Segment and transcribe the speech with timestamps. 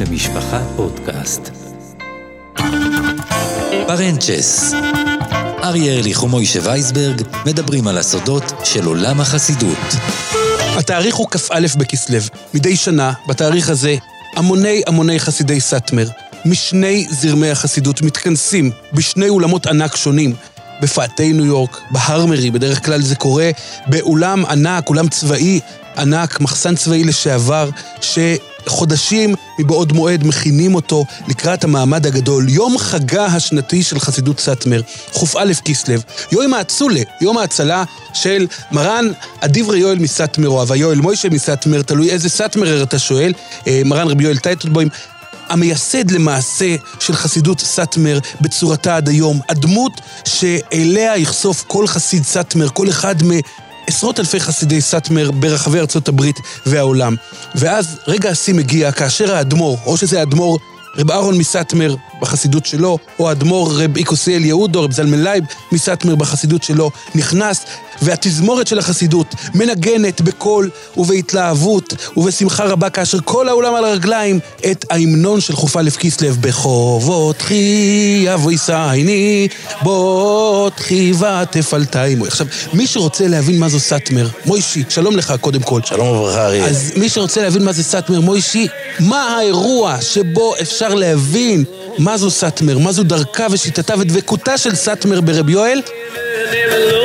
[0.00, 1.50] למשפחה פודקאסט.
[3.86, 4.72] פרנצ'ס
[5.62, 9.78] אריה ארליך ומוישה וייסברג מדברים על הסודות של עולם החסידות.
[10.78, 12.18] התאריך הוא כ"א בכסלו.
[12.54, 13.96] מדי שנה, בתאריך הזה,
[14.36, 16.08] המוני המוני חסידי סאטמר,
[16.44, 20.34] משני זרמי החסידות, מתכנסים בשני אולמות ענק שונים.
[20.82, 23.50] בפאתי ניו יורק, בהרמרי, בדרך כלל זה קורה
[23.86, 25.60] באולם ענק, אולם צבאי
[25.98, 27.70] ענק, מחסן צבאי לשעבר,
[28.66, 34.80] שחודשים מבעוד מועד מכינים אותו לקראת המעמד הגדול, יום חגה השנתי של חסידות סאטמר,
[35.12, 35.94] כ"א כסלו,
[36.32, 39.04] יום האצולה, יום ההצלה של מרן
[39.42, 43.32] הדברי יואל מסאטמר, או אבא יואל מוישה מסאטמר, תלוי איזה סאטמר אתה שואל,
[43.66, 44.88] אה, מרן רבי יואל טייטלבוים.
[45.48, 52.88] המייסד למעשה של חסידות סאטמר בצורתה עד היום, הדמות שאליה יחשוף כל חסיד סאטמר, כל
[52.88, 53.22] אחד
[53.86, 57.16] מעשרות אלפי חסידי סאטמר ברחבי ארצות הברית והעולם.
[57.54, 60.58] ואז רגע השיא מגיע כאשר האדמו"ר, או שזה האדמו"ר
[60.96, 66.62] רב אהרון מסאטמר בחסידות שלו, או האדמו"ר רב איקוסיאל יהודו, רב זלמן לייב מסאטמר בחסידות
[66.62, 67.64] שלו, נכנס,
[68.02, 74.38] והתזמורת של החסידות מנגנת בקול ובהתלהבות ובשמחה רבה, כאשר כל העולם על הרגליים,
[74.70, 79.48] את ההמנון של חופה לב כסלו, בחובותכי יבוא ישייני,
[79.82, 82.26] בוטחי ותפלתיימו.
[82.26, 85.80] עכשיו, מי שרוצה להבין מה זו סאטמר, מוישי, שלום לך קודם כל.
[85.84, 86.66] שלום וברכה אריה.
[86.66, 88.66] אז מי שרוצה להבין מה זה סאטמר, מוישי,
[89.00, 91.64] מה האירוע שבו אפשר להבין
[91.98, 95.80] מה זו סאטמר, מה זו דרכה ושיטתה ודבקותה של סאטמר ברב יואל?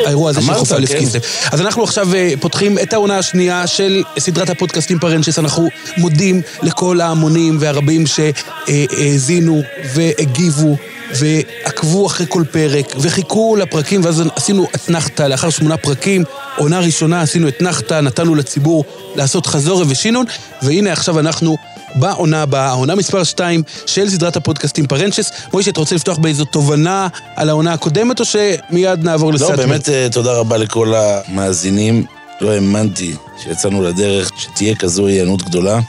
[0.06, 0.82] האירוע הזה של חופה כן.
[0.82, 1.22] לכסלו.
[1.52, 5.40] אז אנחנו עכשיו אה, פותחים את העונה השנייה של סדרת הפודקאסטים פרנצ'ס.
[5.40, 9.62] אנחנו מודים לכל ההמונים והרבים שהאזינו
[9.94, 10.78] והגיבו.
[11.12, 16.24] ועקבו אחרי כל פרק, וחיכו לפרקים, ואז עשינו אתנחתא לאחר שמונה פרקים.
[16.58, 20.26] עונה ראשונה עשינו אתנחתא, נתנו לציבור לעשות חזור ושינון,
[20.62, 21.58] והנה עכשיו אנחנו
[21.96, 25.32] בעונה הבאה, העונה מספר 2 של סדרת הפודקאסטים פרנצ'ס.
[25.54, 29.56] מוישה, אתה רוצה לפתוח באיזו תובנה על העונה הקודמת, או שמיד נעבור לא, לסאטמר?
[29.56, 32.06] באמת אה, תודה רבה לכל המאזינים.
[32.42, 35.80] לא האמנתי שיצאנו לדרך, שתהיה כזו היענות גדולה.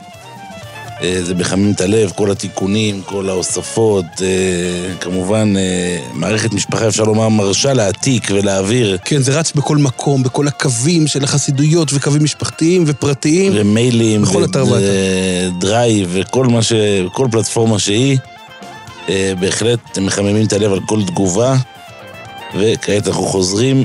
[1.02, 4.04] אה, זה מחמם את הלב, כל התיקונים, כל ההוספות.
[4.22, 8.98] אה, כמובן, אה, מערכת משפחה, אפשר לומר, מרשה להעתיק ולהעביר.
[9.04, 13.52] כן, זה רץ בכל מקום, בכל הקווים של החסידויות וקווים משפחתיים ופרטיים.
[13.54, 14.86] ומיילים, בכל אתר ואתר.
[16.08, 16.72] וכל מה ש...
[17.12, 18.18] כל פלטפורמה שהיא.
[19.40, 21.56] בהחלט מחממים את הלב על כל תגובה.
[22.58, 23.84] וכעת אנחנו חוזרים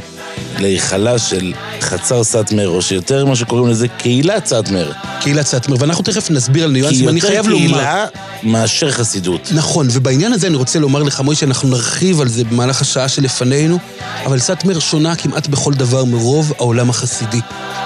[0.60, 4.92] להיכלה של חצר סאטמר, או שיותר מה שקוראים לזה קהילת סאטמר.
[5.22, 7.68] קהילת סאטמר, ואנחנו תכף נסביר על כי ניואנסים, אני יותר חייב לומר...
[7.68, 8.06] קהילה
[8.44, 9.50] מאשר חסידות.
[9.52, 13.78] נכון, ובעניין הזה אני רוצה לומר לך, מוישה, אנחנו נרחיב על זה במהלך השעה שלפנינו,
[14.26, 17.40] אבל סאטמר שונה כמעט בכל דבר מרוב העולם החסידי.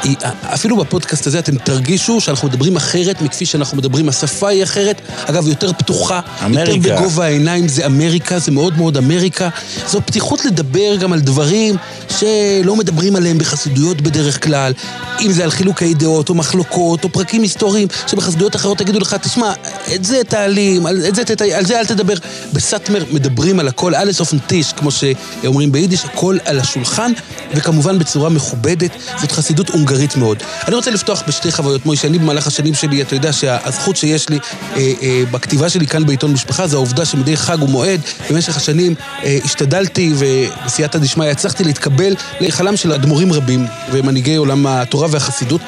[0.04, 5.02] היא, אפילו בפודקאסט הזה אתם תרגישו שאנחנו מדברים אחרת מכפי שאנחנו מדברים, השפה היא אחרת,
[5.26, 6.72] אגב, יותר פתוחה, אמריקה.
[6.72, 9.50] יותר בגובה העיניים, זה אמריקה, זה מאוד מאוד אמריקה.
[9.88, 11.76] זו פתיחות לדבר גם על דברים
[12.10, 14.74] שלא מדברים עליהם בחסידויות בדרך כלל,
[15.22, 19.54] אם זה על חילוקי דעות או מחלוקות או פרקים היסטוריים, שבחסידויות אחרות תגידו לך, תשמע,
[19.96, 22.14] את זה תעלים, על, את זה, תת- על זה אל תדבר.
[22.54, 27.12] בסאטמר מדברים על הכל, אלס אופן טיש, כמו שאומרים ביידיש, הכל על השולחן,
[27.56, 28.92] וכמובן בצורה מכובדת,
[29.22, 30.38] זאת חסידות הונגרית מאוד.
[30.68, 34.40] אני רוצה לפתוח בשתי חוויות, מוישה, אני במהלך השנים שלי, אתה יודע שהזכות שיש לי
[34.76, 39.38] אה, אה, בכתיבה שלי כאן בעיתון משפחה, זה העובדה שמדי חג ומועד, במשך השנים אה,
[39.46, 45.62] השתדלתי, ובסייעתא דשמיא הצלחתי להתקבל להיכלם של אדמו"רים רבים ומנהיגי עולם התורה והחסידות,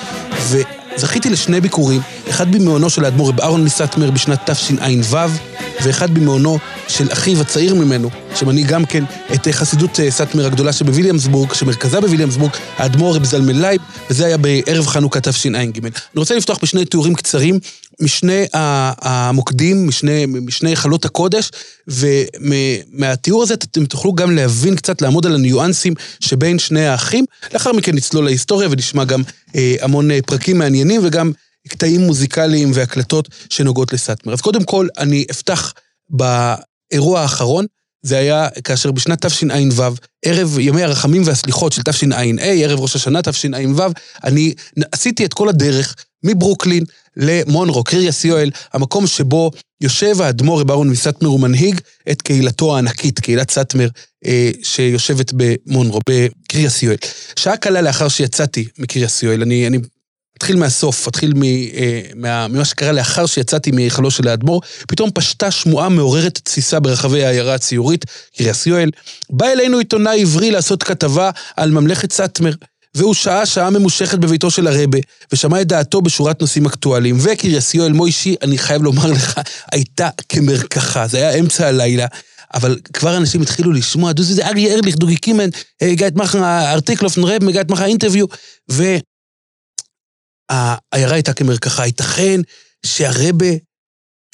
[0.96, 5.18] וזכיתי לשני ביקורים, אחד במעונו של האדמו"ר רב אהרון מסאטמר בשנת תשע"ו,
[5.84, 6.58] ואחד במעונו
[6.88, 8.10] של אחיו הצעיר ממנו,
[8.40, 9.04] שמנהיג גם כן
[9.34, 14.38] את אה, חסידות אה, סאטמר הגדולה שבוויליאמסבורג, שמרכזה בוויליאמסבורג, האדמו"ר רב זלמן לייב, וזה היה
[14.38, 15.80] בערב חנוכה תשע"ג.
[15.84, 17.60] אני רוצה לפתוח בשני תיאורים קצרים
[18.02, 21.52] משני המוקדים, משני, משני היכלות הקודש,
[21.88, 27.26] ומהתיאור הזה אתם תוכלו גם להבין קצת, לעמוד על הניואנסים שבין שני האחים.
[27.54, 29.22] לאחר מכן נצלול להיסטוריה ונשמע גם
[29.56, 31.32] אה, המון אה, פרקים מעניינים וגם
[31.68, 34.34] קטעים מוזיקליים והקלטות שנוגעות לסאטמר.
[34.34, 35.74] אז קודם כל, אני אפתח
[36.10, 37.66] באירוע האחרון,
[38.08, 39.84] זה היה כאשר בשנת תשע"ו,
[40.26, 43.84] ערב ימי הרחמים והסליחות של תשע"ה, ערב ראש השנה תשע"ו,
[44.24, 44.54] אני
[44.92, 46.84] עשיתי את כל הדרך מברוקלין
[47.18, 49.52] למונרו, קריאס יואל, המקום שבו
[49.82, 51.82] יושב האדמו"ר רב אהרון מסאטמר ומנהיג
[52.12, 53.88] את קהילתו הענקית, קהילת סאטמר,
[54.26, 56.98] אה, שיושבת במונרו, בקריאס יואל.
[57.36, 59.78] שעה קלה לאחר שיצאתי מקריאס יואל, אני, אני
[60.38, 65.90] אתחיל מהסוף, אתחיל אה, מה, ממה שקרה לאחר שיצאתי מהיכלו של האדמו"ר, פתאום פשטה שמועה
[65.90, 68.06] מעוררת תסיסה ברחבי העיירה הציורית,
[68.38, 68.92] קריאס יואל.
[69.30, 72.52] בא אלינו עיתונאי עברי לעשות כתבה על ממלכת סאטמר.
[72.96, 74.98] והוא שהה שעה ממושכת בביתו של הרבה,
[75.34, 77.18] ושמע את דעתו בשורת נושאים אקטואליים.
[77.20, 79.40] וקריאס יואל מוישי, אני חייב לומר לך,
[79.72, 82.06] הייתה כמרקחה, זה היה אמצע הלילה.
[82.54, 85.50] אבל כבר אנשים התחילו לשמוע, דו זה אריה ארליך, דוגי קימן,
[85.82, 88.26] הגעת מחר ארטיקלוף נרב, הגעת מחר אינטרוויו,
[90.52, 91.86] והעיירה הייתה כמרקחה.
[91.86, 92.42] ייתכן
[92.86, 93.48] שהרבה,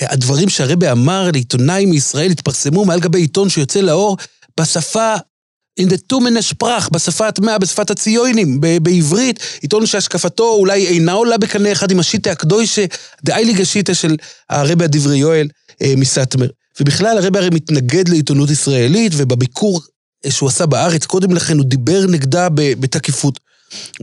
[0.02, 4.18] הדברים שהרבה אמר לעיתונאים מישראל התפרסמו מעל גבי עיתון שיוצא לאור
[4.60, 5.16] בשפה
[5.82, 11.72] in the two מנשפרח, בשפה הטמאה, בשפת הציונים, בעברית, עיתון שהשקפתו אולי אינה עולה בקנה
[11.72, 12.86] אחד עם השיטה הקדושה,
[13.24, 14.16] דאייליג השיטה של
[14.50, 15.48] הרבה הדברי יואל
[15.82, 16.48] אה, מסטמר.
[16.80, 19.82] ובכלל הרבה הרי מתנגד לעיתונות ישראלית, ובביקור
[20.30, 23.40] שהוא עשה בארץ קודם לכן הוא דיבר נגדה בתקיפות.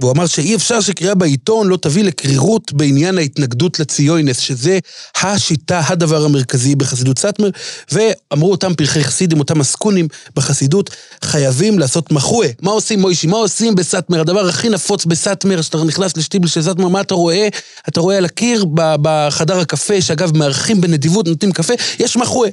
[0.00, 4.78] והוא אמר שאי אפשר שקריאה בעיתון לא תביא לקרירות בעניין ההתנגדות לציונס, שזה
[5.22, 7.50] השיטה, הדבר המרכזי בחסידות סאטמר,
[7.92, 10.90] ואמרו אותם פרחי חסידים, אותם עסקונים בחסידות,
[11.24, 12.48] חייבים לעשות מחואה.
[12.62, 13.26] מה עושים מוישי?
[13.26, 14.20] מה עושים בסאטמר?
[14.20, 17.48] הדבר הכי נפוץ בסאטמר, שאתה נכנס לשטיבל של סאטמר, מה אתה רואה?
[17.88, 22.50] אתה רואה על הקיר בחדר הקפה, שאגב מארחים בנדיבות, נותנים קפה, יש מחואה.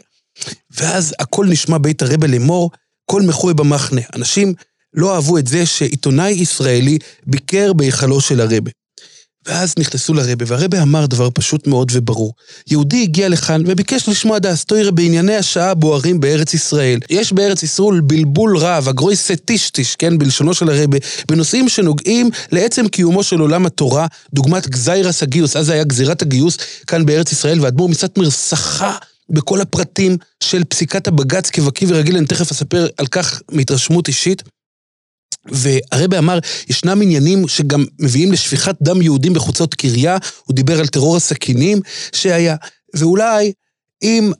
[0.72, 2.72] ואז הכל נשמע בית הרבה לאמור,
[3.06, 4.02] כל מחואה במחנה.
[4.16, 4.54] אנשים
[4.97, 8.71] לא אהבו את זה שעיתונאי ישראלי ביקר בהיכלו של הרבה.
[9.47, 12.33] ואז נכנסו לרבה, והרבה אמר דבר פשוט מאוד וברור.
[12.67, 16.99] יהודי הגיע לכאן וביקש לשמוע דאסטוירה בענייני השעה הבוערים בארץ ישראל.
[17.09, 20.97] יש בארץ ישראל בלבול רב, הגרויסה טישטיש, כן, בלשונו של הרבה,
[21.27, 26.57] בנושאים שנוגעים לעצם קיומו של עולם התורה, דוגמת גזיירס הגיוס, אז זה היה גזירת הגיוס
[26.88, 28.95] כאן בארץ ישראל, והאדמו"ר מסטמר שחה
[29.29, 34.44] בכל הפרטים של פסיקת הבג"ץ כבקיא ורגיל, אני תכף אספר על כך מהתרשמות אישית.
[35.45, 36.39] והרבה אמר,
[36.69, 41.79] ישנם עניינים שגם מביאים לשפיכת דם יהודים בחוצות קריה, הוא דיבר על טרור הסכינים
[42.15, 42.56] שהיה,
[42.95, 43.53] ואולי
[44.01, 44.31] אם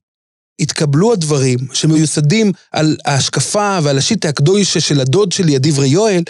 [0.60, 6.24] יתקבלו הדברים שמיוסדים על ההשקפה ועל השיטה הקדושה של הדוד שלי, הדברי יואל,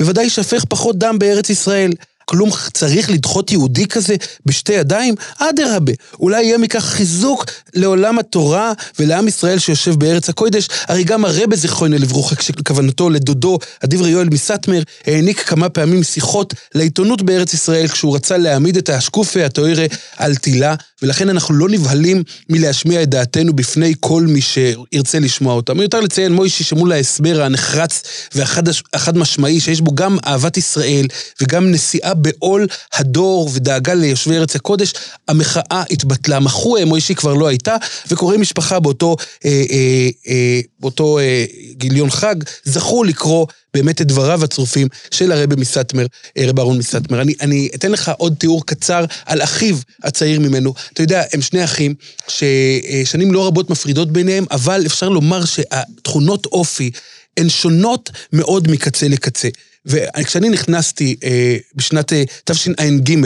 [0.00, 1.92] בוודאי יישפך פחות דם בארץ ישראל.
[2.24, 4.16] כלום צריך לדחות יהודי כזה
[4.46, 5.14] בשתי ידיים?
[5.38, 7.44] אדרבה, אולי יהיה מכך חיזוק
[7.74, 10.68] לעולם התורה ולעם ישראל שיושב בארץ הקודש.
[10.88, 17.22] הרי גם הרבה זיכרונו לברוכה, כשכוונתו לדודו, הדברי יואל מסטמר, העניק כמה פעמים שיחות לעיתונות
[17.22, 19.86] בארץ ישראל כשהוא רצה להעמיד את האשקופה התוארה
[20.16, 20.74] על תילה,
[21.04, 25.74] ולכן אנחנו לא נבהלים מלהשמיע את דעתנו בפני כל מי שירצה לשמוע אותה.
[25.74, 28.02] מיותר לציין מוישי שמול ההסבר הנחרץ
[28.34, 31.06] והחד משמעי, שיש בו גם אהבת ישראל
[31.42, 34.92] וגם נשיאה בעול הדור ודאגה ליושבי ארץ הקודש,
[35.28, 36.40] המחאה התבטלה.
[36.40, 37.76] מחו מוישי כבר לא הייתה,
[38.10, 44.44] וקוראי משפחה באותו, אה, אה, אה, באותו אה, גיליון חג זכו לקרוא באמת את דבריו
[44.44, 46.06] הצרופים של הרבי מסטמר,
[46.38, 47.20] אה, רב אהרון מסטמר.
[47.20, 50.74] אני, אני אתן לך עוד תיאור קצר על אחיו הצעיר ממנו.
[50.92, 51.94] אתה יודע, הם שני אחים
[52.28, 56.90] ששנים לא רבות מפרידות ביניהם, אבל אפשר לומר שהתכונות אופי
[57.36, 59.48] הן שונות מאוד מקצה לקצה.
[59.86, 63.16] וכשאני נכנסתי אה, בשנת אה, תשע"ג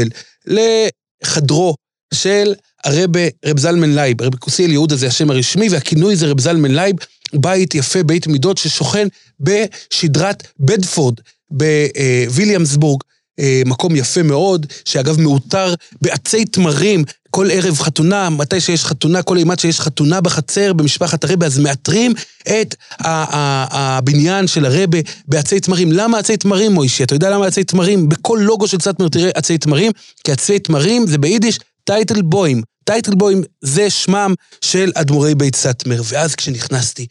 [0.46, 1.74] לחדרו
[2.14, 2.54] של
[2.84, 6.96] הרבה רב זלמן לייב, רב יקותיאל יהודה זה השם הרשמי, והכינוי זה רב זלמן לייב,
[7.34, 9.08] בית יפה, בית מידות, ששוכן
[9.40, 11.14] בשדרת בדפורד
[11.50, 13.02] בוויליאמסבורג.
[13.40, 19.36] אה, מקום יפה מאוד, שאגב מעוטר בעצי תמרים, כל ערב חתונה, מתי שיש חתונה, כל
[19.36, 22.12] אימת שיש חתונה בחצר במשפחת הרבה, אז מעטרים
[22.48, 25.92] את הבניין של הרבי בעצי תמרים.
[25.92, 27.04] למה עצי תמרים, מוישי?
[27.04, 28.08] אתה יודע למה עצי תמרים?
[28.08, 29.92] בכל לוגו של סאטמר תראה עצי תמרים,
[30.24, 31.58] כי עצי תמרים זה ביידיש
[31.88, 32.62] טייטל בוים.
[32.84, 36.02] טייטל בוים זה שמם של אדמו"רי בית סאטמר.
[36.04, 37.06] ואז כשנכנסתי,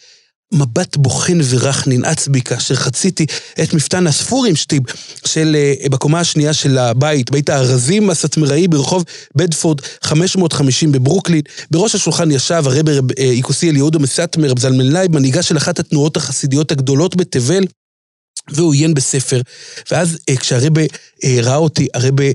[0.54, 3.26] מבט בוחן ורך ננעץ בי כאשר חציתי
[3.64, 4.82] את מפתן הספרים שטיב
[5.26, 9.04] של, אה, בקומה השנייה של הבית, בית הארזים הסטמראי ברחוב
[9.36, 11.42] בדפורד 550 בברוקלין.
[11.72, 16.18] בראש השולחן ישב הרבי ר' אה, יקותיאל יהודה מסטמר, זלמן לייב, מנהיגה של אחת התנועות
[16.18, 17.64] החסידיות הגדולות בתבל,
[18.52, 19.42] והוא עיין בספר.
[19.92, 20.82] ואז אה, כשהרבי
[21.44, 22.26] ראה אותי, הרבי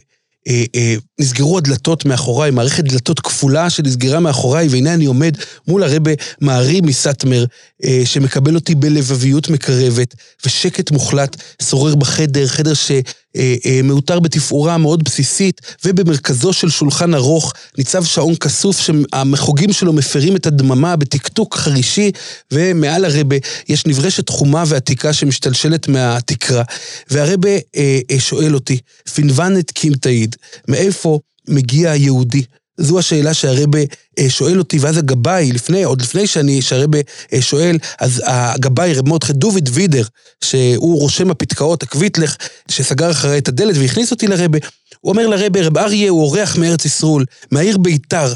[0.49, 5.37] אה, אה, נסגרו הדלתות מאחוריי, מערכת דלתות כפולה שנסגרה מאחוריי, והנה אני עומד
[5.69, 7.45] מול הרבי מהר"י מסטמר,
[7.85, 10.15] אה, שמקבל אותי בלבביות מקרבת,
[10.47, 12.93] ושקט מוחלט שורר בחדר, חדר ש...
[13.37, 19.93] אה, אה, מעוטר בתפאורה מאוד בסיסית, ובמרכזו של שולחן ארוך ניצב שעון כסוף שהמחוגים שלו
[19.93, 22.11] מפרים את הדממה בטקטוק חרישי,
[22.53, 23.37] ומעל הרבה
[23.69, 26.63] יש נברשת חומה ועתיקה שמשתלשלת מהתקרה.
[27.11, 28.79] והרבה אה, אה, שואל אותי,
[29.15, 30.37] פינבנת קימתאיד,
[30.69, 32.43] מאיפה מגיע היהודי?
[32.83, 33.79] זו השאלה שהרבה
[34.19, 36.99] אה, שואל אותי, ואז הגבאי, לפני, עוד לפני שאני, שהרבה
[37.33, 40.05] אה, שואל, אז הגבאי, רב מרדכי דוד וידר,
[40.45, 42.37] שהוא רושם הפתקאות, הקוויטלך,
[42.69, 44.59] שסגר אחרי את הדלת והכניס אותי לרבה,
[45.01, 48.33] הוא אומר לרבה, רב אריה הוא אורח מארץ ישרול, מהעיר ביתר.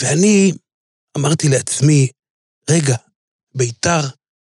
[0.00, 0.52] ואני
[1.16, 2.08] אמרתי לעצמי,
[2.70, 2.96] רגע,
[3.54, 4.00] ביתר,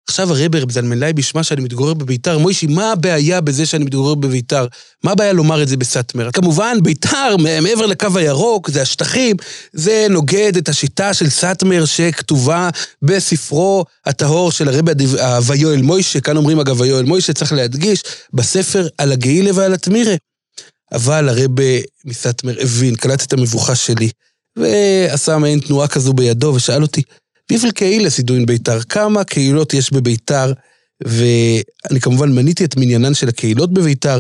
[0.10, 4.68] עכשיו הרבר זלמן בשמה שאני מתגורר בביתר, מוישי, מה הבעיה בזה שאני מתגורר בביתר?
[5.04, 6.32] מה הבעיה לומר את זה בסאטמר?
[6.32, 9.36] כמובן, ביתר, מעבר לקו הירוק, זה השטחים,
[9.74, 12.70] זה נוגד את השיטה של סאטמר שכתובה
[13.02, 19.12] בספרו הטהור של הרבי הוויואל מוישה, כאן אומרים אגב ויואל מוישה, צריך להדגיש, בספר על
[19.12, 20.16] הגאילה ועל התמירה.
[20.92, 24.10] אבל הרבי מסאטמר הבין, קלט את המבוכה שלי,
[24.58, 27.02] ועשה מעין תנועה כזו בידו ושאל אותי,
[27.52, 30.54] ויפל קהילה סידוין ביתר, כמה קהילות יש בביתר?
[31.06, 34.20] ואני כמובן מניתי את מניינן של הקהילות בביתר,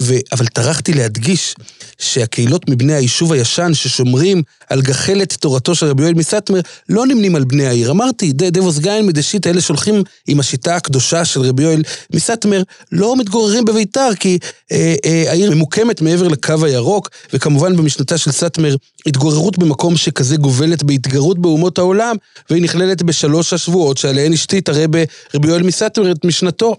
[0.00, 0.14] ו...
[0.32, 1.54] אבל טרחתי להדגיש
[1.98, 7.44] שהקהילות מבני היישוב הישן ששומרים על גחלת תורתו של רבי יואל מסטמר לא נמנים על
[7.44, 7.90] בני העיר.
[7.90, 11.82] אמרתי, דבוס גיין מדשית, האלה שהולכים עם השיטה הקדושה של רבי יואל
[12.14, 14.38] מסטמר, לא מתגוררים בביתר, כי
[14.72, 20.82] אה, אה, העיר ממוקמת מעבר לקו הירוק, וכמובן במשנתה של סטמר, התגוררות במקום שכזה גובלת
[20.82, 22.16] בהתגרות באומות העולם,
[22.50, 25.04] והיא נכללת בשלוש השבועות שעליהן השתית הרבי
[25.34, 26.76] רבי יואל מסטמר את משנתו.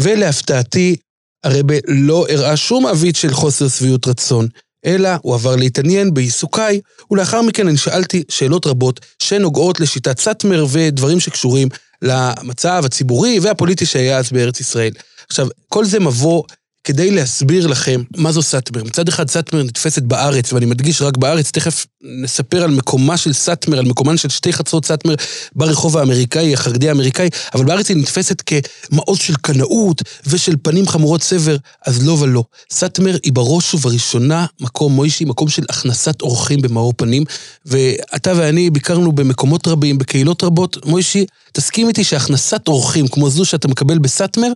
[0.00, 0.96] ולהפתעתי,
[1.44, 4.48] הרבי לא הראה שום עווית של חוסר שביעות רצון,
[4.86, 6.80] אלא הוא עבר להתעניין בעיסוקיי,
[7.10, 11.68] ולאחר מכן אני שאלתי שאלות רבות שנוגעות לשיטת סאטמר ודברים שקשורים
[12.02, 14.92] למצב הציבורי והפוליטי שהיה אז בארץ ישראל.
[15.28, 16.42] עכשיו, כל זה מבוא
[16.84, 18.84] כדי להסביר לכם מה זו סאטמר.
[18.84, 23.78] מצד אחד סאטמר נתפסת בארץ, ואני מדגיש רק בארץ, תכף נספר על מקומה של סאטמר,
[23.78, 25.14] על מקומן של שתי חצרות סאטמר
[25.56, 31.56] ברחוב האמריקאי, החרדי האמריקאי, אבל בארץ היא נתפסת כמעוז של קנאות ושל פנים חמורות סבר,
[31.86, 32.44] אז לא ולא.
[32.70, 37.24] סאטמר היא בראש ובראשונה מקום מוישי, מקום של הכנסת אורחים במאור פנים,
[37.66, 40.86] ואתה ואני ביקרנו במקומות רבים, בקהילות רבות.
[40.86, 44.52] מוישי, תסכים איתי שהכנסת אורחים כמו זו שאתה מקבל בסאטמר,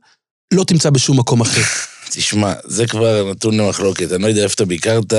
[0.54, 1.62] לא תמצא בשום מקום אחר.
[2.10, 4.12] תשמע, זה כבר נתון למחלוקת.
[4.12, 5.12] אני לא יודע איפה אתה ביקרת,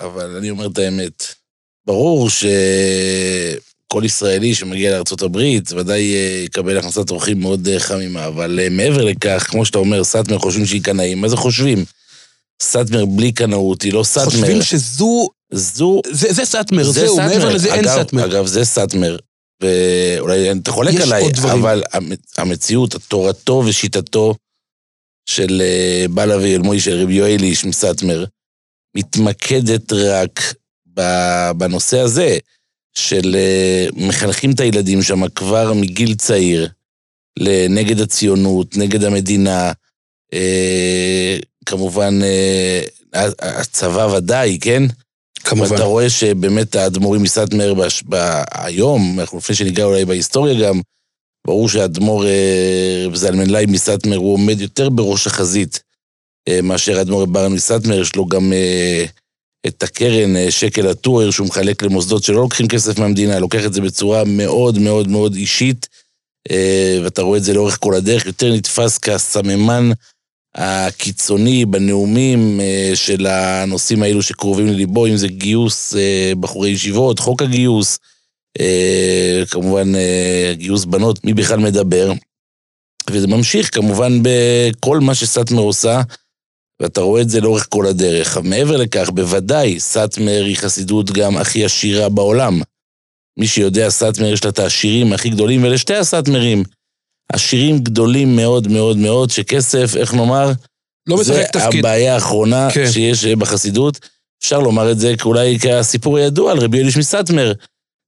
[0.00, 1.26] אבל אני אומר את האמת.
[1.86, 5.36] ברור שכל ישראלי שמגיע לארה"ב
[5.76, 10.04] ודאי אה, יקבל הכנסת אורחים מאוד אה, חמימה, אבל אה, מעבר לכך, כמו שאתה אומר,
[10.04, 11.84] סאטמר חושבים שהיא קנאים, מה זה חושבים?
[12.62, 14.30] סאטמר בלי קנאות, היא לא סאטמר.
[14.30, 15.28] חושבים שזו...
[15.52, 16.00] זו...
[16.10, 17.16] זה, זה סאטמר, זה זהו.
[17.16, 18.24] מעבר לזה אין סאטמר.
[18.24, 19.16] אגב, זה סאטמר.
[19.60, 21.82] ואולי אתה חולק עליי, אבל
[22.38, 24.34] המציאות, תורתו ושיטתו
[25.26, 28.24] של אה, בעלה ואלמוי של רבי יואל איש מסטמר,
[28.96, 30.54] מתמקדת רק
[31.56, 32.38] בנושא הזה,
[32.94, 36.68] של אה, מחנכים את הילדים שם כבר מגיל צעיר,
[37.68, 39.72] נגד הציונות, נגד המדינה,
[40.32, 42.18] אה, כמובן
[43.42, 44.82] הצבא ודאי, כן?
[45.44, 45.72] כמובן.
[45.72, 47.74] ואתה רואה שבאמת האדמו"רים מסטמר
[48.52, 50.80] היום, אנחנו לפני שניגע אולי בהיסטוריה גם,
[51.46, 55.82] ברור שהאדמו"ר אה, רב זלמן לייב מסטמר הוא עומד יותר בראש החזית
[56.48, 59.04] אה, מאשר האדמו"ר רב אהרן מסטמר, יש לו גם אה,
[59.66, 64.24] את הקרן שקל הטהור שהוא מחלק למוסדות שלא לוקחים כסף מהמדינה, לוקח את זה בצורה
[64.24, 65.88] מאוד מאוד מאוד אישית,
[67.04, 69.90] ואתה רואה את זה לאורך כל הדרך, יותר נתפס כסממן
[70.54, 72.60] הקיצוני בנאומים
[72.94, 75.94] של הנושאים האלו שקרובים לליבו, אם זה גיוס
[76.40, 77.98] בחורי ישיבות, חוק הגיוס,
[79.50, 82.12] כמובן אה, גיוס בנות, מי בכלל מדבר.
[83.10, 86.00] וזה ממשיך כמובן בכל מה שסאטמר עושה,
[86.80, 88.38] ואתה רואה את זה לאורך כל הדרך.
[88.38, 92.60] מעבר לכך, בוודאי, סאטמר היא חסידות גם הכי עשירה בעולם.
[93.38, 96.62] מי שיודע, סאטמר יש לה את העשירים הכי גדולים, ואלה שתי הסאטמרים.
[97.32, 100.52] עשירים גדולים מאוד מאוד מאוד, שכסף, איך נאמר?
[101.06, 101.72] לא משחק תפקיד.
[101.72, 102.90] זה הבעיה האחרונה כן.
[102.90, 103.98] שיש בחסידות.
[104.42, 107.52] אפשר לומר את זה אולי כסיפור הידוע על רבי אליש מסאטמר,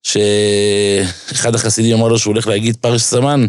[0.05, 3.47] שאחד החסידים אמר לו שהוא הולך להגיד פרש סמן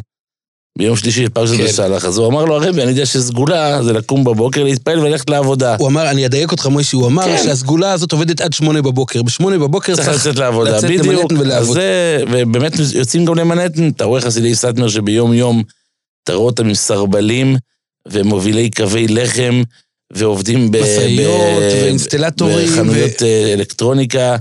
[0.78, 1.64] ביום שלישי של פרשת כן.
[1.64, 5.76] בסלח, אז הוא אמר לו, הרבי, אני יודע שסגולה זה לקום בבוקר, להתפעל וללכת לעבודה.
[5.80, 7.44] הוא אמר, אני אדייק אותך, מוישי, הוא אמר כן.
[7.44, 9.24] שהסגולה הזאת עובדת עד שמונה בבוקר.
[9.24, 11.32] בשמונה בבוקר צריך לצאת לעבודה, לצאת בדיוק.
[11.54, 13.90] אז זה, ובאמת יוצאים גם למנהטן.
[13.90, 15.64] אתה רואה חסידי סטמר שביום יום,
[16.24, 17.58] אתה רואה אותם עם סרבלים
[18.08, 19.64] ומובילי קווי לחם,
[20.14, 20.78] ועובדים ב...
[20.78, 22.68] משאיות ואינסטלטורים.
[22.68, 23.26] בחנויות ו...
[23.26, 24.36] אה, אלקטרוניקה.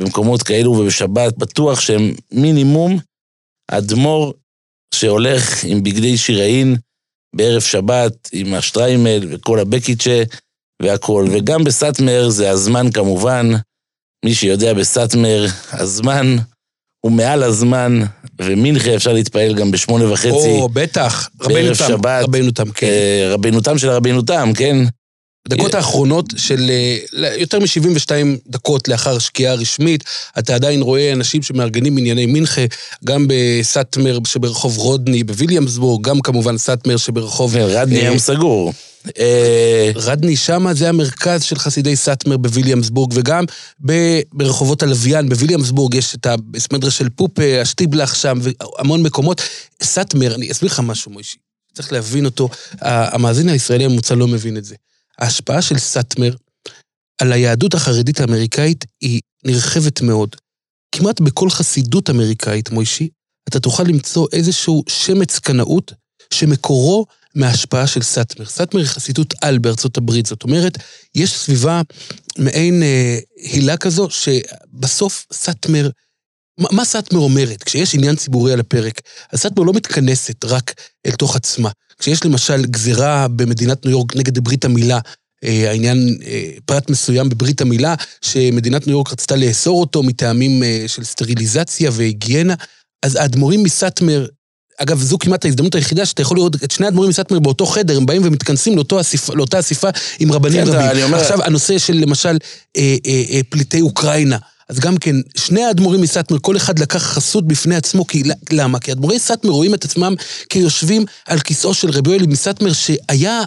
[0.00, 2.98] במקומות כאלו ובשבת, בטוח שהם מינימום
[3.70, 4.32] אדמו"ר
[4.94, 6.76] שהולך עם בגדי שיראין
[7.36, 10.22] בערב שבת, עם השטריימל וכל הבקיצ'ה
[10.82, 11.28] והכול.
[11.30, 13.50] וגם בסאטמר זה הזמן כמובן,
[14.24, 16.36] מי שיודע בסאטמר, הזמן
[17.04, 18.00] הוא מעל הזמן,
[18.40, 20.28] ומנחה אפשר להתפעל גם בשמונה וחצי.
[20.30, 22.86] או, בטח, רבינו תם, רבינו תם, כן.
[22.86, 24.76] אה, רבינו תם של רבינו תם, כן.
[25.50, 28.10] דקות האחרונות של אה, יותר מ-72
[28.46, 30.04] דקות לאחר שקיעה רשמית,
[30.38, 32.62] אתה עדיין רואה אנשים שמארגנים ענייני מנחה,
[33.04, 37.56] גם בסאטמר שברחוב רודני בוויליאמסבורג, גם כמובן סאטמר שברחוב...
[37.56, 38.72] רדני היום סגור.
[39.18, 43.44] אה, רדני שמה זה המרכז של חסידי סאטמר בוויליאמסבורג, וגם
[44.32, 46.26] ברחובות הלוויין בוויליאמסבורג יש את
[46.56, 49.42] הסמדרה של פופה, השטיבלח שם, והמון מקומות.
[49.82, 51.36] סאטמר, אני אסביר לך משהו, מוישי,
[51.74, 52.48] צריך להבין אותו.
[52.80, 54.74] המאזין הישראלי הממוצע לא מבין את זה.
[55.20, 56.34] ההשפעה של סאטמר
[57.20, 60.36] על היהדות החרדית האמריקאית היא נרחבת מאוד.
[60.94, 63.08] כמעט בכל חסידות אמריקאית, מוישי,
[63.48, 65.92] אתה תוכל למצוא איזשהו שמץ קנאות
[66.34, 68.46] שמקורו מההשפעה של סאטמר.
[68.46, 70.78] סאטמר היא חסידות על בארצות הברית, זאת אומרת,
[71.14, 71.82] יש סביבה
[72.38, 75.90] מעין אה, הילה כזו, שבסוף סאטמר,
[76.60, 77.62] מה, סאטמר אומרת?
[77.62, 79.00] כשיש עניין ציבורי על הפרק,
[79.32, 80.74] אז סאטמר לא מתכנסת רק
[81.06, 81.70] אל תוך עצמה.
[81.98, 84.98] כשיש למשל גזירה במדינת ניו יורק נגד ברית המילה,
[85.44, 90.84] אה, העניין, אה, פרט מסוים בברית המילה, שמדינת ניו יורק רצתה לאסור אותו מטעמים אה,
[90.86, 92.54] של סטריליזציה והיגיינה,
[93.02, 94.26] אז האדמו"רים מסאטמר,
[94.78, 98.06] אגב, זו כמעט ההזדמנות היחידה שאתה יכול לראות את שני האדמו"רים מסאטמר באותו חדר, הם
[98.06, 99.88] באים ומתכנסים לאותו אסיפה, לאותה אסיפה
[100.18, 101.04] עם רבנים כן, רבים.
[101.04, 102.38] אומר- עכשיו, הנושא של למשל
[102.76, 104.36] אה, אה, אה, פליטי אוקראינה.
[104.70, 108.22] אז גם כן, שני האדמו"רים מסאטמר, כל אחד לקח חסות בפני עצמו, כי,
[108.52, 108.78] למה?
[108.78, 110.14] כי אדמו"רי סאטמר רואים את עצמם
[110.48, 113.42] כיושבים על כיסאו של רבי יואל מסאטמר, שהיה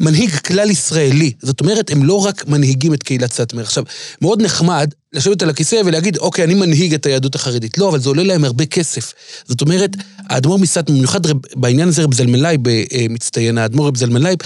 [0.00, 1.32] מנהיג כלל ישראלי.
[1.42, 3.62] זאת אומרת, הם לא רק מנהיגים את קהילת סאטמר.
[3.62, 3.84] עכשיו,
[4.22, 7.78] מאוד נחמד לשבת על הכיסא ולהגיד, אוקיי, אני מנהיג את היהדות החרדית.
[7.78, 9.12] לא, אבל זה עולה להם הרבה כסף.
[9.48, 9.96] זאת אומרת,
[10.28, 11.20] האדמו"ר מסאטמר, במיוחד
[11.54, 14.38] בעניין הזה רב זלמן לייב אה, מצטיין, האדמו"ר רב זלמן לייב,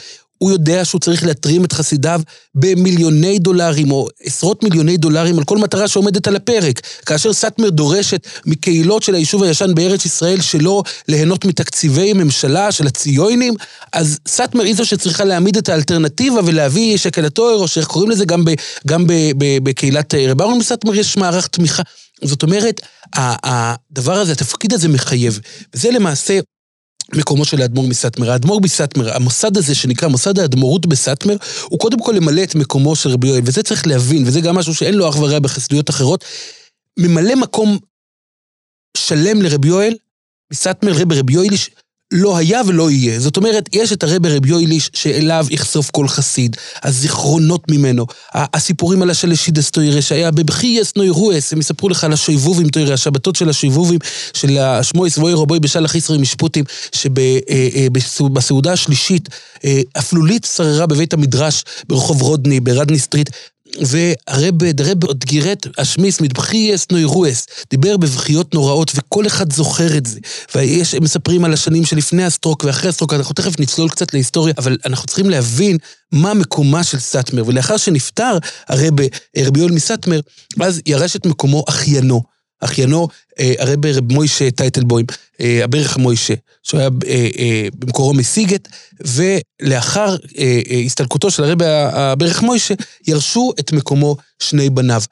[0.42, 2.20] הוא יודע שהוא צריך להתרים את חסידיו
[2.54, 6.80] במיליוני דולרים או עשרות מיליוני דולרים על כל מטרה שעומדת על הפרק.
[7.06, 13.54] כאשר סאטמר דורשת מקהילות של היישוב הישן בארץ ישראל שלא ליהנות מתקציבי ממשלה של הציונים,
[13.92, 18.24] אז סאטמר היא זו שצריכה להעמיד את האלטרנטיבה ולהביא שקל הטהור, או שאיך קוראים לזה,
[18.24, 18.50] גם, ב,
[18.86, 21.82] גם ב, ב, בקהילת אה, רב אהרון בסאטמר יש מערך תמיכה.
[22.22, 22.80] זאת אומרת,
[23.16, 25.40] הדבר הזה, התפקיד הזה מחייב.
[25.74, 26.40] וזה למעשה
[27.14, 28.30] מקומו של האדמו"ר מסאטמר.
[28.30, 33.10] האדמו"ר מסאטמר, המוסד הזה שנקרא מוסד האדמו"רות בסאטמר, הוא קודם כל למלא את מקומו של
[33.10, 36.24] רבי יואל, וזה צריך להבין, וזה גם משהו שאין לו אח ורע בחסידויות אחרות.
[36.98, 37.78] ממלא מקום
[38.96, 39.94] שלם לרבי יואל,
[40.52, 41.70] מסאטמר רבי יואליש,
[42.12, 43.20] לא היה ולא יהיה.
[43.20, 49.10] זאת אומרת, יש את הרבי רבי יואליש שאליו יחשוף כל חסיד, הזיכרונות ממנו, הסיפורים על
[49.10, 53.98] השלשידס תוירה שהיה בבחייס נוירועס, הם יספרו לך על השויבובים תוירה, השבתות של השויבובים,
[54.32, 59.28] של השמואס ואוי רבוי בשלח ישראל משפוטים, שבסעודה השלישית,
[59.98, 63.30] אפלולית שררה בבית המדרש ברחוב רודני, ברדני סטריט,
[63.80, 70.20] והרב, דרב עוד גירט אשמיס מתבחייס נוירועס, דיבר בבכיות נוראות, וכל אחד זוכר את זה.
[70.54, 74.76] ויש, הם מספרים על השנים שלפני הסטרוק ואחרי הסטרוק, אנחנו תכף נצלול קצת להיסטוריה, אבל
[74.86, 75.78] אנחנו צריכים להבין
[76.12, 79.00] מה מקומה של סאטמר, ולאחר שנפטר הרב,
[79.38, 80.20] רבי יואל מסאטמר,
[80.60, 82.22] אז ירש את מקומו אחיינו.
[82.60, 85.06] אחיינו, הרב רב מוישה טייטלבוים,
[85.40, 86.90] הברך מוישה, שהוא היה
[87.78, 88.68] במקורו מסיגת,
[89.00, 90.16] ולאחר
[90.86, 92.74] הסתלקותו של הרב הברך מוישה,
[93.06, 95.02] ירשו את מקומו שני בניו.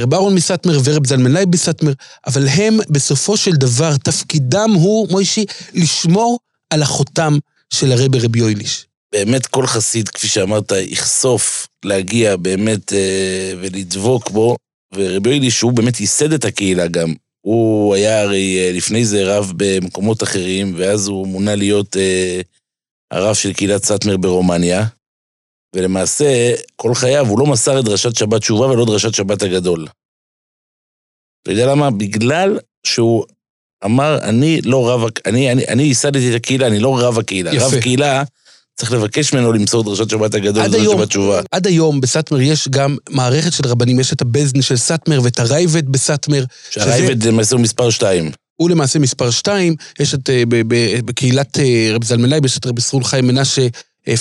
[0.00, 1.92] רב אהרון מסאטמר ורב זלמנאי מסאטמר,
[2.26, 6.38] אבל הם בסופו של דבר, תפקידם הוא, מוישי, לשמור
[6.70, 7.38] על החותם
[7.70, 8.86] של הרב רבי יויליש.
[9.12, 14.56] באמת כל חסיד, כפי שאמרת, יחשוף להגיע באמת אה, ולדבוק בו,
[14.94, 17.14] ורבי יויליש, הוא באמת ייסד את הקהילה גם.
[17.40, 22.40] הוא היה הרי לפני זה רב במקומות אחרים, ואז הוא מונה להיות אה,
[23.10, 24.84] הרב של קהילת סאטמר ברומניה,
[25.76, 29.86] ולמעשה, כל חייו הוא לא מסר את דרשת שבת תשובה ולא דרשת שבת הגדול.
[31.42, 31.90] אתה יודע למה?
[31.90, 33.24] בגלל שהוא
[33.84, 37.54] אמר, אני לא רב, אני, אני, אני ייסדתי את הקהילה, אני לא רב הקהילה.
[37.54, 37.66] יפה.
[37.66, 38.22] רב קהילה,
[38.74, 41.40] צריך לבקש ממנו למסור דרשת שבת הגדול, דרשת היום, שבת תשובה.
[41.50, 45.88] עד היום בסאטמר יש גם מערכת של רבנים, יש את הבזן של סאטמר ואת הרייבד
[45.88, 46.44] בסאטמר.
[46.70, 48.30] שהרייבד למעשה הוא מספר שתיים.
[48.56, 50.42] הוא למעשה מספר שתיים, יש את, אה,
[51.04, 53.66] בקהילת אה, רב זלמנאי, יש את רבי סרול חיים מנשה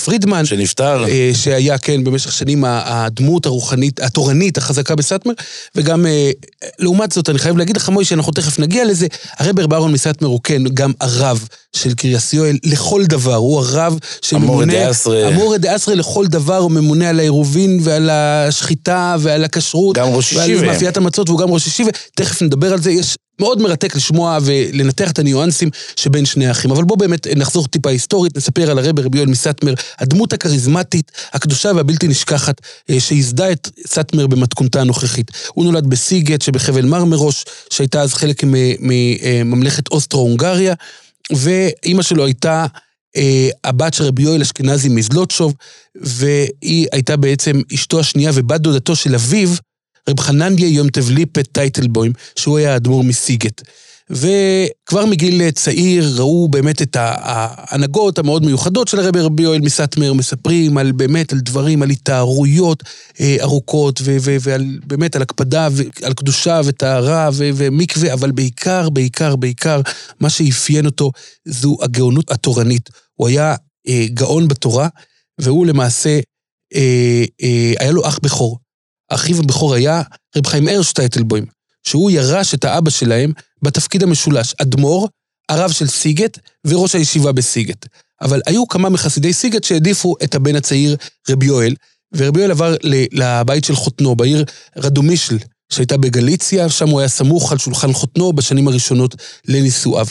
[0.05, 1.05] פרידמן, שנפטר.
[1.07, 5.33] אה, שהיה, כן, במשך שנים הדמות הרוחנית, התורנית החזקה בסאטמר,
[5.75, 6.31] וגם, אה,
[6.79, 10.39] לעומת זאת, אני חייב להגיד לך, מוישה, אנחנו תכף נגיע לזה, הרב אהרון מסאטמר הוא
[10.43, 14.73] כן גם הרב של קריאס יואל לכל דבר, הוא הרב אמורי שממונה...
[14.73, 15.27] דאסרי.
[15.27, 19.97] אמורי דאסרי לכל דבר, הוא ממונה על העירובין ועל השחיטה ועל הכשרות.
[19.97, 20.67] גם ראש ועל ישיבה.
[20.67, 25.11] מאפיית המצות והוא גם ראש ישיבה, תכף נדבר על זה, יש מאוד מרתק לשמוע ולנתח
[25.11, 26.71] את הניואנסים שבין שני האחים.
[26.71, 31.71] אבל בואו באמת נחזור טיפה היסטורית, נספר על הרבי רבי יואל מסאטמר, הדמות הכריזמטית, הקדושה
[31.75, 35.31] והבלתי נשכחת, אה, שייסדה את סאטמר במתכונתה הנוכחית.
[35.53, 40.73] הוא נולד בסיגט שבחבל מרמרוש, שהייתה אז חלק מממלכת אוסטרו-הונגריה,
[41.31, 42.65] ואימא שלו הייתה
[43.17, 45.53] אה, הבת של רבי יואל אשכנזי מזלוטשוב,
[45.95, 49.49] והיא הייתה בעצם אשתו השנייה ובת דודתו של אביו,
[50.09, 53.61] רב חנניה יום תבליפת טייטלבוים, שהוא היה האדמו"ר מסיגט.
[54.11, 60.77] וכבר מגיל צעיר ראו באמת את ההנהגות המאוד מיוחדות של הרבי רבי יואל מסטמר, מספרים
[60.77, 62.83] על באמת, על דברים, על התארויות
[63.19, 65.67] אה, ארוכות, ובאמת על הקפדה,
[66.03, 69.81] על קדושה וטהרה ומקווה, אבל בעיקר, בעיקר, בעיקר,
[70.19, 71.11] מה שאפיין אותו
[71.45, 72.89] זו הגאונות התורנית.
[73.15, 73.55] הוא היה
[73.87, 74.87] אה, גאון בתורה,
[75.39, 76.19] והוא למעשה,
[76.75, 77.23] אה,
[77.79, 78.60] היה לו אח בכור.
[79.13, 80.01] אחיו הבכור היה
[80.37, 81.45] רב חיים ארשטייטלבוים.
[81.83, 85.09] שהוא ירש את האבא שלהם בתפקיד המשולש, אדמו"ר,
[85.49, 87.85] הרב של סיגט וראש הישיבה בסיגט.
[88.21, 90.95] אבל היו כמה מחסידי סיגט שהעדיפו את הבן הצעיר
[91.29, 91.75] רבי יואל,
[92.13, 92.75] ורבי יואל עבר
[93.11, 94.45] לבית של חותנו, בעיר
[94.77, 95.37] רדומישל,
[95.71, 99.15] שהייתה בגליציה, שם הוא היה סמוך על שולחן חותנו בשנים הראשונות
[99.47, 100.07] לנישואיו.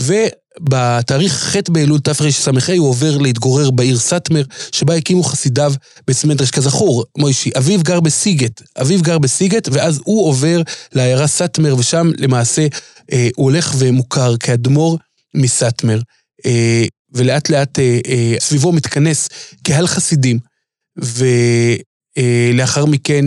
[0.00, 5.72] ובתאריך ח' באלול תרס"ה הוא עובר להתגורר בעיר סאטמר, שבה הקימו חסידיו
[6.06, 6.50] בסמדרש.
[6.50, 12.66] כזכור, מוישי, אביו גר בסיגט, אביו גר בסיגט, ואז הוא עובר לעיירה סאטמר, ושם למעשה
[13.12, 14.98] אה, הוא הולך ומוכר כאדמו"ר
[15.34, 16.00] מסאטמר.
[16.46, 19.28] אה, ולאט לאט אה, אה, סביבו מתכנס
[19.62, 20.38] קהל חסידים,
[22.16, 23.24] ולאחר אה, מכן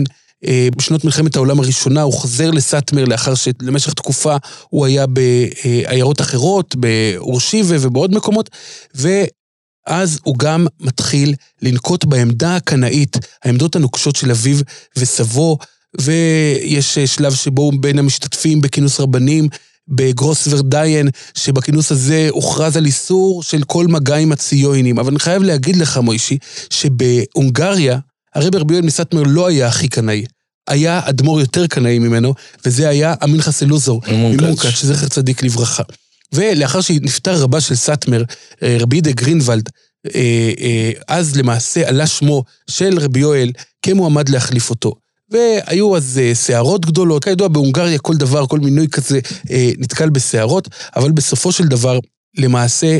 [0.76, 4.36] בשנות מלחמת העולם הראשונה הוא חוזר לסאטמר לאחר שלמשך תקופה
[4.68, 8.50] הוא היה בעיירות אחרות, באורשיבה ובעוד מקומות,
[8.94, 14.56] ואז הוא גם מתחיל לנקוט בעמדה הקנאית, העמדות הנוקשות של אביו
[14.96, 15.58] וסבו,
[16.00, 19.48] ויש שלב שבו הוא בין המשתתפים בכינוס רבנים,
[19.88, 24.98] בגרויסווארדיין, שבכינוס הזה הוכרז על איסור של כל מגע עם הציונים.
[24.98, 26.38] אבל אני חייב להגיד לך, מוישי,
[26.70, 27.98] שבהונגריה,
[28.34, 30.24] הרב רבי יואל מסטמר לא היה הכי קנאי.
[30.68, 32.34] היה אדמו"ר יותר קנאי ממנו,
[32.66, 35.82] וזה היה המנחת אלעזר, ממונקאץ', שזכר צדיק לברכה.
[36.32, 38.22] ולאחר שנפטר רבה של סאטמר,
[38.62, 39.68] אה, רבי דוד גרינוולד,
[40.14, 44.94] אה, אה, אז למעשה עלה שמו של רבי יואל כמועמד להחליף אותו.
[45.30, 49.20] והיו אז סערות גדולות, כידוע בהונגריה כל דבר, כל מינוי כזה
[49.78, 51.98] נתקל בסערות, אבל בסופו של דבר,
[52.38, 52.98] למעשה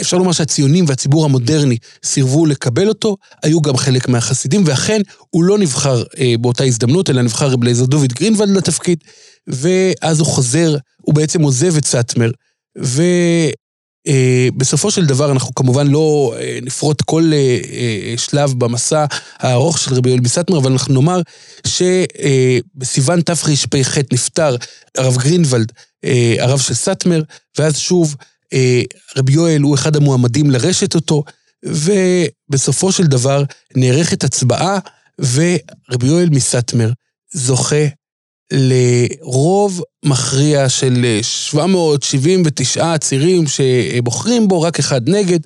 [0.00, 5.00] אפשר לומר שהציונים והציבור המודרני סירבו לקבל אותו, היו גם חלק מהחסידים, ואכן
[5.30, 8.98] הוא לא נבחר אה, באותה הזדמנות, אלא נבחר רב אליעזר דוד גרינוולד לתפקיד,
[9.46, 12.30] ואז הוא חוזר, הוא בעצם עוזב את סאטמר,
[14.08, 19.04] ובסופו אה, של דבר אנחנו כמובן לא אה, נפרוט כל אה, אה, שלב במסע
[19.38, 21.20] הארוך של רבי יואל מסאטמר, אבל אנחנו נאמר
[21.66, 24.56] שבסיוון אה, תרפ"ח נפטר
[24.98, 25.72] הרב גרינוולד,
[26.04, 27.22] אה, הרב של סאטמר,
[27.58, 28.16] ואז שוב,
[29.16, 31.22] רבי יואל הוא אחד המועמדים לרשת אותו,
[31.64, 33.44] ובסופו של דבר
[33.76, 34.78] נערכת הצבעה,
[35.20, 36.90] ורבי יואל מסטמר
[37.32, 37.86] זוכה
[38.52, 45.40] לרוב מכריע של 779 עצירים שבוחרים בו, רק אחד נגד,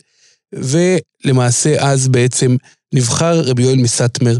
[0.54, 2.56] ולמעשה אז בעצם
[2.94, 4.36] נבחר רבי יואל מסטמר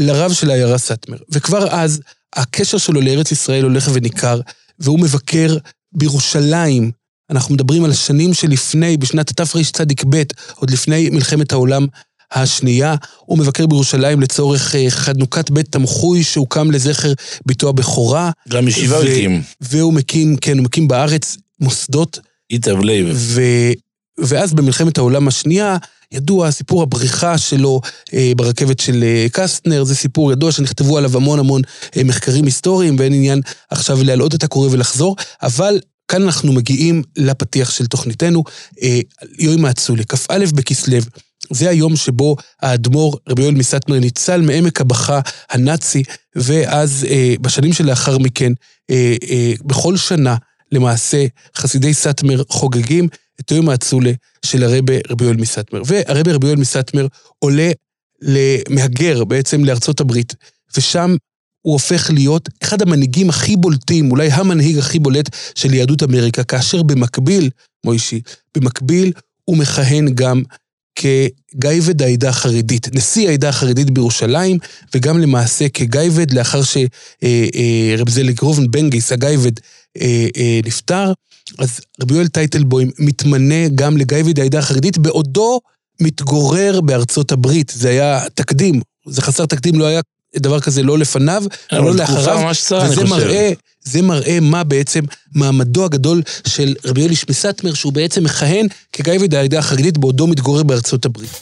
[0.00, 1.16] לרב של העיירה סטמר.
[1.30, 2.00] וכבר אז
[2.36, 4.40] הקשר שלו לארץ ישראל הולך וניכר,
[4.78, 5.56] והוא מבקר
[5.92, 6.90] בירושלים
[7.30, 10.22] אנחנו מדברים על השנים שלפני, בשנת תרצ"ב,
[10.54, 11.86] עוד לפני מלחמת העולם
[12.32, 12.94] השנייה.
[13.20, 17.12] הוא מבקר בירושלים לצורך אה, חנוכת בית תמחוי שהוקם לזכר
[17.46, 18.30] ביתו הבכורה.
[18.48, 19.42] גם ישיבה הוא הקים.
[19.60, 22.18] והוא מקים, כן, הוא מקים בארץ מוסדות.
[22.50, 23.08] איתר לייב.
[23.12, 23.42] ו...
[24.18, 25.76] ואז במלחמת העולם השנייה,
[26.12, 27.80] ידוע סיפור הבריחה שלו
[28.14, 31.62] אה, ברכבת של אה, קסטנר, זה סיפור ידוע שנכתבו עליו המון המון
[31.96, 37.70] אה, מחקרים היסטוריים, ואין עניין עכשיו להלאות את הקורא ולחזור, אבל כאן אנחנו מגיעים לפתיח
[37.70, 38.44] של תוכניתנו,
[38.82, 39.00] אה,
[39.38, 40.98] יום ההצלה, כ"א בכסלו.
[41.50, 46.02] זה היום שבו האדמו"ר רבי יואל מסטמר ניצל מעמק הבכה הנאצי,
[46.36, 48.52] ואז אה, בשנים שלאחר מכן,
[48.90, 50.36] אה, אה, בכל שנה,
[50.72, 53.08] למעשה, חסידי סטמר חוגגים
[53.40, 54.12] את יום האצולה
[54.44, 55.82] של הרבי רבי יואל מסטמר.
[55.86, 57.06] והרבי רבי יואל מסטמר
[57.38, 57.70] עולה
[58.22, 60.34] למהגר בעצם לארצות הברית,
[60.76, 61.16] ושם
[61.66, 66.82] הוא הופך להיות אחד המנהיגים הכי בולטים, אולי המנהיג הכי בולט של יהדות אמריקה, כאשר
[66.82, 67.50] במקביל,
[67.84, 68.20] מוישי,
[68.54, 69.12] במקביל
[69.44, 70.42] הוא מכהן גם
[70.94, 74.58] כגייבד העדה החרדית, נשיא העדה החרדית בירושלים,
[74.94, 76.88] וגם למעשה כגייבד לאחר שרב
[77.24, 77.48] אה,
[78.06, 79.52] אה, זליג רובן בנגיס, הגייבד,
[80.00, 81.12] אה, נפטר,
[81.58, 85.60] אז רבי יואל טייטלבוים מתמנה גם לגייבד העדה החרדית בעודו
[86.00, 87.72] מתגורר בארצות הברית.
[87.76, 90.00] זה היה תקדים, זה חסר תקדים, לא היה
[90.38, 92.50] דבר כזה לא לפניו, לא לאחריו,
[92.84, 93.52] וזה מראה,
[93.84, 95.00] זה מראה מה בעצם
[95.34, 101.04] מעמדו הגדול של רבי אליש מסטמר, שהוא בעצם מכהן כגייבד העדה החרדית בעודו מתגורר בארצות
[101.04, 101.40] הברית.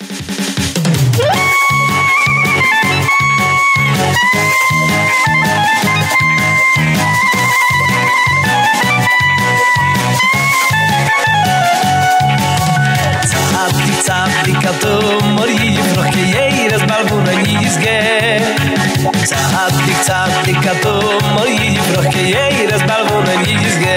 [20.06, 20.94] zat dik ato
[21.34, 23.96] moy ibroch ke yei raz balvo yizge nizge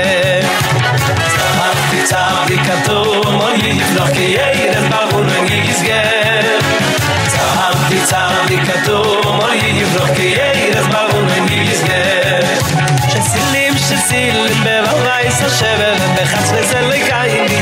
[2.11, 2.69] zat dik
[4.35, 5.99] yei raz balvo na nizge
[8.11, 8.69] zat dik
[10.37, 12.01] yei raz balvo na nizge
[13.11, 15.47] shasilim shasil be vayse
[17.51, 17.59] di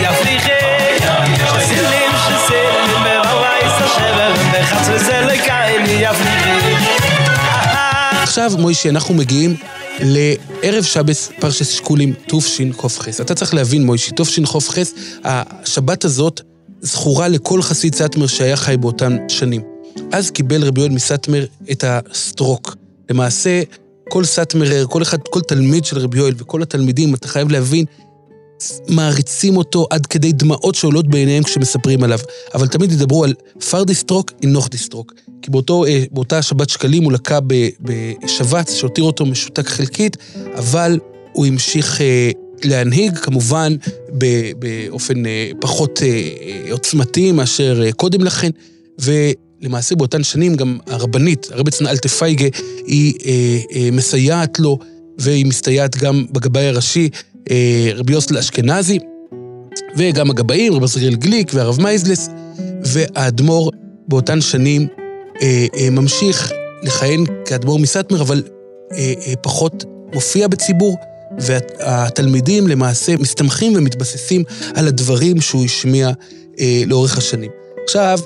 [8.37, 9.55] עכשיו, מוישי, אנחנו מגיעים
[9.99, 13.21] לערב שבת פרשת שקלים תשכ"ח.
[13.21, 14.77] אתה צריך להבין, מוישי, תשכ"ח,
[15.23, 16.41] השבת הזאת
[16.81, 19.61] זכורה לכל חסיד סאטמר שהיה חי באותן שנים.
[20.11, 22.75] אז קיבל רבי יואל מסאטמר את ה stroke.
[23.09, 23.61] למעשה,
[24.09, 27.85] כל סאטמרר, כל אחד, כל תלמיד של רבי יואל וכל התלמידים, אתה חייב להבין,
[28.87, 32.19] מעריצים אותו עד כדי דמעות שעולות בעיניהם כשמספרים עליו.
[32.53, 33.33] אבל תמיד ידברו על
[33.69, 35.13] פאר די stroke, און נאך די stroke.
[35.41, 37.39] כי באותו, אה, באותה שבת שקלים הוא לקה
[37.81, 40.17] בשבץ שהותיר אותו משותק חלקית,
[40.55, 40.99] אבל
[41.33, 42.31] הוא המשיך אה,
[42.63, 43.75] להנהיג, כמובן
[44.59, 46.01] באופן אה, פחות
[46.71, 48.49] עוצמתי מאשר קודם לכן,
[48.99, 52.47] ולמעשה באותן שנים גם הרבנית, הרביצין אלטע פייגא,
[52.85, 54.79] היא מסייעת לו,
[55.17, 57.09] והיא מסתייעת גם בגבאי הראשי,
[57.95, 58.99] רבי יוסל אשכנזי,
[59.97, 62.29] וגם הגבאים, רבי סגריאל גליק והרב מייזלס,
[62.83, 63.71] והאדמו"ר
[64.07, 64.87] באותן שנים
[65.41, 66.51] אה, אה, ממשיך
[66.83, 68.43] לכהן כאדמו"ר מסטמר, אבל
[68.91, 70.97] אה, אה, פחות מופיע בציבור,
[71.39, 74.43] והתלמידים למעשה מסתמכים ומתבססים
[74.75, 76.11] על הדברים שהוא השמיע
[76.59, 77.51] אה, לאורך השנים.
[77.83, 78.19] עכשיו,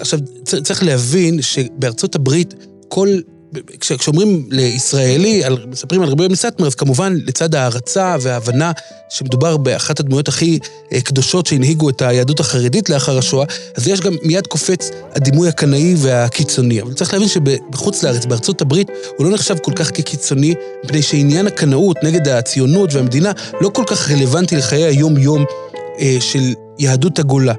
[0.00, 0.18] עכשיו
[0.64, 2.54] צריך להבין שבארצות הברית
[2.88, 3.08] כל
[3.80, 8.72] כשאומרים לישראלי, מספרים על רבי יום מסטמר, אז כמובן לצד ההערצה וההבנה
[9.08, 10.58] שמדובר באחת הדמויות הכי
[10.92, 15.94] אה, קדושות שהנהיגו את היהדות החרדית לאחר השואה, אז יש גם מיד קופץ הדימוי הקנאי
[15.98, 16.82] והקיצוני.
[16.82, 21.46] אבל צריך להבין שבחוץ לארץ, בארצות הברית, הוא לא נחשב כל כך כקיצוני, מפני שעניין
[21.46, 25.44] הקנאות נגד הציונות והמדינה לא כל כך רלוונטי לחיי היום-יום
[26.00, 27.54] אה, של יהדות הגולה.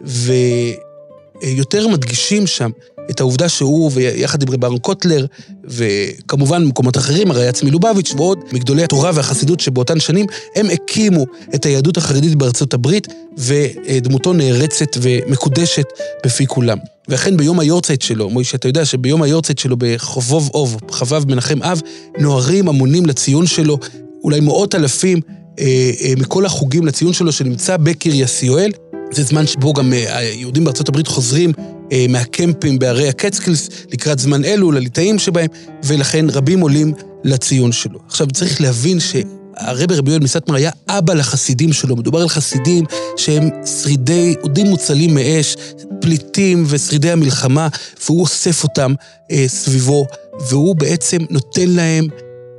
[0.00, 2.70] ויותר מדגישים שם
[3.10, 5.26] את העובדה שהוא, ויחד עם רב אהרון קוטלר,
[5.64, 11.64] וכמובן במקומות אחרים, הרי עצמי לובביץ' ועוד מגדולי התורה והחסידות שבאותן שנים, הם הקימו את
[11.64, 15.86] היהדות החרדית בארצות הברית, ודמותו נערצת ומקודשת
[16.24, 16.78] בפי כולם.
[17.08, 21.80] ואכן ביום היורצייט שלו, מוישה, אתה יודע שביום היורצייט שלו בחובוב אוב, חבב מנחם אב,
[22.18, 23.78] נוהרים המונים לציון שלו,
[24.24, 25.20] אולי מאות אלפים
[25.58, 28.70] אה, אה, מכל החוגים לציון שלו שנמצא בקרייסיואל.
[29.10, 31.52] זה זמן שבו גם אה, היהודים בארצות הברית חוזרים
[31.92, 35.48] אה, מהקמפים בערי הקצקלס לקראת זמן אלו, לליטאים שבהם,
[35.84, 36.92] ולכן רבים עולים
[37.24, 37.98] לציון שלו.
[38.06, 39.16] עכשיו צריך להבין ש...
[39.58, 41.96] הרבי רבי יואל מסטמר היה אבא לחסידים שלו.
[41.96, 42.84] מדובר על חסידים
[43.16, 43.48] שהם
[43.82, 45.56] שרידי, אודים מוצלים מאש,
[46.00, 47.68] פליטים ושרידי המלחמה,
[48.04, 48.94] והוא אוסף אותם
[49.30, 50.06] אה, סביבו,
[50.48, 52.08] והוא בעצם נותן להם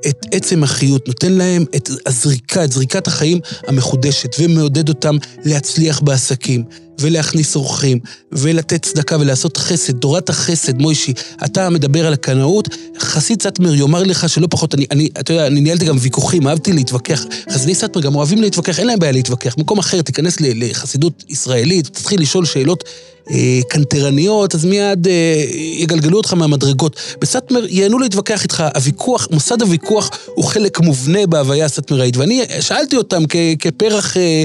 [0.07, 5.15] את עצם החיות, נותן להם את הזריקה, את זריקת החיים המחודשת, ומעודד אותם
[5.45, 6.63] להצליח בעסקים,
[6.99, 7.99] ולהכניס אורחים,
[8.31, 11.13] ולתת צדקה ולעשות חסד, תורת החסד, מוישי,
[11.45, 12.67] אתה מדבר על הקנאות,
[12.99, 16.73] חסיד סטמר יאמר לך שלא פחות, אני, אני, אתה יודע, אני ניהלתי גם ויכוחים, אהבתי
[16.73, 17.25] להתווכח.
[17.51, 19.55] חסידי סטמר גם אוהבים להתווכח, אין להם בעיה להתווכח.
[19.57, 22.83] במקום אחר, תיכנס לחסידות ישראלית, תתחיל לשאול שאלות
[23.31, 25.43] אה, קנטרניות, אז מיד אה,
[25.77, 26.95] יגלגלו אותך מהמדרגות.
[27.21, 32.17] בסאטמר ייהנו להתווכח איתך, הוויכוח, מוסד הוויכוח הוא חלק מובנה בהוויה הסאטמראית.
[32.17, 33.23] ואני שאלתי אותם
[33.59, 34.43] כפרח אה,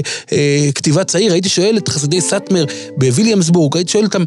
[0.75, 2.44] כתיבה צעיר, הייתי שואל את חסידי סאטמר
[2.97, 4.23] בוויליאמסבורג, הייתי שואל אותם,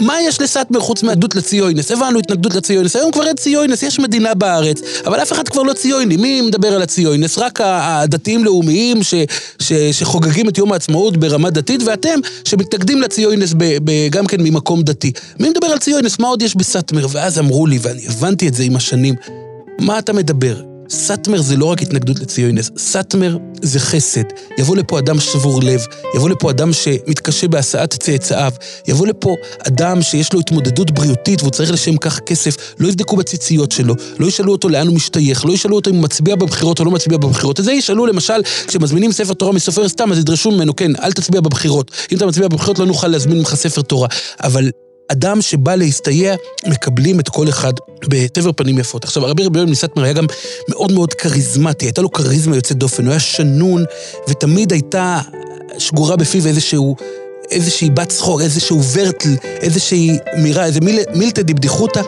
[0.00, 1.90] מה יש לסאטמר חוץ מהתנגדות לציונס?
[1.90, 5.72] הבנו התנגדות לציונס, היום כבר אין ציונס, יש מדינה בארץ, אבל אף אחד כבר לא
[5.72, 7.38] ציוני, מי מדבר על הציונס?
[7.38, 9.14] רק הדתיים-לאומיים ש,
[9.58, 14.82] ש, שחוגגים את יום העצמאות ברמה דתית, ואתם שמתנגדים לציונס ב, ב, גם כן ממקום
[14.82, 15.12] דתי.
[15.40, 16.18] מי מדבר על ציונס?
[16.18, 17.06] מה עוד יש בסאטמר?
[17.10, 19.14] ואז אמרו לי, ואני הבנתי את זה עם השנים,
[19.80, 20.67] מה אתה מדבר?
[20.90, 24.22] סאטמר זה לא רק התנגדות לציונס, סאטמר זה חסד.
[24.58, 25.80] יבוא לפה אדם שבור לב,
[26.14, 28.52] יבוא לפה אדם שמתקשה בהשאת צאצאיו,
[28.88, 29.34] יבוא לפה
[29.68, 34.26] אדם שיש לו התמודדות בריאותית והוא צריך לשם כך כסף, לא יבדקו בציציות שלו, לא
[34.26, 37.18] ישאלו אותו לאן הוא משתייך, לא ישאלו אותו אם הוא מצביע בבחירות או לא מצביע
[37.18, 37.60] בבחירות.
[37.60, 41.40] את זה ישאלו למשל, כשמזמינים ספר תורה מסופר סתם, אז ידרשו ממנו, כן, אל תצביע
[41.40, 41.90] בבחירות.
[42.12, 44.08] אם אתה מצביע בבחירות לא נוכל להזמין ממך ספר תורה.
[44.42, 44.70] אבל
[45.08, 46.34] אדם שבא להסתייע,
[46.66, 47.72] מקבלים את כל אחד
[48.08, 49.04] בתבר פנים יפות.
[49.04, 50.26] עכשיו, הרבי רבי יואל מסטמר היה גם
[50.68, 53.84] מאוד מאוד כריזמטי, הייתה לו כריזמה יוצאת דופן, הוא היה שנון,
[54.28, 55.20] ותמיד הייתה
[55.78, 56.96] שגורה בפיו איזשהו...
[57.50, 62.02] איזושהי בת צחוק, איזשהו ורטל, איזושהי מירה, איזה מיל, מילתא דבדיחותא,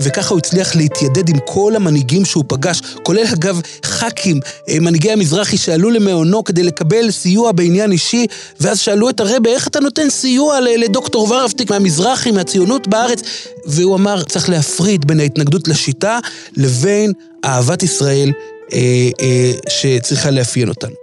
[0.00, 5.56] וככה הוא הצליח להתיידד עם כל המנהיגים שהוא פגש, כולל אגב ח"כים, אה, מנהיגי המזרחי
[5.56, 8.26] שעלו למעונו כדי לקבל סיוע בעניין אישי,
[8.60, 13.22] ואז שאלו את הרבי, איך אתה נותן סיוע לדוקטור ורהפטיג מהמזרחי, מהציונות בארץ?
[13.66, 16.18] והוא אמר, צריך להפריד בין ההתנגדות לשיטה
[16.56, 17.12] לבין
[17.44, 18.32] אהבת ישראל
[18.72, 20.94] אה, אה, שצריכה לאפיין אותנו.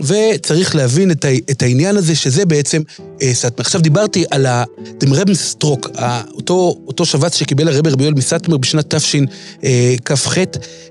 [0.00, 2.82] וצריך להבין את, ה, את העניין הזה, שזה בעצם
[3.22, 3.60] אה, סאטמר.
[3.60, 5.88] עכשיו דיברתי על ה דעם רבינס stroke,
[6.34, 10.34] אותו, אותו שבץ שקיבל הרבי רבי יואל מסאטמר בשנת תשכ"ח,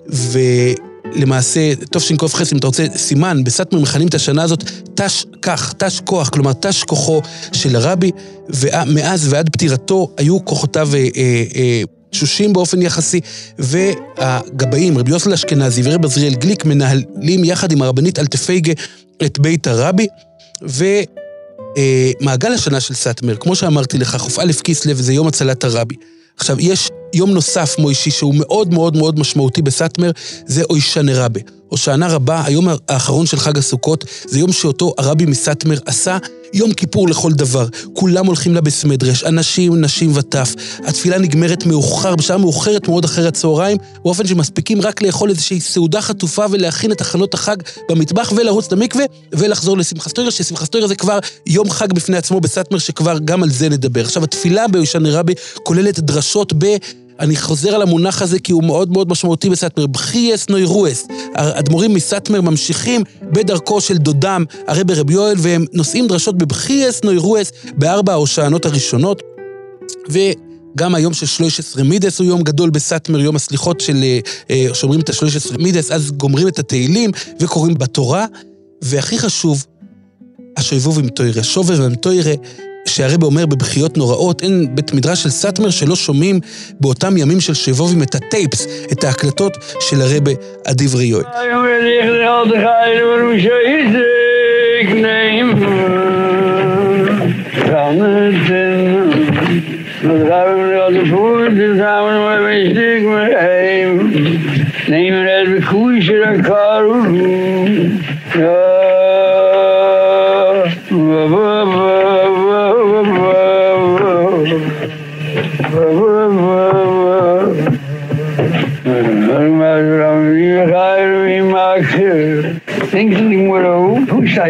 [0.08, 4.64] ולמעשה, תשכ"ח, אם אתה רוצה, סימן, בסאטמר מכנים את השנה הזאת
[4.96, 7.22] תש כך, תש כוח, כלומר תש כוחו
[7.54, 8.12] של הרבי,
[8.50, 10.90] ומאז ועד פטירתו היו כוחותיו...
[10.96, 11.08] אה,
[11.56, 13.20] אה, תשושים באופן יחסי,
[13.60, 18.74] והגבאים, רבי יוסל אשכנזי ורבי עזריאל גליק, מנהלים יחד עם הרבנית אלטפייגה
[19.26, 20.08] את בית הרבי,
[22.22, 25.96] ומעגל השנה של סאטמר, כמו שאמרתי לך, כ"א כיסלו זה יום הצלת הרבי.
[26.38, 30.12] עכשיו, יש יום נוסף, מוישי, שהוא מאוד מאוד מאוד משמעותי בסאטמר,
[30.46, 31.40] זה אוישנה רבה.
[31.68, 36.18] הושענא רבה, היום האחרון של חג הסוכות, זה יום שאותו הרבי מסאטמר עשה
[36.54, 37.68] יום כיפור לכל דבר.
[37.94, 40.54] כולם הולכים לבס מדרש, אנשים, נשים וטף.
[40.86, 46.46] התפילה נגמרת מאוחר, בשעה מאוחרת מאוד אחרי הצהריים, באופן שמספיקים רק לאכול איזושהי סעודה חטופה
[46.52, 47.58] ולהכין את הכנות החג
[47.90, 49.78] במטבח ולרוץ למקווה ולחזור
[50.30, 54.02] ששמחת תוירה זה כבר יום חג בפני עצמו בסאטמר, שכבר גם על זה נדבר.
[54.02, 55.34] עכשיו, התפילה ביושן רבי
[55.64, 56.66] כוללת דרשות ב...
[57.22, 61.08] אני חוזר על המונח הזה כי הוא מאוד מאוד משמעותי בסאטמר, בחייס נוירואס.
[61.36, 68.12] האדמו"רים מסאטמר ממשיכים בדרכו של דודם, הרבי רבי יואל, והם נושאים דרשות בבחייס נוירואס בארבע
[68.12, 69.24] ההושענות הראשונות.
[70.10, 75.02] וגם היום של 13 מידס הוא יום גדול בסאטמר, יום הסליחות של, אה, אה, שאומרים
[75.02, 78.26] את ה-13 מידס, אז גומרים את התהילים וקוראים בתורה.
[78.82, 79.66] והכי חשוב,
[80.58, 81.44] השויבוב עם תוירה.
[81.44, 82.34] שובב עם תוירה
[82.92, 86.40] שהרבא אומר בבכיות נוראות, אין בית מדרש של סאטמר שלא שומעים
[86.80, 90.32] באותם ימים של שבובים את הטייפס, את ההקלטות של הרבא
[90.66, 91.24] הדברי יואל.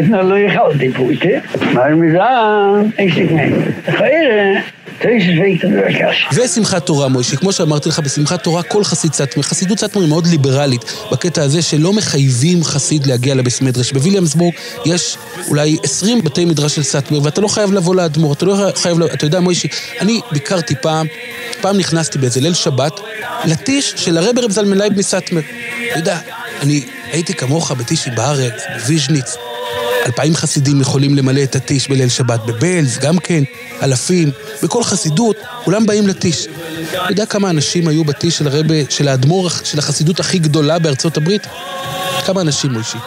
[0.01, 1.91] Pusht naar de geld die pusht, maar
[2.95, 3.53] ik zeg nee.
[3.85, 4.63] Geire,
[6.33, 10.27] ושמחת תורה, מוישה, כמו שאמרתי לך, בשמחת תורה כל חסיד סאטמר, חסידות סאטמר היא מאוד
[10.27, 13.91] ליברלית בקטע הזה שלא מחייבים חסיד להגיע לבית מדרש.
[13.91, 14.53] בוויליאמסבורג
[14.85, 19.01] יש אולי 20 בתי מדרש של סאטמר, ואתה לא חייב לבוא לאדמו"ר, אתה לא חייב,
[19.03, 19.67] אתה יודע, מוישה,
[20.01, 21.07] אני ביקרתי פעם,
[21.61, 22.99] פעם נכנסתי באיזה ליל שבת,
[23.45, 25.41] לטיש של הרבי רב זלמן לייב מסאטמר.
[25.91, 26.17] אתה יודע,
[26.61, 29.50] אני הייתי כמוך בטישי בארץ, בוויז'ניץ.
[30.05, 32.39] אלפיים חסידים יכולים למלא את הטיש בליל שבת.
[32.45, 33.43] בבלז, גם כן,
[33.83, 34.31] אלפים.
[34.63, 36.47] בכל חסידות, כולם באים לטיש.
[36.91, 41.17] אתה יודע כמה אנשים היו בטיש של הרבה, של האדמו"ר, של החסידות הכי גדולה בארצות
[41.17, 41.47] הברית?
[42.25, 42.97] כמה אנשים, מוישי?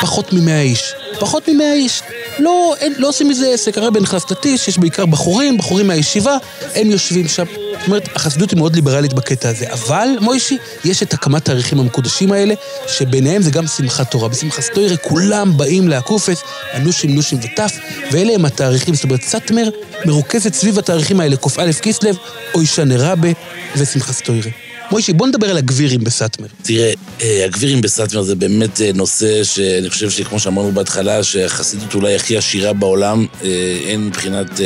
[0.00, 0.94] פחות ממאה איש.
[1.18, 2.02] פחות ממאה איש.
[2.38, 6.36] לא, אין, לא עושים מזה עסק, הרבי נכנס לטיש, יש בעיקר בחורים, בחורים מהישיבה,
[6.74, 7.44] הם יושבים שם.
[7.78, 9.72] זאת אומרת, החסידות היא מאוד ליברלית בקטע הזה.
[9.72, 12.54] אבל, מוישי, יש את הכמה תאריכים המקודשים האלה,
[12.86, 14.28] שביניהם זה גם שמחת תורה.
[14.28, 16.42] בשמחת תורה כולם באים לאקופס,
[16.74, 17.72] אנושים, נושים וטף,
[18.12, 19.68] ואלה הם התאריכים, זאת אומרת, סאטמר
[20.04, 22.16] מרוכזת סביב התאריכים האלה, קא כיסלב,
[22.54, 23.28] אוישנה רבה
[23.76, 24.67] ושמחת תורה.
[24.90, 26.46] מוישי, בוא נדבר על הגבירים בסאטמר.
[26.62, 32.14] תראה, אה, הגבירים בסאטמר זה באמת אה, נושא שאני חושב שכמו שאמרנו בהתחלה, שהחסידות אולי
[32.14, 34.60] הכי עשירה בעולם, אה, הן מבחינת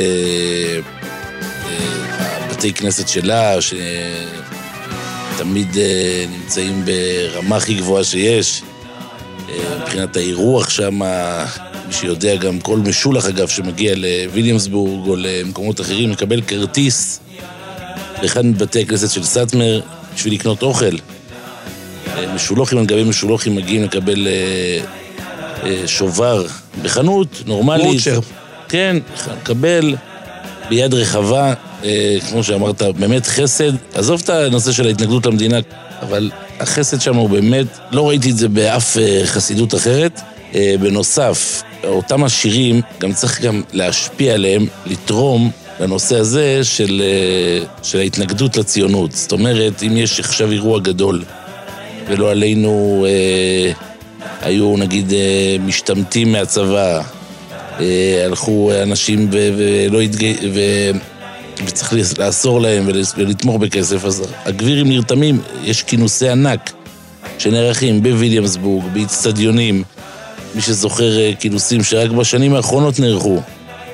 [2.51, 3.57] בתי כנסת שלה,
[5.37, 5.77] שתמיד
[6.31, 8.63] נמצאים ברמה הכי גבוהה שיש.
[9.81, 11.01] מבחינת האירוח שם,
[11.87, 17.21] מי שיודע, גם כל משולח אגב שמגיע לוויליאמסבורג או למקומות אחרים מקבל כרטיס
[18.23, 19.81] לאחד מבתי הכנסת של סאטמר
[20.15, 20.97] בשביל לקנות אוכל.
[22.17, 24.79] אה, משולוחים על גבי משולוחים מגיעים לקבל אה,
[25.65, 26.47] אה, שובר
[26.83, 27.87] בחנות נורמלית.
[27.87, 28.21] וואוצ'ר.
[28.69, 28.97] כן,
[29.33, 29.95] לקבל
[30.69, 31.55] ביד רחבה,
[32.31, 33.73] כמו שאמרת, באמת חסד.
[33.95, 35.59] עזוב את הנושא של ההתנגדות למדינה,
[36.03, 40.21] אבל החסד שם הוא באמת, לא ראיתי את זה באף חסידות אחרת.
[40.81, 45.51] בנוסף, אותם השירים, גם צריך גם להשפיע עליהם, לתרום
[45.83, 49.13] לנושא הזה של, אה, של ההתנגדות לציונות.
[49.13, 51.25] זאת אומרת, אם יש עכשיו אירוע גדול,
[52.09, 53.73] ולא עלינו אה,
[54.41, 57.01] היו נגיד אה, משתמטים מהצבא,
[57.81, 60.33] אה, הלכו אנשים ו, ולא התג...
[61.67, 66.73] וצריך לאסור להם ולתמוך בכסף, אז הגבירים נרתמים, יש כינוסי ענק
[67.39, 69.83] שנערכים בוויליאמסבורג, באיצטדיונים,
[70.55, 73.41] מי שזוכר אה, כינוסים שרק בשנים האחרונות נערכו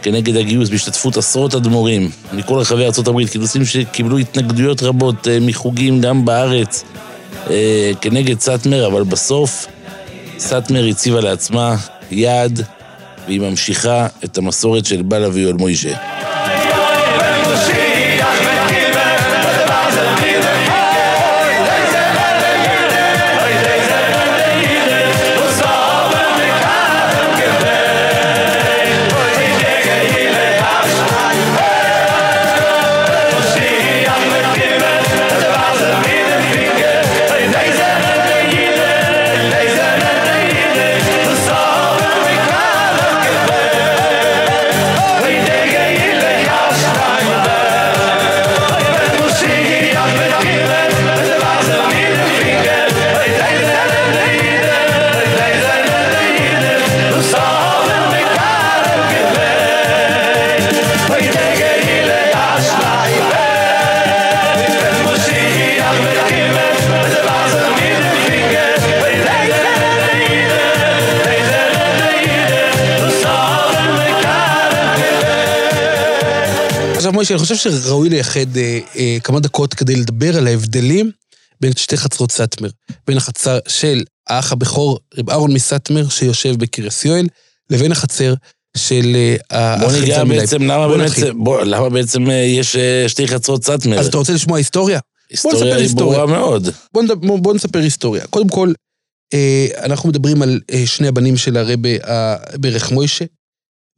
[0.02, 6.24] כנגד הגיוס בהשתתפות עשרות אדמו"רים מכל רחבי ארה"ב, כינוסים שקיבלו התנגדויות רבות אה, מחוגים גם
[6.24, 6.84] בארץ
[7.50, 9.66] אה, כנגד סאטמר, אבל בסוף
[10.38, 11.76] סאטמר הציבה לעצמה
[12.10, 12.62] יעד
[13.26, 16.17] והיא ממשיכה את המסורת של בעלה ויואל מוישה.
[77.38, 81.10] אני חושב שראוי לייחד אה, אה, כמה דקות כדי לדבר על ההבדלים
[81.60, 82.68] בין שתי חצרות סאטמר.
[83.06, 87.26] בין החצר של האח הבכור, רב אהרון מסאטמר, שיושב בקריאס יואל,
[87.70, 88.34] לבין החצר
[88.76, 93.28] של אה, האח בוא ניגע בעצם למה באמת, בוא, למה בעצם אה, יש אה, שתי
[93.28, 93.98] חצרות סאטמר.
[93.98, 95.00] אז אתה רוצה לשמוע היסטוריה?
[95.30, 96.68] היסטוריה היא ברורה מאוד.
[96.92, 98.26] בוא, נדבר, בוא נספר היסטוריה.
[98.26, 98.72] קודם כל,
[99.34, 101.88] אה, אנחנו מדברים על אה, שני הבנים של הרבה
[102.60, 103.24] ברך מוישה,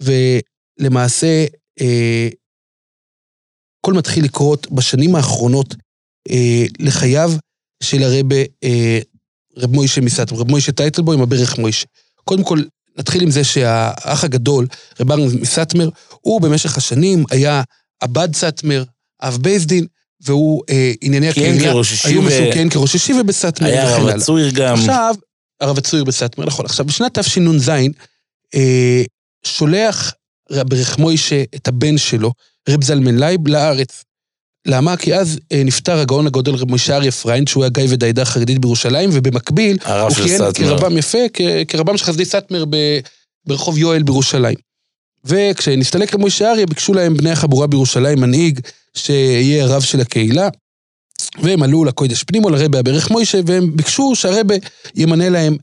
[0.02, 1.44] ולמעשה,
[1.80, 2.28] אה,
[3.80, 5.74] הכל מתחיל לקרות בשנים האחרונות
[6.30, 7.32] אה, לחייו
[7.82, 8.98] של הרבי אה,
[9.56, 11.86] רב מוישה מסטמר, רב מוישה טייטלבוים הברך מוישה.
[12.24, 12.62] קודם כל,
[12.98, 14.66] נתחיל עם זה שהאח הגדול,
[15.00, 15.88] רב אהרן מסטמר,
[16.20, 17.62] הוא במשך השנים היה
[18.00, 18.84] אב"ד סטמר,
[19.22, 19.86] אב בייס דין,
[20.20, 21.72] והוא, אה, ענייני הקהילה,
[22.04, 23.88] היו מסוכן כראש ישיבה בסטמר וכן הלאה.
[23.88, 24.74] היה הרב הצעיר גם.
[24.74, 25.14] עכשיו,
[25.60, 26.64] הרב הצעיר בסטמר, נכון.
[26.64, 27.68] עכשיו, בשנת תשנ"ז,
[28.54, 29.02] אה,
[29.44, 30.12] שולח
[30.50, 32.32] ברך מוישה את הבן שלו,
[32.68, 34.04] רב זלמן לייב לארץ.
[34.66, 34.96] למה?
[34.96, 38.58] כי אז אה, נפטר הגאון הגדול רב משה אריה פריינד, שהוא היה גאב"ד העיידה חרדית
[38.58, 41.18] בירושלים, ובמקביל הוא כיהן כרבם יפה,
[41.68, 42.64] כרבם של חסידי סאטמר
[43.46, 44.56] ברחוב יואל בירושלים.
[45.24, 48.60] וכשנסתלק רב משה אריה, ביקשו להם בני החבורה בירושלים מנהיג
[48.94, 50.48] שיהיה רב של הקהילה,
[51.42, 54.54] והם עלו לקוידש פנימו לרבי הברך מוישה, והם ביקשו שהרבי
[54.94, 55.56] ימנה להם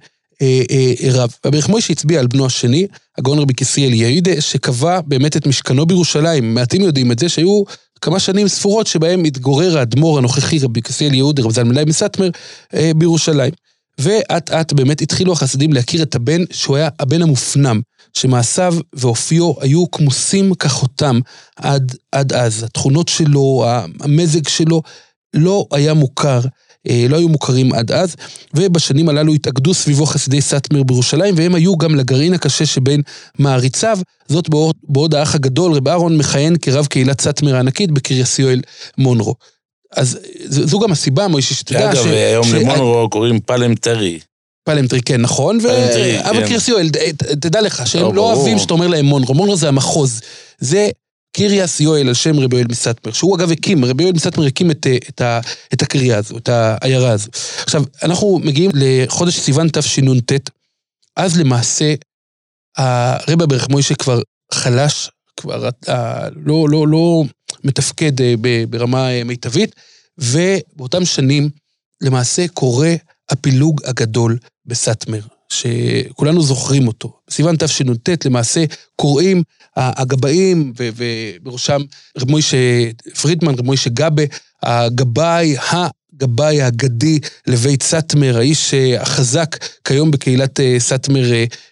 [1.13, 1.33] רב.
[1.45, 6.53] והברך מוישה הצביע על בנו השני, הגאון רבי יקותיאל יהידה, שקבע באמת את משכנו בירושלים.
[6.53, 7.63] מעטים יודעים את זה, שהיו
[8.01, 12.29] כמה שנים ספורות שבהם התגורר האדמו"ר הנוכחי רבי יקותיאל יהודה, רב זלמן לייב מסטמר,
[12.73, 13.51] אה, בירושלים.
[14.01, 17.81] ואט אט באמת התחילו החסידים להכיר את הבן, שהוא היה הבן המופנם,
[18.13, 21.19] שמעשיו ואופיו היו כמוסים כחותם
[21.55, 22.63] עד, עד אז.
[22.63, 23.65] התכונות שלו,
[23.99, 24.81] המזג שלו,
[25.33, 26.39] לא היה מוכר.
[26.89, 28.15] אה, לא היו מוכרים עד אז,
[28.53, 33.01] ובשנים הללו התאגדו סביבו חסידי סאטמר בירושלים, והם היו גם לגרעין הקשה שבין
[33.39, 33.97] מעריציו,
[34.27, 38.61] זאת בעוד, בעוד האח הגדול, רב אהרון, מכהן כרב קהילת סאטמר הענקית בקריאס יואל
[38.97, 39.35] מונרו.
[39.95, 41.97] אז זו גם הסיבה, מוישה, שתדע ש...
[41.97, 42.53] אגב, היום ש...
[42.53, 44.19] למונרו קוראים פלמטרי.
[44.63, 45.59] פלמטרי, כן, נכון.
[45.59, 46.23] פלמטרי, ו...
[46.23, 46.29] כן.
[46.29, 46.89] אבל קריאס יואל,
[47.41, 49.33] תדע לך, שהם לא, לא אוהבים שאתה אומר להם מונרו.
[49.33, 50.21] מונרו זה המחוז.
[50.59, 50.89] זה
[51.37, 54.87] קיריאס יואל על שם רבי יואל מסטמר, שהוא אגב הקים, רבי יואל מסטמר הקים את,
[55.09, 55.21] את,
[55.73, 57.29] את הקריאה הזו, את העיירה הזו.
[57.63, 60.31] עכשיו, אנחנו מגיעים לחודש סיוון תשנ"ט,
[61.15, 61.93] אז למעשה
[62.77, 64.21] הרבי ברך מוישה כבר
[64.53, 65.69] חלש, כבר
[66.35, 67.23] לא, לא, לא
[67.63, 68.33] מתפקד אה,
[68.69, 69.75] ברמה אה, מיטבית,
[70.17, 71.49] ובאותם שנים
[72.01, 72.95] למעשה קורה
[73.29, 75.21] הפילוג הגדול בסאטמר.
[75.61, 77.13] שכולנו זוכרים אותו.
[77.27, 79.43] בסיוון תשנ"ט למעשה קוראים
[79.75, 81.81] הגבאים, ובראשם
[82.17, 82.57] רב מוישה
[83.21, 84.23] פרידמן, רב מוישה גבה,
[84.63, 91.31] הגבאי, הגבאי האגדי לבית סאטמר, האיש החזק כיום בקהילת אה, סאטמר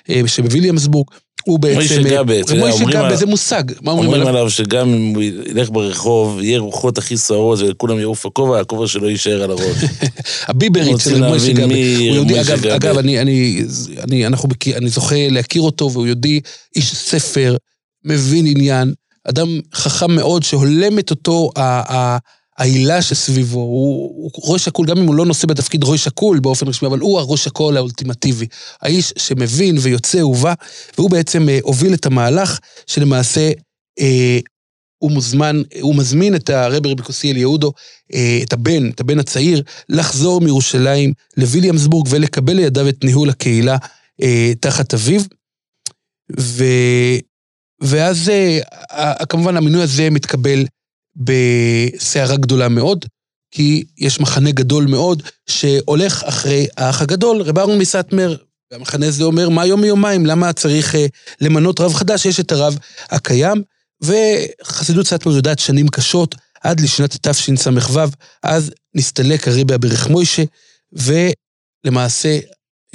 [0.09, 1.07] אה, שבוויליאמסבורג.
[1.45, 1.75] הוא בעצם...
[1.75, 2.19] מוישה יודע,
[2.51, 3.17] אומרים עליו...
[3.17, 4.21] זה מושג, מה אומרים עליו?
[4.21, 8.87] אומרים עליו שגם אם הוא ילך ברחוב, יהיה רוחות הכי סוערות וכולם יעוף הכובע, הכובע
[8.87, 9.77] שלו יישאר על הראש.
[10.49, 11.63] הביברית של מוישה גבה.
[11.63, 13.63] הוא יהודי, אגב, אגב, אני, אני,
[14.03, 16.39] אני, אנחנו, אני זוכה להכיר אותו, והוא יהודי,
[16.75, 17.55] איש ספר,
[18.05, 18.93] מבין עניין,
[19.29, 21.49] אדם חכם מאוד שהולם את אותו,
[22.58, 26.68] העילה שסביבו, הוא, הוא ראש שקול, גם אם הוא לא נושא בתפקיד ראש שקול באופן
[26.68, 28.47] רשמי, אבל הוא הראש שקול האולטימטיבי.
[28.82, 30.53] האיש שמבין ויוצא ובא,
[30.97, 33.51] והוא בעצם אה, הוביל את המהלך שלמעשה
[33.99, 34.39] אה,
[34.97, 37.72] הוא מוזמן, הוא מזמין את הרבי רבי קוסיאל יהודו,
[38.14, 43.78] אה, את הבן, את הבן הצעיר, לחזור מירושלים לוויליאמסבורג ולקבל לידיו את ניהול הקהילה
[44.22, 45.22] אה, תחת אביו.
[46.39, 46.64] ו...
[47.82, 50.66] ואז אה, כמובן המינוי הזה מתקבל
[51.16, 53.05] בסערה גדולה מאוד,
[53.51, 58.36] כי יש מחנה גדול מאוד שהולך אחרי האח הגדול, רב אהרון מסטמר,
[58.72, 61.05] והמחנה הזה אומר, מה יום מיומיים, למה צריך אה,
[61.41, 62.26] למנות רב חדש?
[62.26, 62.78] יש את הרב
[63.09, 63.63] הקיים,
[64.01, 67.99] וחסידות סטמר יודעת שנים קשות, עד לשנת תשס"ו,
[68.43, 70.43] אז נסתלק הרבי הברך מוישה,
[70.93, 72.39] ולמעשה,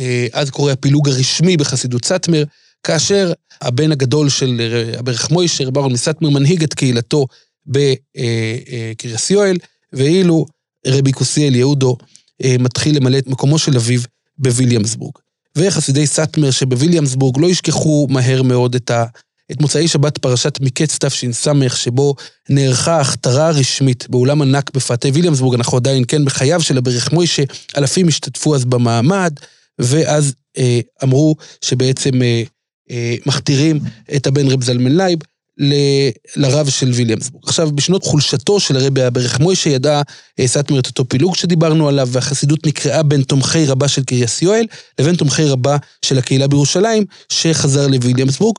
[0.01, 2.45] אה, אז קורה הפילוג הרשמי בחסידות סטמר,
[2.83, 4.61] כאשר הבן הגדול של
[4.99, 7.27] הברך מוישה, רב אהרון מסטמר, מנהיג את קהילתו
[7.71, 9.57] בקריאס יואל,
[9.93, 10.47] ואילו
[10.87, 11.97] רבי קוסיאל יהודו
[12.45, 14.01] אה, מתחיל למלא את מקומו של אביו
[14.39, 15.14] בוויליאמסבורג.
[15.57, 19.05] וחסידי סאטמר שבוויליאמסבורג לא ישכחו מהר מאוד את, ה,
[19.53, 22.14] את מוצאי שבת פרשת מקץ תש"ס, שבו
[22.49, 27.43] נערכה הכתרה רשמית באולם ענק בפאתי ויליאמסבורג, אנחנו עדיין כן בחייו של הברך מוישה,
[27.77, 29.33] אלפים השתתפו אז במעמד,
[29.79, 32.43] ואז אה, אמרו שבעצם אה,
[32.91, 33.81] אה, מכתירים
[34.16, 35.18] את הבן רב זלמן לייב,
[35.61, 37.45] ל- לרב של ויליאמסבורג.
[37.47, 40.03] עכשיו, בשנות חולשתו של הרבי הברך מוישה ידע
[40.41, 44.67] אה, סטמר את אותו פילוג שדיברנו עליו, והחסידות נקרעה בין תומכי רבה של קריאס יואל
[44.99, 48.57] לבין תומכי רבה של הקהילה בירושלים, שחזר לוויליאמסבורג.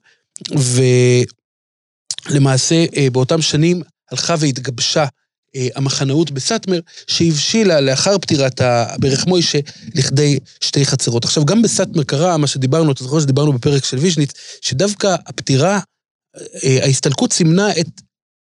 [2.30, 3.82] ולמעשה, אה, באותם שנים
[4.12, 5.06] הלכה והתגבשה
[5.56, 9.60] אה, המחנאות בסאטמר, שהבשילה לאחר פטירת הברך מוישה
[9.96, 11.26] לכדי שתי חצרות.
[11.26, 14.32] עכשיו, גם בסאטמר קרה מה שדיברנו, אתה זוכר שדיברנו בפרק של ויז'ניץ,
[14.62, 15.80] שדווקא הפטירה
[16.84, 18.02] ההסתלקות סימנה את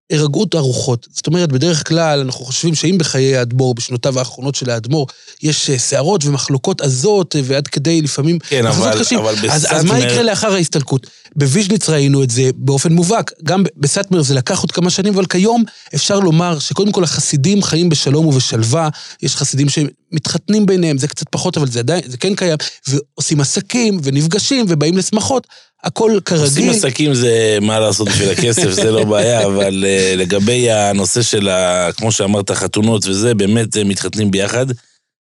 [0.10, 1.08] הירגעות הרוחות.
[1.12, 5.08] זאת אומרת, בדרך כלל אנחנו חושבים שאם בחיי האדמו"ר, בשנותיו האחרונות של האדמו"ר,
[5.44, 8.40] יש סערות אה, ומחלוקות עזות, אה, ועד כדי לפעמים...
[8.40, 9.20] כן, אבל, קשים.
[9.20, 9.52] אבל בסטמר...
[9.52, 11.08] אז, אז מה יקרה לאחר ההסתלקות?
[11.36, 13.32] בוויז'ניץ ראינו את זה באופן מובהק.
[13.44, 15.64] גם בסטמר זה לקח עוד כמה שנים, אבל כיום
[15.96, 18.90] אפשר לומר שקודם כל החסידים חיים בשלום ובשלווה.
[19.24, 24.00] יש חסידים שמתחתנים ביניהם, זה קצת פחות, אבל זה עדיין, זה כן קיים, ועושים עסקים
[24.04, 25.48] ונפגשים ובאים לשמחות.
[25.84, 26.46] הכל כרגיל.
[26.46, 31.50] עושים עסקים זה מה לעשות בשביל הכסף, זה לא בעיה, אבל uh, לגבי הנושא של,
[31.50, 34.66] ה, כמו שאמרת, חתונות וזה, באמת uh, מתחתנים ביחד.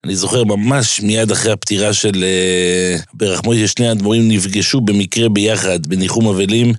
[0.05, 6.29] אני זוכר ממש מיד אחרי הפטירה של uh, ברחמוי, ששני האדמו"רים נפגשו במקרה ביחד, בניחום
[6.29, 6.73] אבלים.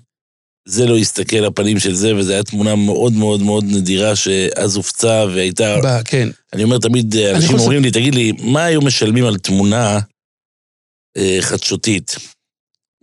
[0.67, 5.25] זה לא הסתכל לפנים של זה, וזו הייתה תמונה מאוד מאוד מאוד נדירה שאז הופצה
[5.33, 5.75] והייתה...
[5.83, 6.29] ב, כן.
[6.53, 7.59] אני אומר תמיד, אנשים חושב...
[7.59, 9.99] אומרים לי, תגיד לי, מה היו משלמים על תמונה
[11.17, 12.15] uh, חדשותית?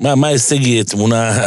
[0.01, 1.39] מה, מה ההישג יהיה תמונה...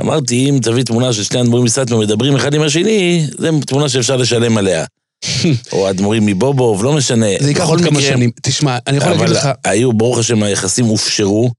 [0.00, 4.16] אמרתי, אם תביא תמונה של שני אדמו"רים מסטמר מדברים אחד עם השני, זו תמונה שאפשר
[4.16, 4.84] לשלם עליה.
[5.72, 7.26] או אדמו"רים מבובוב, לא משנה.
[7.40, 8.30] זה ייקח עוד כמה שנים.
[8.42, 9.44] תשמע, אני יכול להגיד לך...
[9.44, 11.50] אבל היו, ברוך השם, היחסים הופשרו.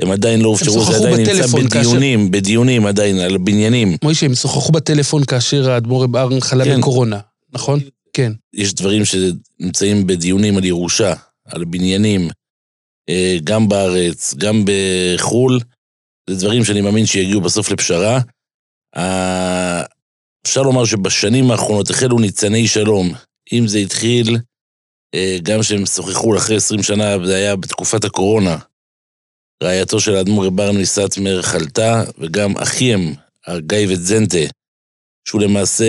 [0.00, 2.30] הם עדיין לא הופשרו, זה עדיין נמצא בדיונים, כאשר...
[2.30, 3.96] בדיונים עדיין, על בניינים.
[4.04, 6.80] מוישה, הם שוחחו בטלפון כאשר האדמו"ר רב ארן חלה כן.
[6.80, 7.18] בקורונה,
[7.52, 7.80] נכון?
[8.12, 8.32] כן.
[8.54, 12.28] יש דברים שנמצאים בדיונים על ירושה, על בניינים.
[13.08, 15.60] אה, גם בארץ, גם בחו"ל,
[16.30, 18.20] זה דברים שאני מאמין שיגיעו בסוף לפשרה.
[20.46, 23.12] אפשר לומר שבשנים האחרונות החלו ניצני שלום.
[23.52, 24.36] אם זה התחיל,
[25.14, 28.58] אה, גם שהם שוחחו אחרי 20 שנה, זה היה בתקופת הקורונה.
[29.62, 33.14] רעייתו של האדמו"ר רב אהרן מסטמר חלתה, וגם אחיהם,
[33.46, 34.38] הגאב"ד זנטה,
[35.28, 35.84] שהוא למעשה,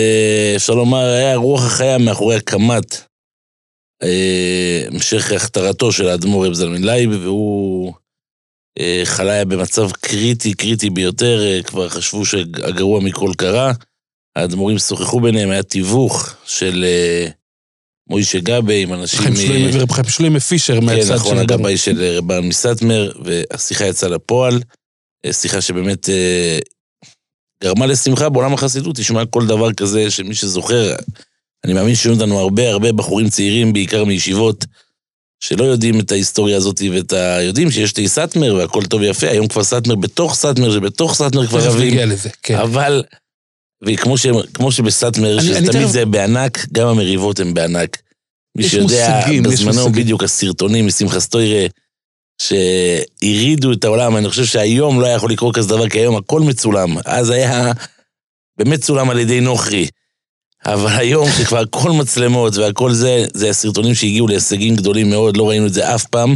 [0.56, 3.11] אפשר לומר, היה רוח החיה מאחורי הקמת אה,
[4.90, 7.92] המשך הכתרתו של האדמו"ר רב זלמן לייב, והוא
[8.78, 13.72] אה, חלה במצב קריטי, קריטי ביותר, אה, כבר חשבו שהגרוע מכל קרה.
[14.36, 16.84] האדמו"רים שוחחו ביניהם, היה תיווך של
[18.08, 19.20] מוישה גבי עם אנשים...
[19.20, 19.36] חיים
[20.08, 21.08] שלמה פישר מהצד של...
[21.08, 24.60] כן, נכון, הגבאי של רבן מסטמר, והשיחה יצאה לפועל.
[25.32, 26.08] שיחה שבאמת
[27.64, 30.94] גרמה לשמחה בעולם החסידות, תשמע כל דבר כזה שמי שזוכר,
[31.64, 34.64] אני מאמין שיהיו לנו הרבה הרבה בחורים צעירים, בעיקר מישיבות,
[35.40, 37.42] שלא יודעים את ההיסטוריה הזאת ואת ה...
[37.42, 41.66] יודעים שיש את סאטמר והכל טוב ויפה, היום כבר סאטמר בתוך סאטמר, שבתוך סאטמר כבר
[41.66, 41.98] רבים.
[41.98, 42.58] לזה, כן.
[42.58, 43.02] אבל,
[43.84, 44.80] וכמו ש...
[44.84, 48.02] בסאטמר, שתמיד זה בענק, גם המריבות הן בענק.
[48.56, 51.66] מי שיודע, מושגים, בזמנו בדיוק הסרטונים משמחה סטוירה,
[52.42, 56.40] שהרעידו את העולם, אני חושב שהיום לא היה יכול לקרות כזה דבר, כי היום הכל
[56.40, 56.96] מצולם.
[57.04, 57.72] אז היה
[58.58, 59.88] באמת צולם על ידי נוכרי.
[60.66, 65.66] אבל היום שכבר הכל מצלמות והכל זה, זה הסרטונים שהגיעו להישגים גדולים מאוד, לא ראינו
[65.66, 66.34] את זה אף פעם.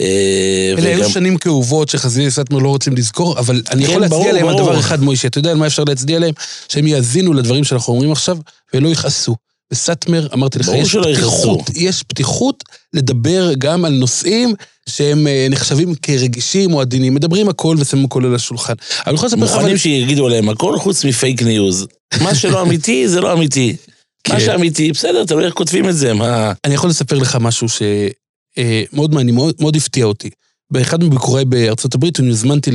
[0.00, 4.32] אה, אלה היו שנים כאובות שחזירי סטמר לא רוצים לזכור, אבל אני יכול כן, להצדיע
[4.32, 6.34] להם על דבר אחד, מוישה, אתה יודע על מה אפשר להצדיע להם?
[6.68, 8.38] שהם יאזינו לדברים שאנחנו אומרים עכשיו
[8.74, 9.36] ולא יכעסו.
[9.74, 10.96] בסאטמר, אמרתי לך, יש.
[10.96, 14.54] פתיחות, יש פתיחות לדבר גם על נושאים
[14.88, 17.14] שהם אה, נחשבים כרגישים או עדינים.
[17.14, 18.72] מדברים הכל ושמים הכל על השולחן.
[19.06, 19.52] אני יכול לספר לך...
[19.52, 21.86] מוכנים שיגידו עליהם הכל חוץ מפייק ניוז.
[22.22, 23.76] מה שלא אמיתי, זה לא אמיתי.
[24.28, 24.40] מה כן.
[24.40, 26.52] שאמיתי, בסדר, תלוי איך כותבים את זה, מה...
[26.64, 30.30] אני יכול לספר לך משהו שמאוד מעניין, מאוד, הפתיע אותי.
[30.70, 32.70] באחד מביקוריי בארצות הברית, אני הוזמנתי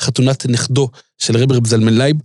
[0.00, 0.88] לחתונת נכדו
[1.18, 2.16] של רב רב זלמן לייב,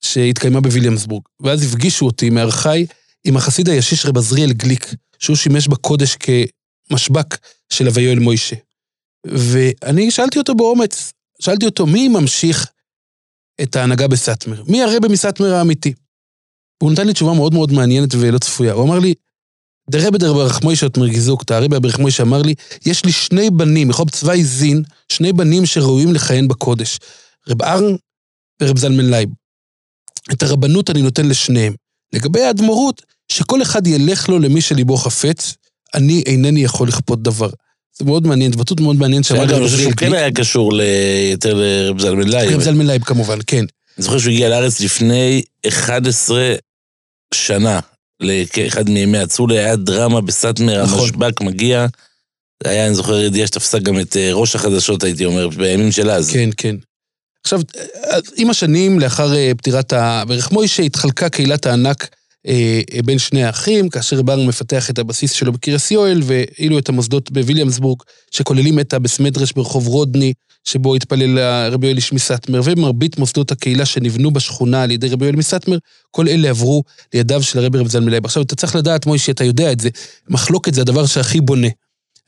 [0.00, 1.22] שהתקיימה בוויליאמסבורג.
[1.42, 2.86] ואז הפגישו אותי, מארחי,
[3.28, 7.38] עם החסיד הישיש רב עזריאל גליק, שהוא שימש בקודש כמשב"ק
[7.72, 8.56] של הויואל מוישה.
[9.26, 11.12] ואני שאלתי אותו באומץ,
[11.42, 12.66] שאלתי אותו, מי ממשיך
[13.62, 14.62] את ההנהגה בסאטמר?
[14.66, 15.92] מי הרבי מסאטמר האמיתי?
[16.80, 18.72] והוא נתן לי תשובה מאוד מאוד מעניינת ולא צפויה.
[18.72, 19.14] הוא אמר לי,
[19.90, 22.54] דער רבי דער ברך מוישה האט מיר געזאגט אזוי, הרבי ברך מוישה אמר לי,
[22.86, 26.98] יש לי שני בנים, איך האב צוויי זין, שני בנים שראויים לכהן בקודש,
[27.48, 27.96] רב אהרן
[28.62, 29.28] ורב זלמן לייב.
[30.32, 31.74] את הרבנות אני נותן לשניהם.
[32.12, 33.02] לגבי האדמו"רות,
[33.32, 35.54] שכל אחד ילך לו למי שליבו חפץ,
[35.94, 37.50] אני אינני יכול לכפות דבר.
[37.98, 40.12] זה מאוד מעניין, התבטאות מאוד מעניינת שאגב, אני חושב שהוא כן.
[40.12, 40.72] היה קשור
[41.30, 42.52] יותר לרב זלמן לייב.
[42.52, 43.64] רב זלמן לייב כמובן, כן.
[43.98, 46.54] אני זוכר שהוא הגיע לארץ לפני 11
[47.34, 47.80] שנה,
[48.20, 51.00] לאחד מימי הצולי, היה דרמה בסאטמר, נכון.
[51.00, 51.86] המשב"ק מגיע.
[52.64, 56.30] היה, אני זוכר, ידיעה שתפסה גם את אה, ראש החדשות, הייתי אומר, בימים של אז.
[56.30, 56.76] כן, כן.
[57.48, 57.60] עכשיו,
[58.10, 62.08] אז עם השנים, לאחר אה, פטירת הברך מוישה, התחלקה קהילת הענק
[62.46, 66.88] אה, אה, בין שני האחים, כאשר בר מפתח את הבסיס שלו בקירס יואל, ואילו את
[66.88, 70.32] המוסדות בוויליאמסבורג, שכוללים את הבסמדרש ברחוב רודני,
[70.64, 71.38] שבו התפלל
[71.72, 75.78] רבי יואל איש מסטמר, ומרבית מוסדות הקהילה שנבנו בשכונה על ידי רבי יואל מסטמר,
[76.10, 76.82] כל אלה עברו
[77.14, 78.24] לידיו של הרבי רב זלמן לייב.
[78.24, 79.88] עכשיו, אתה צריך לדעת, מוישה, אתה יודע את זה,
[80.28, 81.68] מחלוקת זה הדבר שהכי בונה.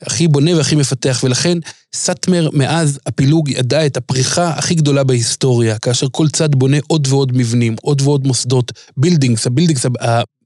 [0.01, 1.57] הכי בונה והכי מפתח, ולכן
[1.95, 7.31] סאטמר מאז הפילוג ידע את הפריחה הכי גדולה בהיסטוריה, כאשר כל צד בונה עוד ועוד
[7.37, 9.85] מבנים, עוד ועוד מוסדות, buildings, ה buildings,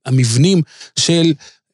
[0.06, 0.62] המבנים
[1.00, 1.34] של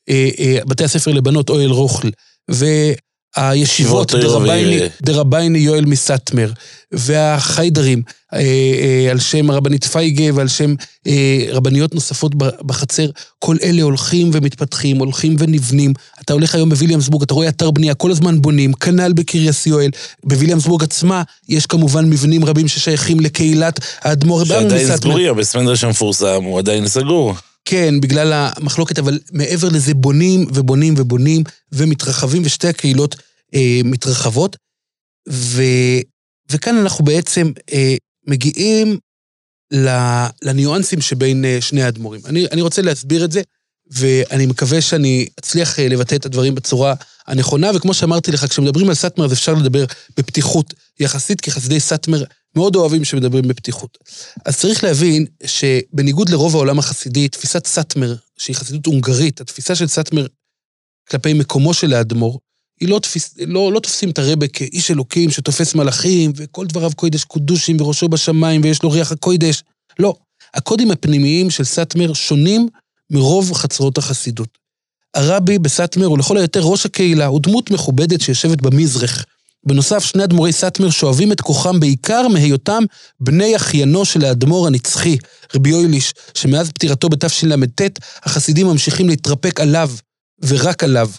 [0.09, 2.09] אה, אה, בתי הספר לבנות אוהל רוחל,
[2.49, 3.10] והישיבות
[3.55, 6.51] ישיבות אוהל דרבינו, ו- דרבינו יואל מסאטמר,
[6.91, 8.01] והחיידרים,
[8.33, 10.75] אה, אה, על שם הרבנית פייגה ועל שם
[11.07, 13.09] אה, רבניות נוספות בחצר,
[13.39, 15.93] כל אלה הולכים ומתפתחים, הולכים ונבנים.
[16.21, 19.89] אתה הולך היום בוויליאמסבורג, אתה רואה אתר בנייה, כל הזמן בונים, כנ"ל בקריאס יואל.
[20.23, 24.97] בוויליאמסבורג עצמה יש כמובן מבנים רבים ששייכים לקהילת האדמו"ר שעדיין מסאטמר.
[24.97, 27.35] סגורים, הבסמנדרש המפורסם הוא עדיין סגור.
[27.65, 33.15] כן, בגלל המחלוקת, אבל מעבר לזה בונים ובונים ובונים ומתרחבים, ושתי הקהילות
[33.55, 34.57] אה, מתרחבות.
[35.29, 35.63] ו,
[36.51, 37.95] וכאן אנחנו בעצם אה,
[38.27, 38.97] מגיעים
[40.43, 42.21] לניואנסים שבין אה, שני האדמו"רים.
[42.25, 43.41] אני, אני רוצה להסביר את זה,
[43.91, 46.93] ואני מקווה שאני אצליח אה, לבטא את הדברים בצורה
[47.27, 49.85] הנכונה, וכמו שאמרתי לך, כשמדברים על סאטמר אז אפשר לדבר
[50.17, 52.23] בפתיחות יחסית, כי חסידי סאטמר
[52.55, 53.97] מאוד אוהבים שמדברים בפתיחות.
[54.45, 60.27] אז צריך להבין שבניגוד לרוב העולם החסידי, תפיסת סאטמר, שהיא חסידות הונגרית, התפיסה של סאטמר
[61.09, 62.39] כלפי מקומו של האדמו"ר,
[62.81, 67.23] היא לא, תפיס, לא, לא תופסים את הרבה כאיש אלוקים שתופס מלאכים, וכל דבריו קוידש
[67.23, 69.63] קודושים וראשו בשמיים ויש לו ריח הקוידש.
[69.99, 70.15] לא.
[70.53, 72.67] הקודים הפנימיים של סאטמר שונים
[73.09, 74.57] מרוב חצרות החסידות.
[75.13, 79.25] הרבי בסאטמר הוא לכל היותר ראש הקהילה, הוא דמות מכובדת שיושבת במזרח.
[79.65, 82.83] בנוסף, שני אדמו"רי סאטמר שואבים את כוחם בעיקר מהיותם
[83.19, 85.17] בני אחיינו של האדמו"ר הנצחי,
[85.55, 87.81] רבי יויליש, שמאז פטירתו בתשל"ט,
[88.23, 89.91] החסידים ממשיכים להתרפק עליו,
[90.47, 91.09] ורק עליו.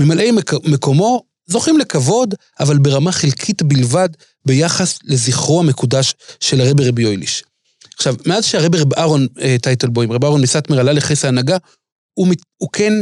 [0.00, 4.08] ממלאי מק- מקומו זוכים לכבוד, אבל ברמה חלקית בלבד
[4.46, 7.44] ביחס לזכרו המקודש של הרבי רבי יויליש.
[7.96, 11.56] עכשיו, מאז שהרבי רב אהרון אה, טייטלבוים, רב אהרון מסאטמר עלה לכס ההנהגה,
[12.14, 12.92] הוא, הוא כן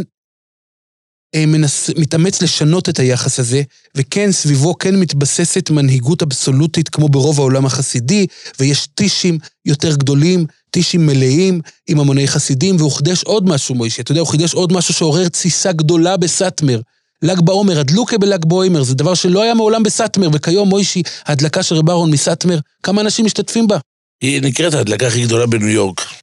[1.37, 3.63] מנס, מתאמץ לשנות את היחס הזה,
[3.95, 8.27] וכן סביבו כן מתבססת מנהיגות אבסולוטית כמו ברוב העולם החסידי,
[8.61, 14.13] ויש טישים יותר גדולים, טישים מלאים עם המוני חסידים, והוא חידש עוד משהו, מוישה, אתה
[14.13, 16.81] יודע, הוא חידש עוד משהו שעורר תסיסה גדולה בסאטמר.
[17.23, 21.75] ל"ג בעומר, הדלוקה בל"ג בעומר, זה דבר שלא היה מעולם בסאטמר, וכיום מוישי, ההדלקה של
[21.75, 23.79] רב אהרון מסאטמר, כמה אנשים משתתפים בה?
[24.21, 26.22] היא נקראת ההדלקה הכי גדולה בניו יורק.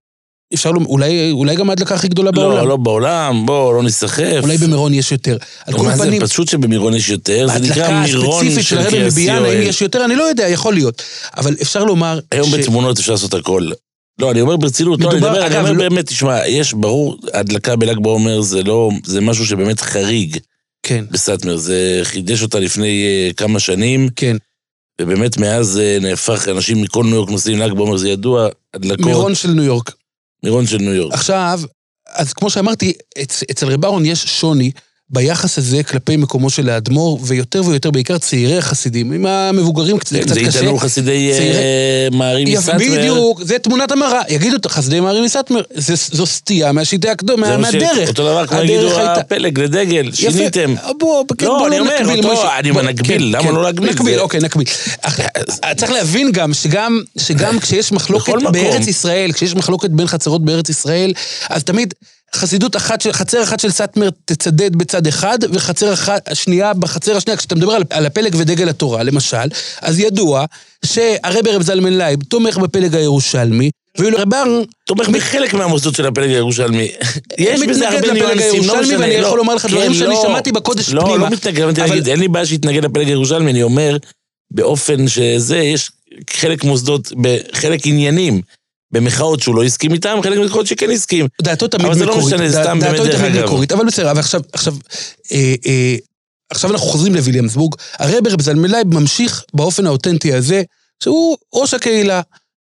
[0.53, 2.57] אפשר לומר, אולי, אולי גם ההדלקה הכי גדולה בעולם.
[2.57, 4.39] לא, לא בעולם, בוא, לא נסחף.
[4.43, 5.37] אולי במירון יש יותר.
[5.65, 7.47] על כל מה זה פנים, פשוט שבמירון יש יותר?
[7.53, 9.61] זה נקרא מירון הספציפית של של הרבי מביאן, האם.
[9.61, 10.05] יש יותר?
[10.05, 11.01] אני לא יודע, יכול להיות.
[11.37, 13.69] אבל אפשר לומר היום ש- בתמונות אפשר לעשות הכל.
[14.19, 16.73] לא, אני אומר ברצינות, לא, אני מדובר, אומר, אני אגב, אומר לא- באמת, תשמע, יש,
[16.73, 20.37] ברור, הדלקה בל"ג בעומר זה לא, זה משהו שבאמת חריג
[20.83, 24.37] כן, בסאטמר, זה חידש אותה לפני אה, כמה שנים, כן.
[25.01, 29.35] ובאמת מאז אה, נהפך, אנשים מכל ניו יורק נוסעים ל"ג בעומר, זה ידוע, הדלקות, מירון
[29.35, 29.91] של ניו יורק.
[30.43, 31.13] מירון של ניו יורק.
[31.13, 31.59] עכשיו,
[32.07, 34.71] אז כמו שאמרתי, אצ, אצל רב אהרון יש שוני
[35.11, 40.21] ביחס הזה כלפי מקומו של האדמו"ר, ויותר ויותר, בעיקר צעירי החסידים, עם המבוגרים קצת כן,
[40.21, 40.59] קצת זה קשה.
[40.59, 42.75] יטענו חסידי אה, מערים מסטמר.
[42.77, 44.21] בדיוק, זה תמונת המראה.
[44.29, 48.09] יגידו, חסדי מערים מסטמר, זה- זו סטייה מהשיטה הקדומה, מהדרך.
[48.09, 50.73] אותו דבר כמו יגידו הפלג לדגל, שיניתם.
[50.73, 52.59] יפה, בוא, כן, לא, בוא אני אומר, נקביל, מוישה.
[52.59, 53.51] אני בוא, נגביל, כן, למה.
[53.51, 53.89] לא להגביל?
[53.89, 54.65] נקביל, אוקיי, נקביל.
[55.01, 55.19] אך,
[55.77, 58.33] צריך להבין גם שגם, כשיש מחלוקת.
[58.51, 61.13] בארץ ישראל, כשיש מחלוקת בין חצרות בארץ ישראל,
[61.49, 61.93] אז תמיד
[62.35, 67.55] חסידות אחת, חצר אחת של סאטמר תצדד בצד אחד, וחצר אחת, השנייה בחצר השנייה, כשאתה
[67.55, 69.37] מדבר על, על הפלג ודגל התורה, למשל,
[69.81, 70.45] אז ידוע
[70.85, 76.29] שהרבי רב זלמן לייב תומך בפלג הירושלמי, ואילו רב ארן תומך בחלק מהמוסדות של הפלג
[76.29, 76.87] הירושלמי.
[77.37, 78.99] יש בזה מתנגד הרבה ניואנסים, לא הירושלמי, משנה.
[78.99, 79.27] ואני לא.
[79.27, 80.23] יכול לומר לך דברים כן, שאני לא.
[80.27, 81.17] שמעתי בקודש לא, פנימה.
[81.17, 83.97] לא מתנגד, אבל- להגיד, אין לי בעיה שיתנגד לפלג הירושלמי, אני אומר,
[84.51, 85.91] באופן שזה, יש
[86.29, 88.41] חלק מוסדות, בחלק עניינים,
[88.91, 91.27] במחאות שהוא לא הסכים איתם, חלק מחאות שכן הסכים.
[91.41, 92.35] דעתו תמיד אבל זה לא מקורית.
[92.35, 93.45] משנה, זה סתם דעתו באמת דרך תמיד אגב.
[93.45, 94.73] מקורית, אבל בסדר, אבל עכשיו, עכשיו,
[95.31, 95.95] אה, אה,
[96.49, 97.75] עכשיו אנחנו חוזרים לוויליאמסבורג.
[97.99, 100.63] הרבי רב זלמן לייב ממשיך באופן האותנטי הזה,
[101.03, 102.21] שהוא ראש הקהילה.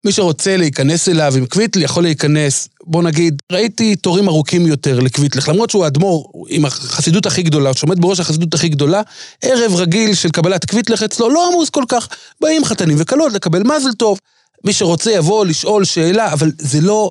[0.05, 2.69] מי שרוצה להיכנס אליו עם קוויטל יכול להיכנס.
[2.85, 8.01] בוא נגיד, ראיתי תורים ארוכים יותר לקוויטלך, למרות שהוא האדמו"ר עם החסידות הכי גדולה, שעומד
[8.01, 9.03] בראש החסידות הכי גדולה,
[9.43, 12.09] ערב רגיל של קבלת קוויטלך אצלו לא עמוס כל כך.
[12.41, 14.19] באים חתנים וכלות לקבל מזל טוב.
[14.65, 17.11] מי שרוצה יבוא לשאול שאלה, אבל זה לא,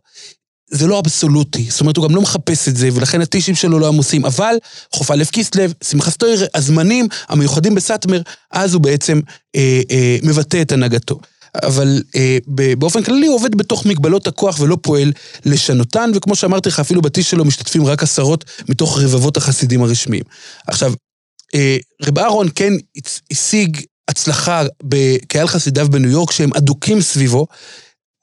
[0.72, 1.64] זה לא אבסולוטי.
[1.70, 4.26] זאת אומרת, הוא גם לא מחפש את זה, ולכן הטישים שלו לא עמוסים.
[4.26, 4.56] אבל
[4.94, 8.22] חוף א' כסלו, שמחה סטויר, הזמנים המיוחדים בסאטמר,
[8.52, 9.20] אז הוא בעצם
[9.56, 11.20] אה, אה, מבטא את הנהגתו.
[11.64, 12.38] אבל אה,
[12.78, 15.12] באופן כללי הוא עובד בתוך מגבלות הכוח ולא פועל
[15.46, 20.24] לשנותן, וכמו שאמרתי לך, אפילו בטיש שלו משתתפים רק עשרות מתוך רבבות החסידים הרשמיים.
[20.68, 20.94] עכשיו,
[21.56, 22.74] אה, רב אהרון כן
[23.32, 27.48] השיג הצלחה בקהל חסידיו בניו יורק, שהם אדוקים סביבו,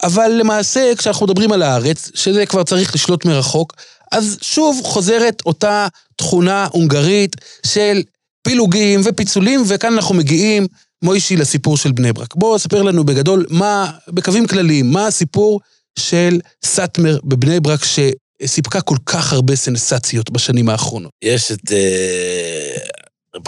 [0.02, 3.74] אבל למעשה, כשאנחנו מדברים על הארץ, שזה כבר צריך לשלוט מרחוק,
[4.12, 8.02] אז שוב חוזרת אותה תכונה הונגרית של
[8.42, 10.66] פילוגים ופיצולים, וכאן אנחנו מגיעים,
[11.02, 12.34] מוישי, לסיפור של בני ברק.
[12.34, 15.60] בוא ספר לנו בגדול, מה, בקווים כלליים, מה הסיפור
[15.98, 21.10] של סאטמר בבני ברק, שסיפקה כל כך הרבה סנסציות בשנים האחרונות.
[21.24, 22.95] יש את רב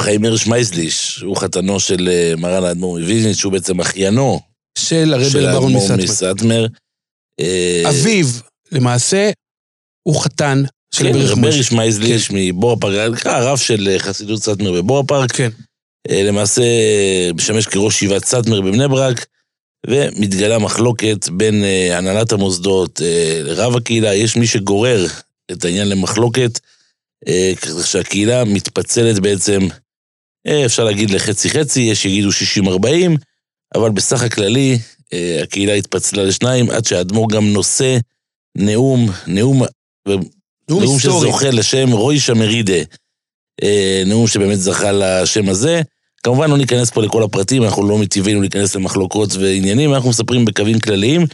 [0.01, 4.41] חיים הירש מייזליש, שהוא חתנו של אה, מרן האדמו"ר מוויז'ניץ, שהוא בעצם אחיינו
[4.78, 6.32] של הרבי רב אהרן האדמו"ר מסאטמר.
[6.34, 6.66] מסטמר.
[7.41, 8.26] אה, אביו,
[8.72, 9.30] למעשה,
[10.03, 10.62] הוא חתן
[10.95, 11.49] של כן, רב משה.
[11.49, 15.32] הירש מייזליש מבורו פארק, נקרא הרב של אה, חסידות סטמר בבורו פארק.
[15.32, 15.51] כן.
[16.11, 16.62] אה, למעשה
[17.34, 19.26] משמש כראש ישיבת סטמר בבני ברק,
[19.86, 24.14] ומתגלה מחלוקת בין אה, הנהלת המוסדות אה, לרב הקהילה.
[24.14, 25.06] יש מי שגורס
[25.53, 26.77] את העניין למחלוקת, אה,
[27.56, 29.60] כך שהקהילה מתפצלת בעצם,
[30.46, 33.16] אה, אפשר להגיד לחצי-חצי, יש שיגידו 60-40,
[33.74, 34.78] אבל בסך הכללי
[35.12, 37.98] אה, הקהילה התפצלה לשניים, עד שהאדמו"ר גם נושא
[38.56, 39.62] נאום, נאום,
[40.08, 40.22] נאום
[40.70, 40.98] נאום.
[40.98, 42.82] שזוכה לשם רוישה מרידה.
[43.62, 45.82] אה, נאום שבאמת זכה לשם הזה.
[46.22, 50.80] כמובן לא ניכנס פה לכל הפרטים, אנחנו לא מטבענו להיכנס למחלוקות ועניינים, אנחנו מספרים בקווים
[50.80, 51.26] כלליים.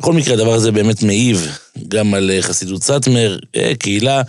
[0.00, 1.48] בכל מקרה, הדבר הזה באמת מעיב
[1.88, 4.22] גם על אה, חסידות סאטמר, אה, קהילה.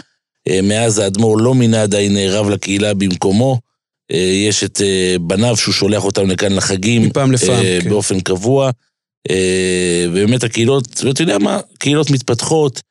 [0.49, 3.59] אה, מאז האדמו"ר לא מינה עדיין רב לקהילה במקומו.
[4.11, 7.01] אה, יש את אה, בניו שהוא שולח אותם לכאן לחגים.
[7.03, 7.89] מפעם לפעם, כן.
[7.89, 8.71] באופן קבוע.
[10.11, 12.81] ובאמת הקהילות, ואתה יודע מה, קהילות מתפתחות.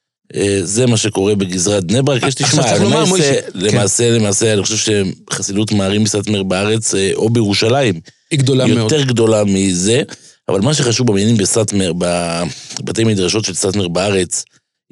[0.63, 2.23] זה מה שקורה בגזרת בני ברק.
[2.23, 3.49] יש, תשמע, למעשה, כן.
[3.55, 4.93] למעשה, למעשה, אני חושב
[5.31, 8.01] שחסידות מערים מסטמר בארץ, או בירושלים,
[8.31, 8.93] היא גדולה מאוד.
[8.93, 10.03] יותר גדולה מזה,
[10.49, 14.45] אבל מה שחשוב בעניינים בסטמר, בבתי מדרשות של סטמר בארץ,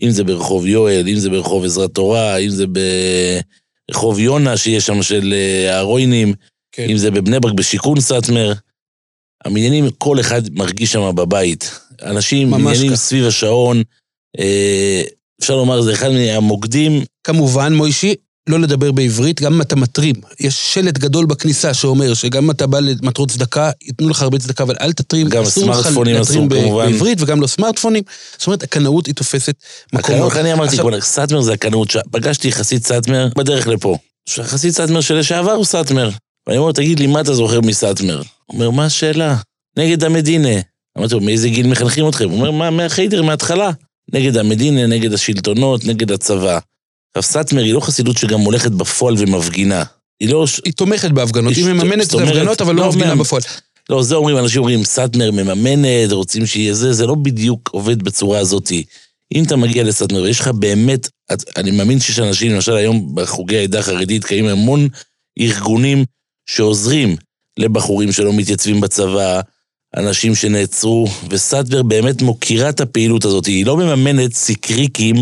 [0.02, 2.64] אם זה ברחוב יואל, אם זה ברחוב עזרת תורה, אם זה
[3.88, 6.34] ברחוב יונה, שיש שם של אה, הרוינים,
[6.72, 6.86] כן.
[6.90, 8.52] אם זה בבני ברק בשיכון סטמר,
[9.44, 11.80] המניינים, כל אחד מרגיש שם בבית.
[12.02, 12.96] אנשים, מניינים כך.
[12.96, 13.82] סביב השעון,
[14.38, 15.02] אה,
[15.40, 18.14] אפשר לומר, זה אחד מהמוקדים כמובן, מוישי,
[18.48, 20.14] לא לדבר בעברית, גם אם אתה מתרים.
[20.40, 24.64] יש שלט גדול בכניסה שאומר שגם אם אתה בא למטרות צדקה, ייתנו לך הרבה צדקה,
[24.64, 25.28] אבל אל תתרים.
[25.28, 26.92] גם סמארטפונים אסור, כמובן.
[26.92, 28.02] בעברית וגם לא סמארטפונים.
[28.38, 29.54] זאת אומרת, הקנאות היא תופסת
[29.92, 31.90] מקום הקנאות, אני אמרתי, כבר, סאטמר זה הקנאות.
[31.90, 33.96] ש- פגשתי חסיד סאטמר בדרך לפה.
[34.42, 36.10] חסיד סאטמר שלשעבר הוא סאטמר.
[36.46, 38.16] ואני אומר, תגיד לי, מה אתה זוכר מסאטמר?
[38.18, 38.24] הוא
[38.54, 39.36] אומר, מה השאלה?
[39.78, 40.48] נגד המדינה.
[40.98, 42.24] אמרתי לו, מאיזה גיל מחנכים אתכם?
[42.30, 43.70] הוא אומר, מה, מהחיידר, מההתחלה.
[44.12, 46.58] נגד המדינה, נגד השלטונות, נגד הצבא.
[47.16, 49.82] עכשיו, סאטמר היא לא חסידות שגם הולכת בפועל ומפגינה.
[50.20, 50.46] היא לא...
[50.64, 53.42] היא תומכת בהפגנות, היא מממנת את ההפגנות, אבל לא לא מפגינה בפועל.
[53.90, 58.38] לא, זה אומרים, אנשים אומרים, סאטמר מממנת, רוצים שיהיה זה, זה לא בדיוק עובד בצורה
[58.38, 58.72] הזאת.
[59.34, 63.56] אם אתה מגיע לסאטמר ויש לך באמת, את- אני מאמין שיש אנשים, למשל היום בחוגי
[63.58, 64.88] העדה החרדית, קיימים המון
[65.40, 66.04] ארגונים
[66.46, 67.16] שעוזרים
[67.58, 69.40] לבחורים שלא מתייצבים בצבא,
[69.96, 73.46] אנשים שנעצרו, וסאטמר באמת מוקירה את הפעילות הזאת.
[73.46, 75.16] היא לא מממנת סיקריקים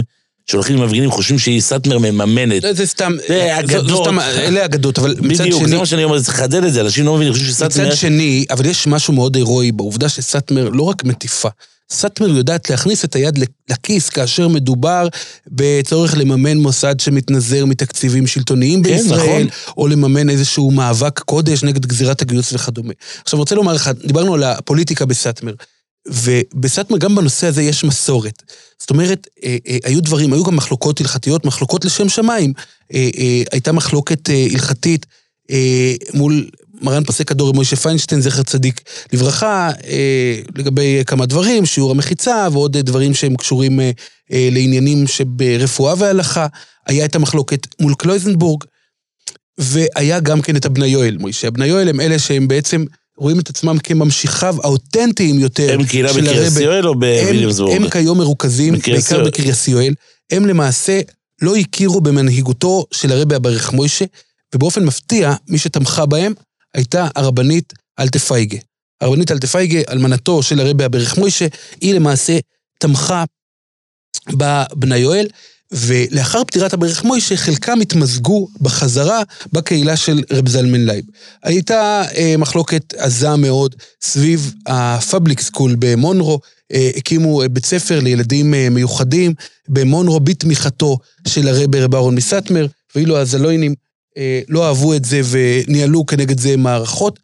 [0.46, 2.64] שהולכים למפגינים, חושבים שהיא סאטמר מממנת.
[2.64, 3.88] לא, זה סתם, זה זו- אגדות.
[3.88, 6.72] זו סתם, אלה אגדות, אבל מצד בדיוק, שני, זה מה שאני אומר, צריך לחדד את
[6.72, 7.86] זה, אנשים לא מבינים, חושבים שסאטמר...
[7.86, 11.48] מצד שני, אבל יש משהו מאוד הירואי בעובדה שסאטמר לא רק מטיפה,
[11.90, 13.38] סאטמר יודעת להכניס את היד
[13.70, 15.08] לכיס כאשר מדובר
[15.50, 19.74] בצורך לממן מוסד שמתנזר מתקציבים שלטוניים כן, בישראל, נכון.
[19.76, 22.92] או לממן איזשהו מאבק קודש נגד גזירת הגיוס וכדומה.
[23.24, 25.52] עכשיו, רוצה לומר לך, דיברנו על הפוליטיקה בסאטמר,
[26.08, 28.42] ובסאטמר גם בנושא הזה יש מסורת.
[28.78, 32.52] זאת אומרת, אה, אה, היו דברים, היו גם מחלוקות הלכתיות, מחלוקות לשם שמיים.
[32.94, 35.06] אה, אה, הייתה מחלוקת אה, הלכתית
[35.50, 36.50] אה, מול
[36.82, 38.80] מרן פוסק הדור מוישה פיינשטיין, זכר צדיק
[39.12, 43.90] לברכה, אה, לגבי כמה דברים, שיעור המחיצה ועוד דברים שהם קשורים אה,
[44.32, 46.46] אה, לעניינים שברפואה והלכה.
[46.86, 48.64] היה את המחלוקת מול קלויזנבורג,
[49.58, 51.48] והיה גם כן את הבני יואל, מוישה.
[51.48, 52.84] הבני יואל הם אלה שהם בעצם
[53.16, 56.52] רואים את עצמם כממשיכיו האותנטיים יותר הם קהילה בקריית.
[56.52, 57.76] סיואל או הם, בוויליאמסבורג?
[57.76, 59.24] הם כיום מרוכזים בעיקר.
[59.24, 59.94] בקריית סיואל.
[60.32, 61.00] הם למעשה
[61.42, 64.04] לא הכירו במנהיגותו של הרבי הברך מוישה,
[64.54, 66.32] ובאופן מפתיע, מי שתמכה בהם
[66.74, 68.58] הייתה הרבנית אלטפייגה.
[69.00, 71.46] הרבנית אלטפייגה, אלמנתו של הרבי הברך מוישה,
[71.80, 72.38] היא למעשה
[72.78, 73.24] תמכה
[74.32, 75.26] בבני יואל,
[75.74, 79.22] ולאחר פטירת הברך מוישה, חלקם התמזגו בחזרה
[79.52, 81.04] בקהילה של רב זלמן לייב.
[81.42, 86.40] הייתה אה, מחלוקת עזה מאוד סביב ה public school במונרו,
[86.72, 89.34] אה, הקימו אה, בית ספר לילדים אה, מיוחדים
[89.68, 90.98] במונרו בתמיכתו
[91.28, 93.74] של הרבי רב אהרון מסטמר, ואילו הזלוינים
[94.16, 97.18] אה, לא אהבו את זה וניהלו כנגד זה מערכות.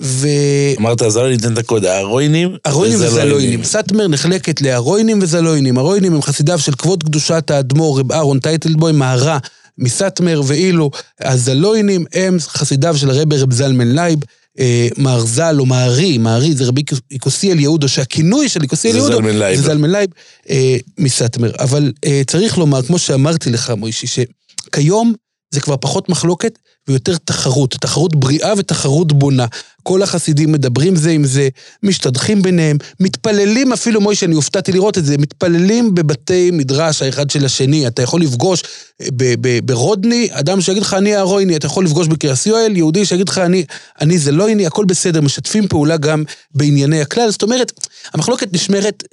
[0.00, 2.56] ארוינים אמרת, אז לא ניתן את הקוד, ארוינים
[3.00, 3.64] וזלוינים.
[3.64, 5.78] סאטמר נחלקת לארוינים וזלוינים.
[5.78, 9.38] הארוינים הם חסידיו של כבוד קדושת האדמו"ר רב אהרון טייטלבוים, מהר"א
[9.78, 10.90] מסאטמר, ואילו
[11.20, 14.18] הזלוינים הם חסידיו של הרבי רב זלמן לייב,
[14.58, 19.16] אה, מהרז"ל או מהרי, מהרי זה רבי יקוסיאל יהודו, שהכינוי של יקוסיאל יהודו.
[19.56, 20.10] זה זלמן לייב
[20.50, 21.50] אה, מסאטמר.
[21.58, 25.12] אבל אה, צריך לומר, כמו שאמרתי לך, מוישי, שכיום
[25.52, 29.46] זה כבר פחות מחלוקת ויותר תחרות, תחרות בריאה ותחרות בונה.
[29.82, 31.48] כל החסידים מדברים זה עם זה,
[31.82, 37.44] משתדכים ביניהם, מתפללים אפילו, מוישה, אני הופתעתי לראות את זה, מתפללים בבתי מדרש האחד של
[37.44, 37.86] השני.
[37.86, 38.62] אתה יכול לפגוש
[39.00, 43.04] אה, ב- ב- ברודני, אדם שיגיד לך אני אהרויני, אתה יכול לפגוש בקריאס יואל, יהודי
[43.04, 43.64] שיגיד לך אני,
[44.00, 46.24] אני זלויני, הכל בסדר, משתפים פעולה גם
[46.54, 47.30] בענייני הכלל.
[47.30, 47.72] זאת אומרת,
[48.14, 49.04] המחלוקת נשמרת,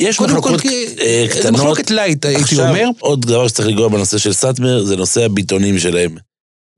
[0.00, 1.60] יש מחלוקות אה, זה קטנות.
[1.60, 2.84] מחלוקת light, הייתי עכשיו, אומר.
[3.00, 6.16] עוד דבר שצריך לנגוע בנושא של סאטמר, זה נושא הביטאונים שלהם.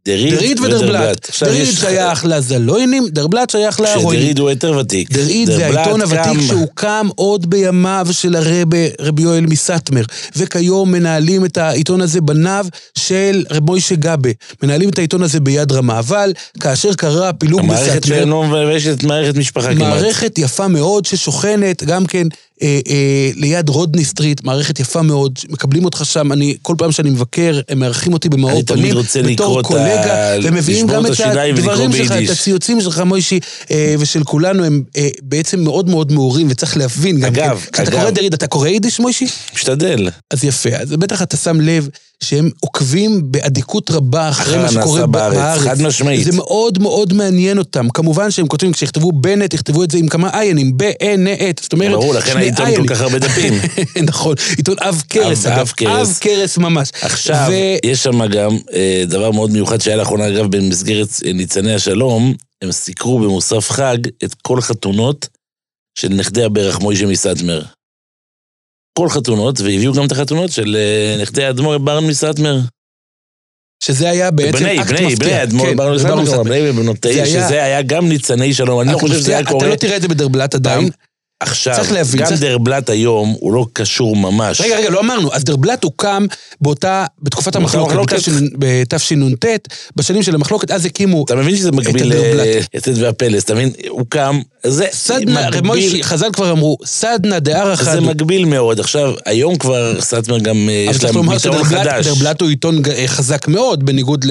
[0.05, 1.29] דער איד ודער בלאט.
[1.29, 4.21] עכשיו דער איד שייך לזלוינים, דער בלאט שייך לארוינים.
[4.23, 5.11] שדער איד הוא יותר ותיק.
[5.11, 10.03] דער איד זה העיתון הוותיק קם- שהוקם עוד בימיו של הרבי רבי יואל מסטמר,
[10.37, 12.67] וכיום מנהלים את העיתון הזה בניו
[12.99, 14.31] של רב מוישה גבאי.
[14.63, 19.03] מנהלים את העיתון הזה ביד רמה, אבל כאשר קרה הפילוג המערכת בסטמר, שלנו ויש את
[19.05, 19.79] מערכת משפחה כמעט.
[19.79, 22.27] מערכת יפה מאוד ששוכנת גם כן
[22.63, 27.11] אה, אה, ליד רודני סטריט, מערכת יפה מאוד, מקבלים אותך שם, אני, כל פעם שאני
[27.11, 28.95] מבקר, הם מארחים אותי במאור פנים,
[29.33, 32.31] בתור את ה- קולגה, ומביאים גם את הדברים שלך, את.
[32.31, 33.41] הציוצים שלך, מוישי,
[33.71, 37.71] אה, ושל כולנו, הם אה, בעצם מאוד מאוד מעורים, וצריך להבין גם אגב, כן.
[37.73, 38.01] כשאתה אגב.
[38.01, 39.27] קורא דריד, אתה קורא יידיש, מוישי?
[39.55, 40.09] משתדל.
[40.31, 41.89] אז יפה, אז בטח אתה שם לב
[42.25, 45.61] שהם עוקבים באדיקות רבה אחרי מה שקורה בארץ, בארץ.
[45.61, 46.25] חד משמעית.
[46.25, 47.89] זה מאוד מאוד מעניין אותם.
[47.89, 51.63] כמובן שהם כותבים, כשיכתבו בנט, יכתבו את זה עם כמה עיינים, בנט.
[51.63, 52.77] זאת אומרת, ברור, לכן העיתון.
[52.77, 53.55] כל כך הרבה דפים.
[54.11, 54.77] נכון, עיתון
[55.09, 55.69] כרס, עב- אגב.
[55.89, 56.91] עב כרס ממש.
[57.03, 61.75] עכשיו, ו- יש שם גם אה, דבר מאוד מיוחד שהיה לאחרונה, אגב, במסגרת אה, ניצני
[61.75, 65.29] השלום, הם סיקרו במוסף חג את כל חתונות
[65.99, 67.63] של נכדי הברך מוישה מסטמר.
[69.01, 72.59] כל חתונות, והביאו גם את החתונות של אה, נכדי האדמו"ר ברן מסטמר.
[73.85, 75.17] שזה היה בעצם בני, אקט בני, מפתיע.
[75.29, 76.43] בני האדמו"ר כן, מסטמר, מסטמר.
[76.43, 79.45] בני ובנותי, זה היה- שזה היה גם ניצני שלום, אני לא חושב שזה היה.
[79.47, 79.59] קורה.
[79.59, 80.89] אתה לא תראה את זה בדרבלת עדיין.
[81.43, 84.61] עכשיו, צריך להבין, גם צריך- דרבלט היום הוא לא קשור ממש.
[84.61, 85.33] רגע, רגע, לא אמרנו.
[85.35, 86.27] אז דרבלט הוקם
[86.61, 88.17] באותה, בתקופת המחלוקת.
[88.59, 89.45] בתשנ"ט,
[89.97, 92.13] בשנים של המחלוקת, אז הקימו אתה מבין שזה מקביל.
[92.75, 93.71] ליתד והפלס, אתה מבין?
[93.89, 98.01] הוא קם, זה סדנה, רב מוישי, חז"ל כבר אמרו, סדנה דארא זה.
[98.01, 98.81] מגביל מאוד.
[98.81, 102.07] עכשיו, היום כבר סטמר גם, אה, אבל יש להם שדרבלט חדש.
[102.07, 104.25] דרבלט הוא עיתון ג- חזק מאוד, בניגוד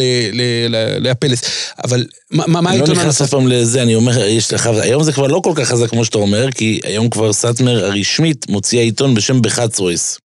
[1.00, 1.42] להפלס.
[1.84, 3.32] אבל מה מה- מה אני לא העיתון נכנס אף הנוסף?
[3.32, 6.18] פעם לזה, אני אומר, יש לך, היום זה כבר לא כל כך חזק כמו שאתה
[6.18, 10.18] אומר, כי היום כבר סאטמר הרשמית מוציאה עיתון בשם בחצרויס.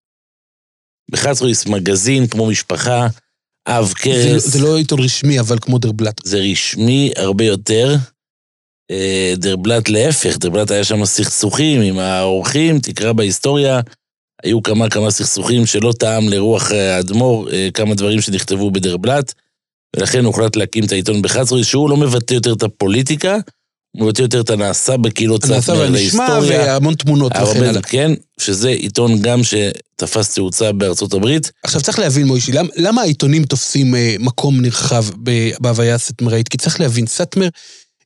[1.11, 3.07] בחצרויס מגזין כמו משפחה,
[3.69, 4.47] אב זה- כרס.
[4.49, 6.21] זה לא עיתון רשמי, אבל כמו דרבלט.
[6.25, 7.97] זה רשמי הרבה יותר.
[8.91, 13.81] אה, דרבלט להפך, דרבלט היה שם סכסוכים עם האורחים, תקרא בהיסטוריה,
[14.43, 19.33] היו כמה כמה סכסוכים שלא טעם לרוח אה, האדמו"ר, אה, כמה דברים שנכתבו בדרבלט,
[19.97, 23.39] ולכן הוחלט להקים את העיתון בחצרויס, שהוא לא מבטא יותר את הפוליטיקה,
[23.97, 26.61] הוא מבטא יותר את הנעשה בקהילות הנעשה סאטמר והנשמע, להיסטוריה.
[26.61, 27.83] והמון תמונות וכן הלאה.
[27.83, 31.51] כן, שזה עיתון גם שתפס תאוצה בארצות הברית.
[31.63, 35.05] עכשיו צריך להבין, מוישי, למה, למה העיתונים תופסים אה, מקום נרחב
[35.61, 36.49] בהוויה הסאטמראית?
[36.49, 37.49] כי צריך להבין, סאטמר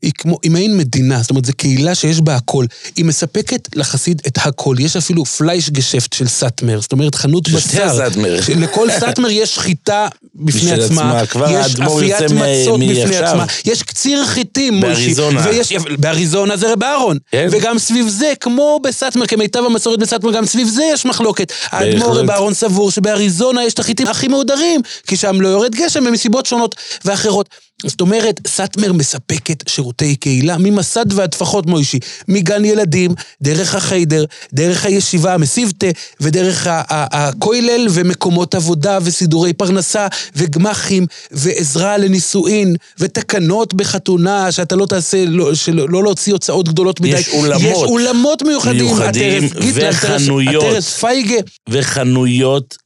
[0.02, 2.64] היא כמו, היא מעין מדינה, זאת אומרת, זו קהילה שיש בה הכל.
[2.96, 4.76] היא מספקת לחסיד את הכל.
[4.78, 7.82] יש אפילו פלייש גשפט של סאטמר, זאת אומרת, חנות שתי בשר.
[7.84, 8.40] הסאטמר.
[8.56, 10.82] לכל סאטמר יש חיטה בפני עצמה.
[11.20, 11.26] עצמה.
[11.26, 13.24] כבר האדמו"ר יוצא מ- מצות בפני מעכשיו.
[13.24, 13.44] עצמה.
[13.64, 14.80] יש קציר חיטים.
[14.80, 15.42] באריזונה.
[15.48, 17.18] ויש, באריזונה זה רב אהרון.
[17.30, 17.48] כן.
[17.50, 21.52] וגם סביב זה, כמו בסאטמר, כמיטב המסורת בסאטמר, גם סביב זה יש מחלוקת.
[21.70, 22.18] האדמו"ר.
[22.20, 26.46] רב אהרון סבור שבאריזונה יש את החיטים הכי מהודרים, כי שם לא יורד גשם ומסיבות
[26.46, 26.74] שונות
[27.04, 27.48] ואחרות.
[27.86, 31.98] זאת אומרת, סאטמר מספקת שירותי קהילה ממסד ועד טפחות מוישי,
[32.28, 33.10] מגן ילדים,
[33.42, 35.86] דרך החיידר, דרך הישיבה המסיבתה,
[36.20, 40.06] ודרך ה- ה- הכולל ומקומות עבודה וסידורי פרנסה,
[40.36, 47.18] וגמחים, ועזרה לנישואין, ותקנות בחתונה, שאתה לא תעשה, לא, שלא לא להוציא הוצאות גדולות מדי.
[47.18, 48.84] יש אולמות יש אולמות מיוחדים.
[48.84, 50.64] מיוחדים וחנויות.
[50.64, 51.36] הטרס פייגה,
[51.68, 52.76] וחנויות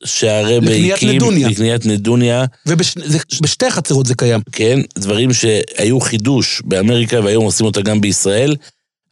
[0.62, 1.11] לקניית הקים.
[1.11, 1.49] נדוניה.
[1.49, 2.45] לקניית נדוניה.
[2.66, 4.40] ובשתי החצרות זה קיים.
[4.53, 8.56] כן, דברים שהיו חידוש באמריקה והיום עושים אותה גם בישראל,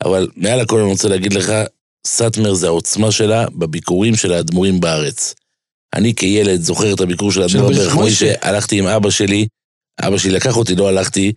[0.05, 1.53] אבל מעל הכל אני רוצה להגיד לך,
[2.07, 5.35] סאטמר זה העוצמה שלה בביקורים של האדמו"רים בארץ.
[5.95, 8.17] אני כילד זוכר את הביקור של האדמו"ר מוישה.
[8.17, 9.47] שהלכתי עם אבא שלי,
[10.01, 11.33] אבא שלי לקח אותי, לא הלכתי,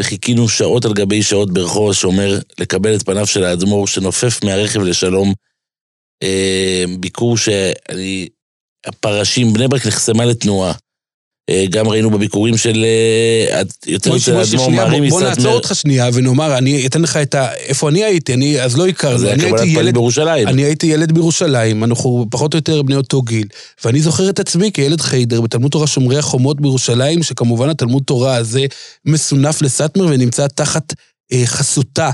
[0.00, 5.32] וחיכינו שעות על גבי שעות ברחוב השומר לקבל את פניו של האדמו"ר שנופף מהרכב לשלום.
[6.22, 8.28] אה, ביקור שאני...
[8.86, 10.72] הפרשים, בני ברק נחסמה לתנועה.
[11.50, 12.84] אה, גם ראינו בביקורים של...
[12.84, 15.52] אה, יותר של מוישי, האדמו"ר שנייה, מערים בוא, בוא נעצור.
[15.52, 17.52] אותך שנייה ונאמר, אני אתן לך את ה...
[17.54, 19.94] איפה אני הייתי, אני אז לא הכרנו, זה אני היה קבלת פנים ילד...
[19.94, 20.48] בירושלים.
[20.48, 23.46] אני הייתי ילד בירושלים, אנחנו פחות או יותר בני אותו גיל,
[23.84, 28.66] ואני זוכר את עצמי כילד חיידר בתלמוד תורה שומרי החומות בירושלים, שכמובן התלמוד תורה הזה
[29.04, 30.92] מסונף לסאטמר ונמצא תחת
[31.32, 32.10] אה, חסותה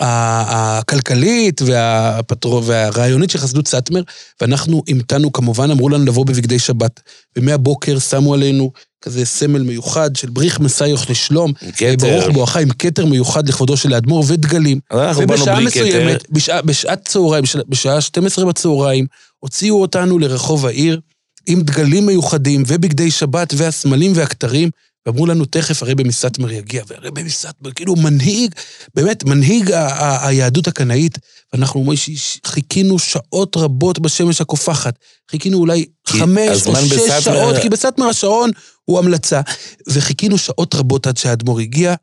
[0.00, 4.02] הכלכלית והפטרו, והרעיונית של חסידות סאטמר,
[4.40, 7.00] ואנחנו המתנו, כמובן אמרו לנו לבוא בבגדי שבת.
[7.36, 8.72] ומהבוקר שמו עלינו
[9.02, 11.94] כזה סמל מיוחד של בריך מסיוך לשלום, כתר.
[11.98, 14.80] ברוך בואכה עם כתר מיוחד לכבודו של האדמו"ר ודגלים.
[15.16, 16.30] ובשעה מסוימת.
[16.30, 19.06] בשעה, בשעת צהריים, בשעה 12 בצהריים,
[19.38, 21.00] הוציאו אותנו לרחוב העיר
[21.46, 24.70] עם דגלים מיוחדים ובגדי שבת והסמלים והכתרים,
[25.06, 28.54] ואמרו לנו, תכף הרבי מסטמר יגיע, והרבי מסטמר, כאילו מנהיג,
[28.94, 31.18] באמת, מנהיג ה- ה- היהדות הקנאית,
[31.52, 34.98] ואנחנו מוישי, חיכינו שעות רבות בשמש הקופחת,
[35.30, 38.50] חיכינו אולי חמש או שש בסאטמר- שעות, כי בסטמר השעון
[38.84, 39.40] הוא המלצה,
[39.88, 41.94] וחיכינו שעות רבות עד שהאדמו"ר הגיע.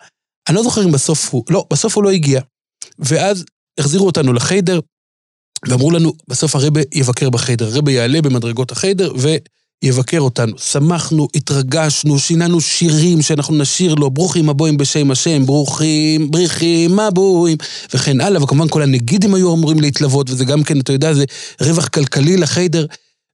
[0.47, 2.41] אני לא זוכר אם בסוף הוא, לא, בסוף הוא לא הגיע.
[2.99, 3.45] ואז
[3.78, 4.80] החזירו אותנו לחיידר,
[5.68, 7.76] ואמרו לנו, בסוף הרבה יבקר בחיידר.
[7.76, 9.14] הרבה יעלה במדרגות החיידר
[9.84, 10.57] ויבקר אותנו.
[10.57, 17.57] שמחנו, התרגשנו, שיננו שירים שאנחנו נשיר לו, ברוכים הבואים בשם השם, ברוכים, בריחים הבואים,
[17.93, 21.25] וכן הלאה, וכמובן כל הנגידים היו אמורים להתלוות, וזה גם כן, אתה יודע, זה
[21.61, 22.86] רווח כלכלי לחיידר.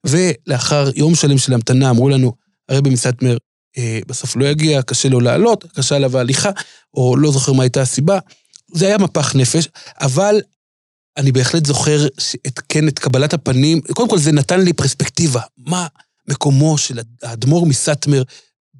[0.06, 2.32] ולאחר יום שלם של המתנה, אמרו לנו,
[2.68, 3.36] הרבי מסטמר
[3.78, 6.50] אה, בסוף לא יגיע, קשה לו לעלות, קשה עליו ההליכה,
[6.94, 8.18] או לא זוכר מה הייתה הסיבה.
[8.72, 9.68] זה היה מפח נפש,
[10.00, 10.40] אבל
[11.16, 12.06] אני בהחלט זוכר
[12.46, 15.86] את, כן, את קבלת הפנים, קודם כל זה נתן לי פרספקטיבה, מה
[16.28, 18.22] מקומו של האדמו"ר מסאטמר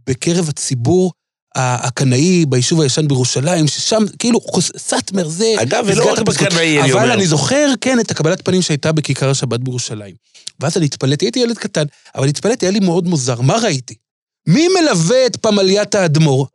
[0.07, 1.13] בקרב הציבור
[1.55, 4.41] הקנאי ביישוב הישן בירושלים, ששם כאילו
[4.77, 5.55] סאטמר זה...
[5.63, 6.19] אגב, ולא רק.
[6.19, 7.15] בקנאי, אני אבל אומר.
[7.15, 10.15] אני זוכר, כן, את הקבלת פנים שהייתה בכיכר השבת בירושלים.
[10.61, 11.85] ואז אני התפלאתי, הייתי ילד קטן,
[12.15, 13.95] אבל התפלאתי, היה לי מאוד מוזר, מה ראיתי?
[14.47, 16.47] מי מלווה את פמליית האדמו"ר?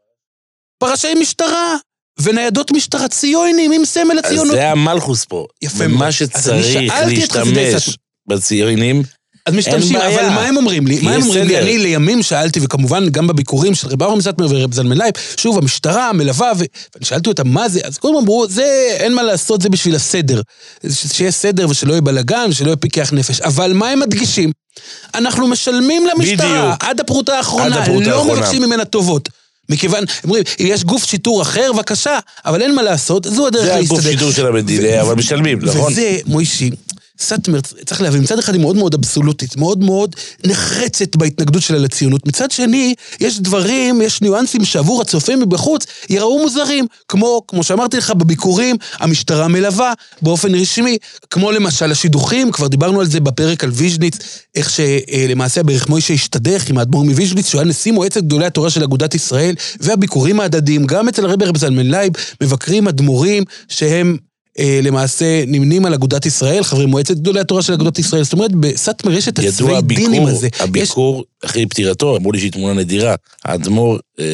[0.77, 1.75] פרשי משטרה
[2.19, 4.55] וניידות משטרה, ציונים עם סמל אז הציונות.
[4.55, 5.47] זה המלכוס פה.
[5.61, 5.95] יפה מאוד.
[5.95, 6.75] ומה אז שצריך
[7.05, 7.97] להשתמש.
[8.27, 9.03] בציונים,
[9.45, 9.97] אז משתמשים.
[9.97, 10.99] אבל מה הם אומרים לי?
[11.01, 11.59] מה הם אומרים לי?
[11.59, 16.13] אני לימים שאלתי, וכמובן גם בביקורים של רב אברהם מסטמר ורב זלמן לייב, שוב, המשטרה
[16.13, 16.65] מלווה, ו-
[16.95, 20.41] ואני שאלתי אותם מה זה, אז קודם אמרו, זה, אין מה לעשות, זה בשביל הסדר.
[20.89, 23.41] שיהיה סדר ושלא יהיה בלאגן ושלא יהיה פיקח נפש.
[23.41, 24.51] אבל מה הם מדגישים?
[25.15, 26.83] אנחנו משלמים למשטרה בדיוק.
[26.83, 28.41] עד הפרוטה האחרונה, עד הפרוטה לא האחרונה.
[28.41, 29.29] מבקשים ממנה טובות.
[29.69, 33.75] מכיוון, אומרים, אם יש גוף שיטור אחר, בבקשה, אבל אין מה לעשות, זו הדרך זה
[33.75, 33.97] להסתדר.
[33.97, 35.91] הגוף שידור של המדינה, אבל משלמים, נכון?
[35.91, 36.69] וזה, מוישי,
[37.19, 42.27] סאטמר, צריך להבין, מצד אחד היא מאוד מאוד אבסולוטית, מאוד מאוד נחרצת בהתנגדות שלה לציונות.
[42.27, 46.85] מצד שני, יש דברים, יש ניואנסים שעבור הצופה מבחוץ יראו מוזרים.
[47.07, 50.97] כמו, כמו שאמרתי לך, בביקורים, המשטרה מלווה באופן רשמי,
[51.29, 54.17] כמו למשל השידוכים, כבר דיברנו על זה בפרק על ויז'ניץ,
[54.55, 58.83] איך שלמעשה הברך מוישה השתדך עם האדמו"ר מוויז'ניץ, שהוא היה נשיא מועצת גדולי התורה של
[58.83, 64.34] אגודת ישראל, והביקורים ההדדיים, גם אצל הרבי רב זלמן לייב, מבקרים אדמו"רים שהם אה,
[64.83, 68.23] למעשה נמנים על אגודת ישראל, חברי מועצת גדולי התורה של אגודת ישראל.
[68.23, 70.47] זאת אומרת, בסאטמר יש את הצווי ידוע דינים הביקור, הזה.
[70.47, 73.15] יש- הביקור אחרי פטירתו, אמרו לי שהיא תמונה נדירה.
[73.45, 74.25] האדמו"ר, אה,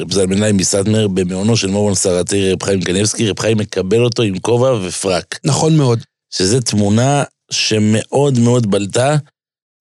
[0.00, 4.38] רב זלמנאי מסדמר, במעונו של מורון סרטי רב חיים קניבסקי, רב חיים מקבל אותו עם
[4.38, 5.38] כובע ופרק.
[5.44, 5.98] נכון מאוד.
[6.30, 9.16] שזו תמונה שמאוד מאוד בלטה,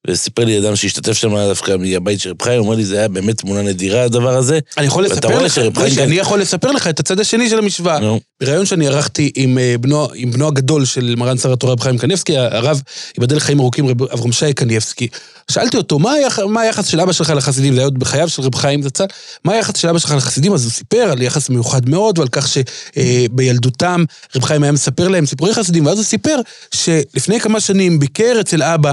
[0.10, 3.08] וסיפר לי אדם שהשתתף שם דווקא מהבית של רב חיים, הוא אומר לי, זה היה
[3.08, 4.60] באמת תמונה נדירה הדבר הזה.
[4.78, 8.00] אני יכול לספר לך, חיים כאן- אני יכול לספר לך את הצד השני של המשוואה.
[8.00, 11.80] נו, בריאיון שאני ערכתי עם אה, בנו, עם בנו הגדול של מרן שר התורה רב
[11.80, 12.82] חיים קניבסקי, הרב,
[13.18, 15.08] ייבדל לחיים ארוכים, רב אברהם שי קניבסקי.
[15.52, 17.74] שאלתי אותו, מה, היח, מה היחס של אבא שלך לחסידים?
[17.74, 19.04] זה היה עוד בחייו של רב חיים זצ"ל.
[19.46, 20.54] מה היחס של אבא שלך לחסידים?
[20.54, 24.04] אז הוא סיפר על יחס מיוחד מאוד, ועל כך שבילדותם
[24.36, 26.36] רב חיים היה מספר להם סיפורי חסידים, ואז הוא סיפר
[26.74, 28.92] שלפני כמה שנים ביקר אצל אבא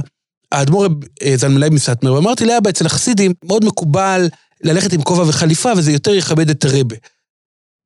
[0.52, 0.86] האדמו"ר
[1.22, 4.28] אה, זלמנאי מסטמר, ואמרתי לאבא, אצל החסידים מאוד מקובל
[4.62, 6.96] ללכת עם כובע וחליפה, וזה יותר יכבד את הרבה.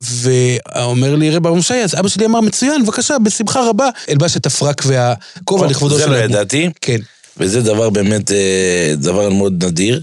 [0.02, 4.46] ואומר לי רב אברהם שי, אז אבא שלי אמר, מצוין, בבקשה, בשמחה רבה, אלבש את
[4.46, 6.36] הפרק והכובע לכבודו זה של לא האדמו"ר.
[6.36, 6.70] ידעתי.
[6.80, 6.98] כן.
[7.36, 10.02] וזה דבר באמת, אה, דבר מאוד נדיר.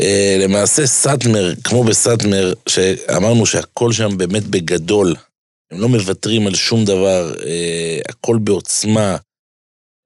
[0.00, 5.14] אה, למעשה סאטמר, כמו בסאטמר, שאמרנו שהכל שם באמת בגדול,
[5.70, 7.34] הם לא מוותרים על שום דבר,
[8.08, 9.16] הכל בעוצמה.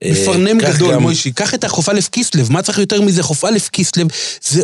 [0.05, 3.23] אה, מפרנם כך גדול, גם- מוישי, קח את החוף א' כיסלב, מה צריך יותר מזה?
[3.23, 4.07] חוף א' כיסלב,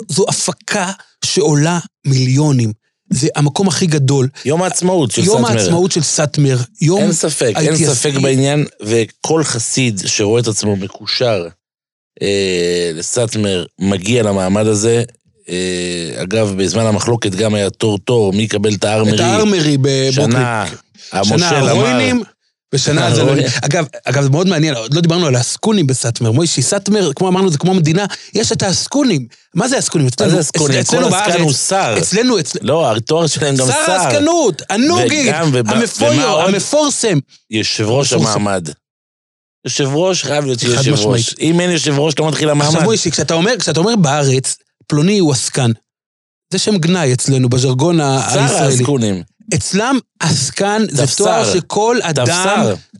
[0.09, 0.93] זו הפקה
[1.24, 2.72] שעולה מיליונים.
[3.11, 4.28] זה המקום הכי גדול.
[4.45, 5.61] יום העצמאות של יום סאטמר.
[5.61, 7.01] העצמאות של סאטמר, יום...
[7.01, 11.49] אין ספק, אין ספק בעניין, וכל חסיד שרואה את עצמו מקושר
[12.22, 15.03] אה, לסאטמר, מגיע למעמד הזה.
[15.49, 19.14] אה, אגב, בזמן המחלוקת גם היה תור תור, מי יקבל את הארמרי.
[19.14, 20.12] את הארמרי בברוקלין.
[20.30, 20.66] שנה,
[21.11, 22.22] שנה המושל אמר, הרוינים,
[22.75, 23.23] ושנה הרוינים.
[23.23, 23.47] הזלונים.
[23.62, 26.33] אגב, אגב, זה מאוד מעניין, עוד לא דיברנו על הסקונים בסאטמר.
[26.33, 28.05] מוישי, סאטמר, כמו אמרנו, זה כמו מדינה,
[28.35, 29.27] יש את הסקונים.
[29.55, 30.09] מה זה הסקונים?
[30.21, 30.81] מה זה הסקונים?
[30.81, 31.95] אצלנו כל עסקן הוא שר.
[31.99, 32.66] אצלנו, אצלנו...
[32.66, 33.93] לא, התואר שלהם גם שר שר.
[33.93, 35.31] העסקנות, הנוגי,
[35.66, 36.41] המפויו?
[36.41, 37.19] המפורסם.
[37.51, 38.12] יושב ראש.
[38.12, 38.69] המעמד.
[39.66, 41.35] יושב ראש חייב להיות יושב ראש.
[41.41, 42.83] אם אין יושב ראש, לא מתחיל עכשיו המעמד.
[42.85, 44.57] מוישי, כשאתה אומר, כשאתה אומר בארץ,
[44.87, 45.71] פלוני הוא עסקן.
[46.53, 48.64] זה שם גנאי אצלנו, בז'רגון ה- שר הישראלי.
[48.64, 49.23] העסקונים.
[49.55, 51.07] אצלם עסקן זה.
[51.16, 52.26] תואר שכל אדם.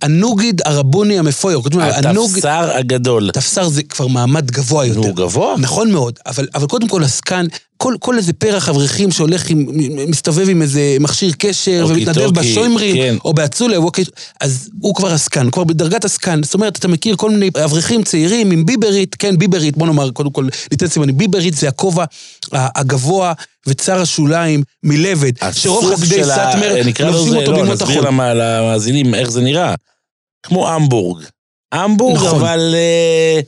[0.03, 3.31] הנוגיד הרבוני המפויר, כותבים הנוגיד, התפסר הגדול.
[3.33, 5.01] תפסר זה כבר מעמד גבוה יותר.
[5.09, 5.55] נו, גבוה.
[5.59, 7.47] נכון מאוד, אבל, אבל קודם כל עסקן,
[7.77, 9.67] כל, כל איזה פרח אברכים שהולך עם,
[10.09, 13.17] מסתובב עם איזה מכשיר קשר אוקי ומתנדב בשוימרים, כן.
[13.25, 14.05] או באצולה, או אוקי-
[14.41, 16.43] אז הוא כבר עסקן, הוא כבר בדרגת עסקן.
[16.43, 20.31] זאת אומרת, אתה מכיר כל מיני אברכים צעירים עם ביברית, כן, ביברית, בוא נאמר, קודם
[20.31, 22.05] כל, ניתן סימנים, ביברית זה הכובע
[22.53, 23.33] הגבוה
[23.69, 28.07] וצר השוליים מלבד, שרוב חסידי סאטמר נקרא לובשים אותו לא, נסביר החול.
[28.09, 29.75] למ- למאזינים איך זה נראה.
[30.43, 31.25] כמו המבורג.
[31.73, 32.39] המבורג, נכון.
[32.41, 33.41] אבל אה,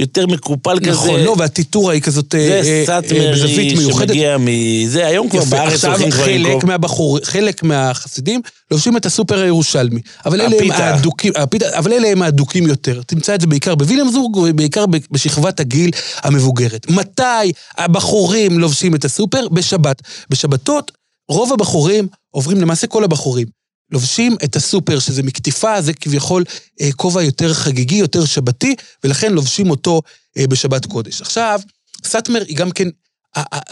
[0.00, 0.90] יותר מקופל כזה.
[0.90, 4.08] נכון, לא, והטיטורה היא כזאת אה, זה אה, אה, סאטמרי בזווית מיוחדת.
[4.08, 6.66] שמגיע מזה, היום כבר בארץ הולכים כבר חלק כובע.
[6.66, 8.40] מהבחור, חלק מהחסידים
[8.70, 10.00] לובשים את הסופר הירושלמי.
[10.26, 10.70] אבל אלה הם.
[10.70, 13.00] האדוקים, הפיתה, אבל אלה הם האדוקים יותר.
[13.06, 15.90] תמצא את זה בעיקר בוויליאמסבורג ובעיקר בשכבת הגיל
[16.22, 16.90] המבוגרת.
[16.90, 19.48] מתי הבחורים לובשים את הסופר?
[19.48, 20.02] בשבת.
[20.30, 20.92] בשבתות
[21.28, 23.46] רוב הבחורים עוברים, למעשה כל הבחורים,
[23.94, 26.44] לובשים את הסופר, שזה מקטיפה, זה כביכול
[26.80, 28.74] אה, כובע יותר חגיגי, יותר שבתי,
[29.04, 30.02] ולכן לובשים אותו
[30.38, 31.20] אה, בשבת קודש.
[31.20, 31.60] עכשיו,
[32.04, 32.88] סאטמר היא גם כן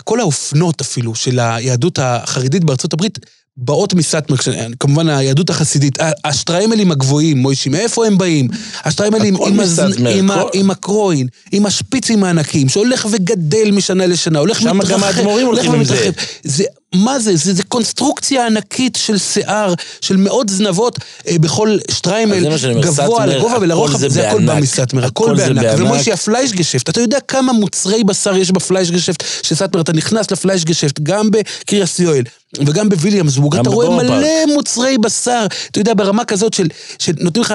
[0.05, 3.19] כל האופנות אפילו של היהדות החרדית בארצות הברית
[3.57, 4.49] באות מסאטמר, כש-
[4.81, 8.49] כמובן היהדות החסידית, השטריימלים הגבוהים, מוישי, מאיפה הם באים?
[8.85, 9.81] השטריימלים עם, הז...
[10.09, 10.43] עם, ה...
[10.55, 15.75] עם הקרוין, עם השפיצים הענקים, שהולך וגדל משנה לשנה, הולך שם גם ומתרחב, האדמו"רים הולכים
[15.75, 15.95] עם זה.
[15.95, 16.23] ומתרחב.
[16.45, 16.65] זה,
[16.95, 17.37] מה זה?
[17.37, 17.55] זה?
[17.55, 24.09] זה קונסטרוקציה ענקית של שיער, של מאות זנבות אה, בכל שטריימל, גבוה לגובה ולרוחב, זה
[24.09, 24.63] זה הכל בא בענק.
[24.63, 25.67] מסאטמר, הכל בענק.
[25.79, 30.31] ומוישי, הפלייש געשעפט, אתה יודע כמה מוצרי בשר יש בפלייש געשעפט של סאטמר, אתה נכנס
[30.31, 32.25] לפלייש געשעפט, גם בקריאס יואל
[32.67, 33.91] וגם בוויליאמסבורג, אתה רואה.
[33.91, 36.67] מלא מוצרי בשר, אתה יודע, ברמה כזאת של,
[36.99, 37.55] שנותנים לך...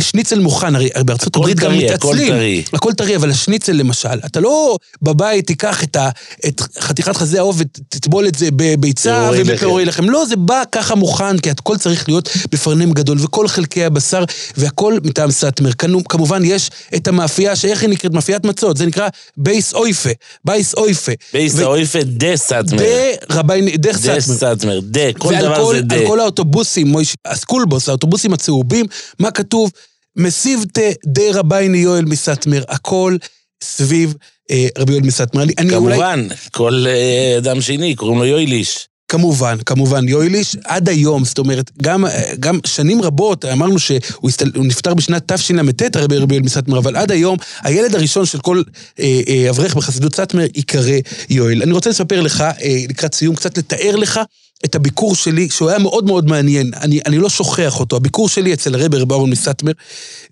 [0.00, 2.32] שניצל מוכן, הרי בארצות הברית גם טרי, הכל מתעצלים.
[2.32, 2.62] טרי.
[2.72, 6.08] הכל טרי, אבל השניצל למשל, אתה לא בבית תיקח את, ה,
[6.46, 10.10] את חתיכת חזה העוף ותטבול את זה בביצה פירורי ובפירורי לחם.
[10.10, 14.24] לא, זה בא ככה מוכן, כי הכל צריך להיות בפארנעם גדול, וכל חלקי הבשר,
[14.56, 15.70] והכל מטעם סאטמר.
[16.08, 18.12] כמובן, יש את המאפייה, שאיך היא נקראת?
[18.12, 20.10] מאפיית מצות, זה נקרא בייס אופה,
[20.44, 21.12] בייס אופה.
[21.32, 22.78] בייס ו- האופה דה סאטמר.
[22.78, 24.80] דה רבי, דה דה סאטמר.
[24.82, 25.96] דה, כל ועל דבר כל, זה דה.
[25.96, 28.86] על כל האוטובוסים, מויש, ה school bus, האוטובוסים הצהובים,
[29.18, 29.70] מה כתוב?
[30.16, 33.16] מתיבתא דרבינו יואל מסאטמר, הכל
[33.64, 34.14] סביב
[34.50, 35.42] אה, רבי יואל מסאטמר.
[35.42, 35.94] אני, אני אולי...
[35.94, 38.88] כמובן, כל אה, אדם שני, קוראים לו יויליש.
[39.12, 42.04] כמובן, כמובן, יויליש עד היום, זאת אומרת, גם,
[42.40, 47.38] גם שנים רבות, אמרנו שהוא הסתל, נפטר בשנת תשל"ט, הרבי רבי מסטמר, אבל עד היום,
[47.62, 48.62] הילד הראשון של כל
[49.00, 50.98] אה, אה, אברך בחסידות סטמר ייקרא
[51.30, 51.62] יואל.
[51.62, 54.20] אני רוצה לספר לך, אה, לקראת סיום, קצת לתאר לך
[54.64, 58.54] את הביקור שלי, שהוא היה מאוד מאוד מעניין, אני, אני לא שוכח אותו, הביקור שלי
[58.54, 59.72] אצל הרבי רבי אהרון מסטמר,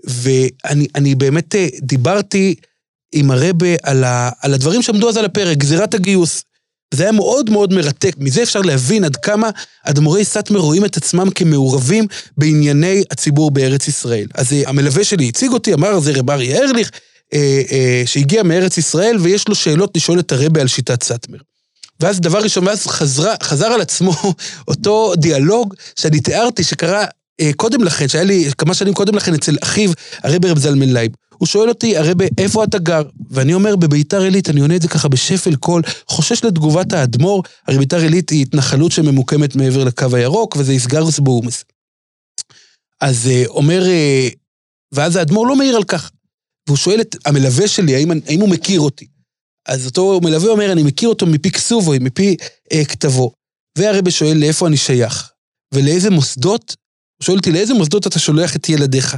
[0.04, 2.54] ואני באמת אה, דיברתי
[3.12, 6.42] עם הרבה על, ה, על הדברים שעמדו אז על הפרק, גזירת הגיוס.
[6.94, 9.50] זה היה מאוד מאוד מרתק, מזה אפשר להבין עד כמה
[9.84, 14.26] אדמו"רי סאטמר רואים את עצמם כמעורבים בענייני הציבור בארץ ישראל.
[14.34, 16.90] אז אה, המלווה שלי הציג אותי, אמר זה רב אריה ארליך,
[17.34, 21.38] אה, אה, שהגיע מארץ ישראל ויש לו שאלות לשאול את הרבה על שיטת סאטמר.
[22.00, 24.12] ואז דבר ראשון, ואז חזרה, חזר על עצמו
[24.68, 27.04] אותו דיאלוג שאני תיארתי שקרה
[27.40, 29.90] אה, קודם לכן, שהיה לי כמה שנים קודם לכן אצל אחיו,
[30.22, 31.12] הרבי רב זלמן לייב.
[31.38, 33.02] הוא שואל אותי, הרבי, איפה אתה גר?
[33.30, 37.78] ואני אומר, בביתר עילית, אני עונה את זה ככה בשפל קול, חושש לתגובת האדמו"ר, הרי
[37.78, 41.64] ביתר עילית היא התנחלות שממוקמת מעבר לקו הירוק, וזה יסגר סבורמס.
[43.00, 44.28] אז אה, אומר, אה,
[44.92, 46.10] ואז האדמו"ר לא מעיר על כך.
[46.66, 49.06] והוא שואל את המלווה שלי, האם, האם הוא מכיר אותי?
[49.68, 52.36] אז אותו מלווה אומר, אני מכיר אותו מפי כסובו, מפי
[52.72, 53.32] אה, כתבו.
[53.78, 55.30] והרבי שואל, לאיפה אני שייך?
[55.74, 56.76] ולאיזה מוסדות?
[57.20, 59.16] הוא שואל אותי, לאיזה מוסדות אתה שולח את ילדיך?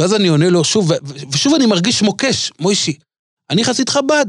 [0.00, 0.90] ואז אני עונה לו שוב,
[1.32, 2.98] ושוב אני מרגיש מוקש, מוישי,
[3.50, 4.26] אני חסיד חב"ד.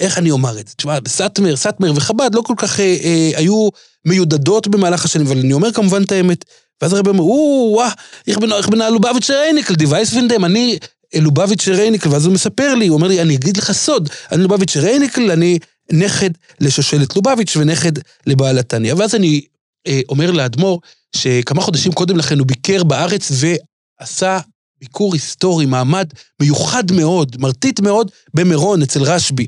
[0.00, 0.74] איך אני אומר את זה?
[0.74, 3.68] תשמע, סאטמר, סאטמר וחב"ד לא כל כך אה, אה, היו
[4.06, 6.44] מיודדות במהלך השנים, אבל אני אומר כמובן את האמת.
[6.82, 7.90] ואז הרב אומר, או, וואה,
[8.26, 10.78] איך בנה לובביץ' רייניקל, דיווייס וינדם, אני
[11.20, 14.76] לובביץ' רייניקל, ואז הוא מספר לי, הוא אומר לי, אני אגיד לך סוד, אני לובביץ'
[14.76, 15.58] רייניקל, אני
[15.92, 16.30] נכד
[16.60, 17.92] לשושלת לובביץ' ונכד
[18.26, 18.94] לבעל התניא.
[18.94, 19.40] ואז אני
[19.86, 20.80] אה, אומר לאדמו"ר,
[21.16, 24.38] שכמה חודשים קודם לכן הוא ביקר בארץ ועשה
[24.80, 26.08] ביקור היסטורי, מעמד
[26.40, 29.46] מיוחד מאוד, מרטיט מאוד, במירון, אצל רשב"י.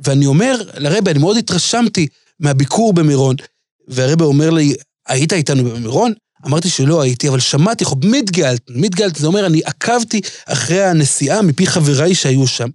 [0.00, 2.06] ואני אומר לרבה, אני מאוד התרשמתי
[2.40, 3.36] מהביקור במירון,
[3.88, 4.74] והרבה אומר לי,
[5.08, 6.12] היית איתנו במירון?
[6.46, 11.66] אמרתי שלא הייתי, אבל שמעתי, חוב, מידגלט, מידגלט, זה אומר, אני עקבתי אחרי הנסיעה מפי
[11.66, 12.68] חבריי שהיו שם.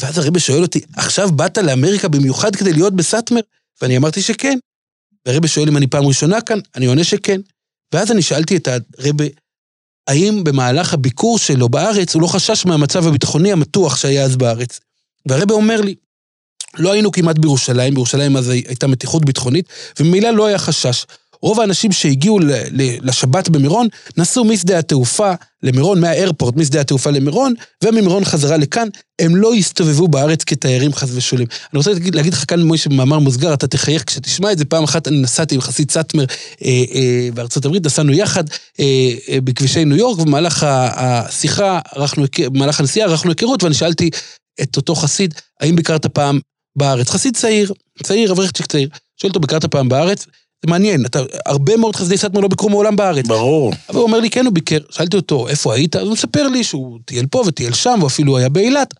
[0.00, 3.40] ואז הרבה שואל אותי, עכשיו באת לאמריקה במיוחד כדי להיות בסאטמר?
[3.82, 4.58] ואני אמרתי שכן.
[5.26, 7.40] והרבה שואל אם אני פעם ראשונה כאן, אני עונה שכן.
[7.94, 8.68] ואז אני שאלתי את
[8.98, 9.24] הרבה,
[10.08, 14.80] האם במהלך הביקור שלו בארץ הוא לא חשש מהמצב הביטחוני המתוח שהיה אז בארץ.
[15.26, 15.94] והרבה אומר לי,
[16.78, 19.68] לא היינו כמעט בירושלים, בירושלים אז הייתה מתיחות ביטחונית,
[20.00, 21.04] וממילא לא היה חשש.
[21.42, 22.38] רוב האנשים שהגיעו
[23.02, 25.32] לשבת במירון נסעו משדה התעופה
[25.62, 27.54] למירון, מהאיירפורט, משדה התעופה למירון,
[27.84, 28.88] וממירון חזרה לכאן,
[29.18, 31.46] הם לא הסתובבו בארץ כתיירים חס ושולים.
[31.72, 34.64] אני רוצה להגיד, להגיד לך כאן, מוישה, במאמר מוסגר, אתה תחייך כשתשמע את זה.
[34.64, 36.24] פעם אחת אני נסעתי עם חסיד סאטמר
[36.64, 38.44] אה, אה, בארצות הברית, נסענו יחד
[38.80, 38.84] אה,
[39.28, 44.10] אה, בכבישי ניו יורק, ובמהלך השיחה, ערכנו, במהלך הנסיעה ערכנו היכרות, ואני שאלתי
[44.62, 46.40] את אותו חסיד, האם ביקרת פעם
[46.76, 47.10] בארץ?
[47.10, 48.88] חסיד צעיר, צעיר, אברכצ'יק צעיר.
[49.20, 50.26] שואל אותו, ביקרת פעם בארץ?
[50.64, 53.26] זה מעניין, אתה, הרבה מאוד חסידי סאטמר לא ביקרו מעולם בארץ.
[53.26, 53.72] ברור.
[53.88, 54.78] אבל הוא אומר לי, כן, הוא ביקר.
[54.90, 55.96] שאלתי אותו, איפה היית?
[55.96, 58.94] אז הוא מספר לי שהוא טייל פה וטייל שם, ואפילו היה באילת.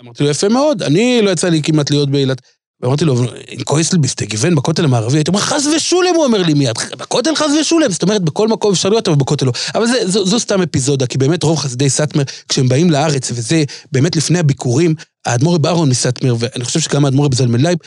[0.00, 2.40] אמרתי לו, יפה מאוד, אני לא יצא לי כמעט להיות באילת.
[2.80, 6.76] ואמרתי לו, אין כויסל ביסטגיוון בכותל המערבי, הייתי אומר, חס ושולם, הוא אומר לי מיד,
[6.98, 9.52] בכותל חס ושולם, זאת אומרת, בכל מקום אפשר להיות, אבל בכותל לא.
[9.74, 13.64] אבל זה, זו, זו סתם אפיזודה, כי באמת רוב חסידי סאטמר, כשהם באים לארץ, וזה
[13.92, 14.94] באמת לפני הביקורים,
[15.26, 17.78] האדמו"ר רב אהרון מסאטמר, ואני חושב שגם האדמו"ר רב זלמן לייב,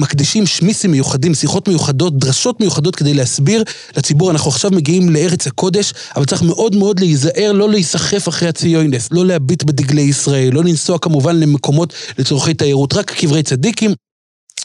[0.00, 3.64] מקדישים שמועסים מיוחדים, שיחות מיוחדות, דרשות מיוחדות כדי להסביר
[3.96, 9.08] לציבור, אנחנו עכשיו מגיעים לארץ הקודש, אבל צריך מאוד מאוד להיזהר, לא להיסחף אחרי הציונס,
[9.10, 13.94] לא להביט בדגלי ישראל, לא לנסוע כמובן למקומות לצורכי תיירות, רק קברי צדיקים.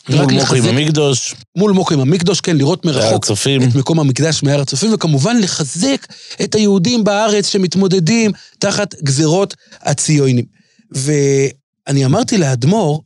[0.09, 1.35] מול מקום המקדש.
[1.57, 3.25] מול מקום המקדש, כן, לראות מרחוק.
[3.63, 6.07] את מקום המקדש מהר הצופים, וכמובן לחזק
[6.43, 10.45] את היהודים בארץ שמתמודדים תחת גזרות הציונים.
[10.91, 13.01] ואני אמרתי לאדמו"ר,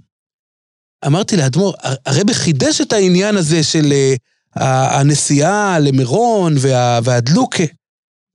[1.06, 1.74] אמרתי לאדמו"ר,
[2.06, 3.94] הרבי חידש את העניין הזה של
[4.56, 7.64] uh, הנסיעה למירון וה, והדלוקה.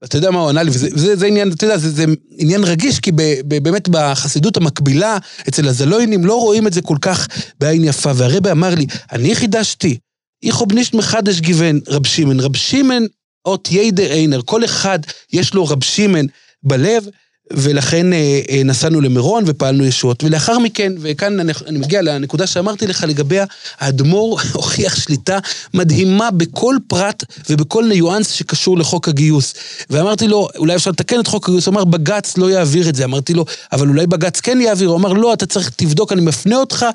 [0.03, 2.05] אתה יודע מה הוא ענה לי, וזה זה, זה עניין, אתה יודע, זה, זה
[2.37, 5.17] עניין רגיש, כי ב, ב, באמת בחסידות המקבילה,
[5.49, 7.27] אצל הזלוינים, לא רואים את זה כל כך
[7.59, 8.11] בעין יפה.
[8.15, 9.97] והרבי אמר לי, אני חידשתי,
[10.43, 12.39] איכו בנישט מחדש גיוון רב שימן.
[12.39, 13.03] רב שימן,
[13.45, 14.99] אות ייידר איינר, כל אחד
[15.33, 16.25] יש לו רב שימן
[16.63, 17.07] בלב,
[17.53, 20.23] ולכן אה, אה, נסענו למירון ופעלנו ישועות.
[20.23, 23.45] ולאחר מכן, וכאן אני, אני מגיע לנקודה שאמרתי לך לגביה,
[23.79, 25.39] האדמו"ר הוכיח שליטה
[25.73, 29.53] מדהימה בכל פרט ובכל ניואנס שקשור לחוק הגיוס.
[29.89, 33.05] ואמרתי לו, אולי אפשר לתקן את חוק הגיוס, הוא אמר, בג"ץ לא יעביר את זה.
[33.05, 34.89] אמרתי לו, אבל אולי בג"ץ כן יעביר.
[34.89, 36.85] הוא אמר, לא, אתה צריך, תבדוק, אני מפנה אותך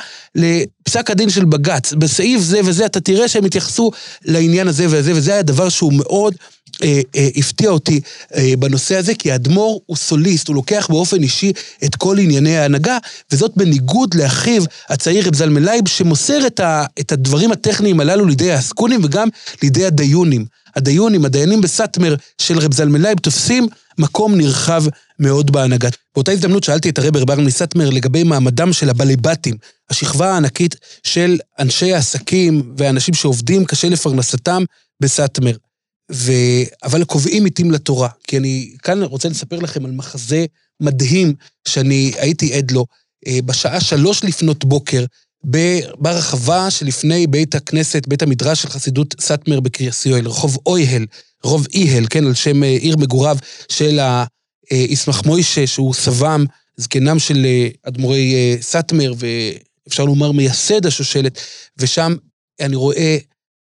[0.82, 3.90] פסק הדין של בג"ץ, בסעיף זה וזה, אתה תראה שהם התייחסו
[4.24, 6.35] לעניין הזה וזה, וזה היה דבר שהוא מאוד
[6.82, 8.01] אה, אה, הפתיע אותי
[8.35, 11.52] אה, בנושא הזה, כי האדמו"ר הוא סוליסט, הוא לוקח באופן אישי
[11.85, 12.98] את כל ענייני ההנהגה,
[13.32, 18.52] וזאת בניגוד לאחיו הצעיר רב זלמן לייב, שמוסר את, ה, את הדברים הטכניים הללו לידי
[18.52, 19.28] העסקונים וגם
[19.62, 20.44] לידי הדיינים.
[20.77, 24.85] הדיינים, הדיינים בסאטמר של רב זלמן לייב תופסים מקום נרחב
[25.19, 25.89] מאוד בהנהגה.
[26.15, 29.57] באותה הזדמנות שאלתי את הרב רב מסאטמר לגבי מעמדם של הבליבטים,
[29.90, 34.65] השכבה הענקית של אנשי העסקים ואנשים שעובדים קשה לפרנסתם
[35.01, 35.52] בסאטמר.
[36.12, 36.32] ו...
[36.82, 40.47] אבל קובעים עיתים לתורה, כי אני כאן רוצה לספר לכם על מחזה
[40.81, 41.35] מדהים
[41.69, 42.87] שאני הייתי עד לו
[43.27, 45.05] אה, בשעה שלוש לפנות בוקר
[45.99, 51.07] ברחבה שלפני בית הכנסת, בית המדרש של חסידות סאטמר בקריאס יואל, רחוב אויהל,
[51.45, 53.37] רחוב איהל, כן, על שם אה, עיר מגוריו
[53.69, 54.01] של
[54.70, 56.45] הישמח מוישה, שהוא סבם,
[56.77, 61.41] זקנם של אה, אדמו"רי סאטמר, ואפשר לומר מייסד השושלת,
[61.78, 62.15] ושם
[62.61, 63.16] אני רואה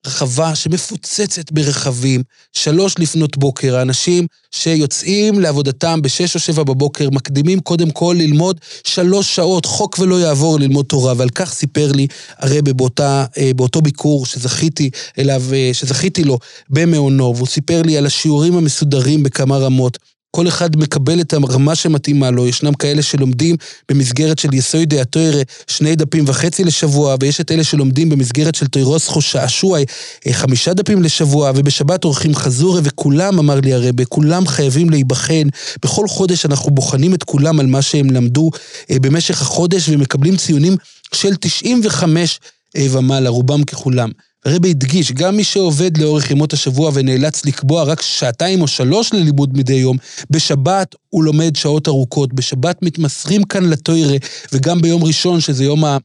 [0.08, 2.24] רחבה שמפוצצת ברכבים,
[2.54, 9.36] שלוש לפנות בוקר, האנשים שיוצאים לעבודתם בשש או שבע בבוקר, מקדימים קודם כל ללמוד שלוש
[9.36, 12.08] שעות, חוק ולא יעבור ללמוד תורה, ועל כך סיפר לי
[12.38, 14.90] הרבה באותה, אה, באותו ביקור שזכיתי
[15.20, 16.40] אליו, אה, שזכיתי לו
[16.70, 19.98] במעונו, והוא סיפר לי על השיעורים המסודרים בכמה רמות.
[20.36, 23.56] כל אחד מקבל את הרמה שמתאימה לו, ישנם כאלה שלומדים
[23.90, 29.22] במסגרת של יסוידי התוירה שני דפים וחצי לשבוע, ויש את אלה שלומדים במסגרת של תוירוסחו
[29.22, 29.86] שעשועי
[30.28, 35.48] אה, חמישה דפים לשבוע, ובשבת עורכים חזורי, וכולם, אמר לי הרבה, כולם חייבים להיבחן.
[35.84, 38.50] בכל חודש אנחנו בוחנים את כולם על מה שהם למדו
[38.92, 40.76] אה, במשך החודש, ומקבלים ציונים
[41.14, 42.40] של 95
[42.78, 44.10] אה, ומעלה, רובם ככולם.
[44.46, 49.58] הרבי הדגיש, גם מי שעובד לאורך ימות השבוע ונאלץ לקבוע רק שעתיים או שלוש ללימוד
[49.58, 49.98] מדי יום,
[50.30, 54.18] בשבת הוא לומד שעות ארוכות, בשבת מתמסרים כאן לתוירה,
[54.54, 55.98] וגם ביום ראשון, שזה יום ה...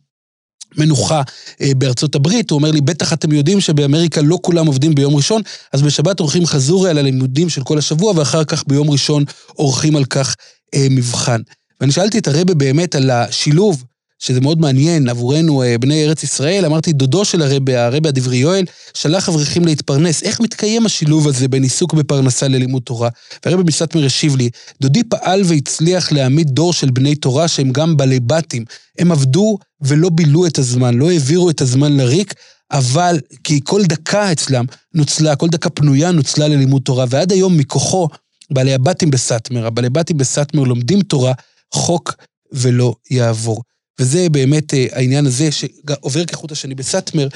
[0.76, 1.22] מנוחה
[1.60, 5.42] אה, בארצות הברית, הוא אומר לי, בטח אתם יודעים שבאמריקה לא כולם עובדים ביום ראשון,
[5.72, 9.24] אז בשבת עורכים חזורי על הלימודים של כל השבוע, ואחר כך ביום ראשון
[9.54, 10.34] עורכים על כך
[10.74, 11.40] אה, מבחן.
[11.80, 13.84] ואני שאלתי את הרבה באמת על השילוב
[14.18, 18.64] שזה מאוד מעניין עבורנו, אה, בני ארץ ישראל, אמרתי, דודו של הרבי, הרבי הדברי יואל,
[18.94, 20.22] שלח אברכים להתפרנס.
[20.22, 23.08] איך מתקיים השילוב הזה בין עיסוק בפרנסה ללימוד תורה?
[23.44, 24.50] והרבי מסתמר השיב לי,
[24.80, 28.64] דודי פעל והצליח להעמיד דור של בני תורה שהם גם בעלי בתים.
[28.98, 32.34] הם עבדו ולא בילו את הזמן, לא העבירו את הזמן לריק,
[32.72, 34.64] אבל כי כל דקה אצלם
[34.94, 38.08] נוצלה, כל דקה פנויה נוצלה ללימוד תורה, ועד היום מכוחו,
[38.50, 41.32] בעלי הבתים בסאטמר, הבעלי הבתים בסאטמר לומדים תורה,
[41.74, 42.14] חוק
[42.52, 43.62] ולא יעבור.
[43.98, 47.28] וזה באמת אה, העניין הזה שעובר כחוט השני בסאטמר,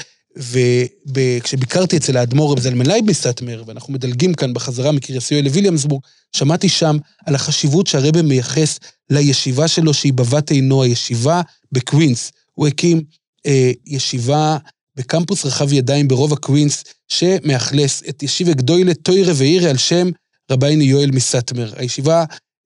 [1.15, 6.01] וכשביקרתי אצל האדמו"ר זלמן בסאטמר, ואנחנו מדלגים כאן בחזרה מקריית יואל לוויליאמסבורג,
[6.35, 8.79] שמעתי שם על החשיבות שהרבא מייחס
[9.09, 11.41] לישיבה שלו, שהיא בבת עינו, הישיבה
[11.71, 12.31] בקווינס.
[12.53, 13.01] הוא הקים
[13.45, 14.57] אה, ישיבה
[14.95, 20.09] בקמפוס רחב ידיים ברובע קווינס, שמאכלס את ישיבה גדולה תורה ויראה על שם
[20.51, 21.73] רבייני יואל מסאטמר.
[21.75, 22.23] הישיבה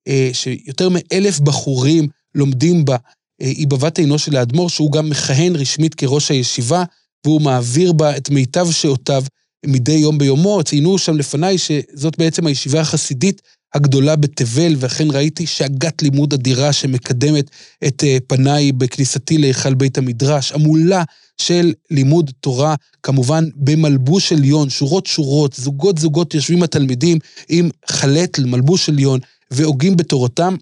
[0.07, 2.98] אה, שיותר מאלף בחורים לומדים בה
[3.40, 6.84] היא בבת עינו של האדמו"ר, שהוא גם מכהן רשמית כראש הישיבה,
[7.26, 9.24] והוא מעביר בה את מיטב שעותיו
[9.66, 10.64] מדי יום ביומו.
[10.64, 13.42] ציינו שם לפניי שזאת בעצם הישיבה החסידית
[13.74, 17.50] הגדולה בתבל, ואכן ראיתי שהגת לימוד אדירה שמקדמת
[17.88, 21.04] את אה, פניי בכניסתי להיכל בית המדרש, המולה
[21.42, 27.18] של לימוד תורה, כמובן במלבוש עליון, שורות שורות, זוגות זוגות יושבים התלמידים
[27.50, 29.20] עם חלט למלבוש עליון
[29.52, 30.56] והוגים בתורתם.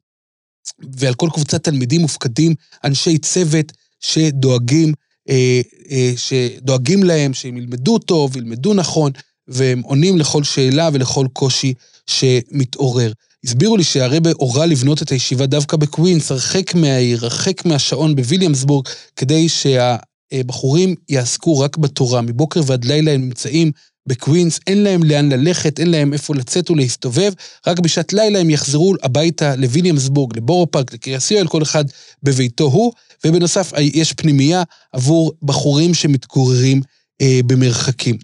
[0.97, 4.93] ועל כל קבוצת תלמידים מופקדים אנשי צוות שדואגים,
[5.29, 5.61] אה,
[5.91, 9.11] אה, שדואגים להם, שהם ילמדו טוב, ילמדו נכון,
[9.47, 11.73] והם עונים לכל שאלה ולכל קושי
[12.07, 13.11] שמתעורר.
[13.43, 19.47] הסבירו לי שהרבה הורה לבנות את הישיבה דווקא בקווינס, הרחק מהעיר, הרחק מהשעון בוויליאמסבורג, כדי
[19.49, 22.21] שהבחורים יעסקו רק בתורה.
[22.21, 23.71] מבוקר ועד לילה הם נמצאים
[24.07, 27.31] בקווינס, אין להם לאן ללכת, אין להם איפה לצאת ולהסתובב,
[27.67, 31.85] רק בשעת לילה הם יחזרו הביתה לוויליאמסבורג, לבורו פארק, לקריאסיואל, כל אחד
[32.23, 32.91] בביתו הוא,
[33.25, 36.81] ובנוסף יש פנימייה עבור בחורים שמתגוררים
[37.21, 38.17] אה, במרחקים.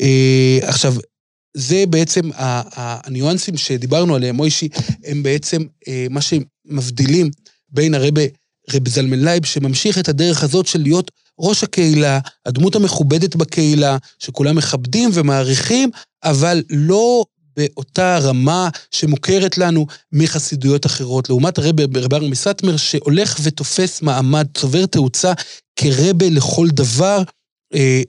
[0.00, 0.94] אה, עכשיו,
[1.56, 4.68] זה בעצם הניואנסים שדיברנו עליהם, מוישי,
[5.04, 7.30] הם בעצם אה, מה שמבדילים
[7.68, 8.22] בין הרבה
[8.72, 11.10] רב זלמן לייב, שממשיך את הדרך הזאת של להיות
[11.40, 15.90] ראש הקהילה, הדמות המכובדת בקהילה, שכולם מכבדים ומעריכים,
[16.24, 17.24] אבל לא
[17.56, 21.28] באותה רמה שמוכרת לנו מחסידויות אחרות.
[21.28, 25.32] לעומת הרבה רב אהרן מסאטמר, שהולך ותופס מעמד, צובר תאוצה
[25.76, 27.22] כרבה לכל דבר,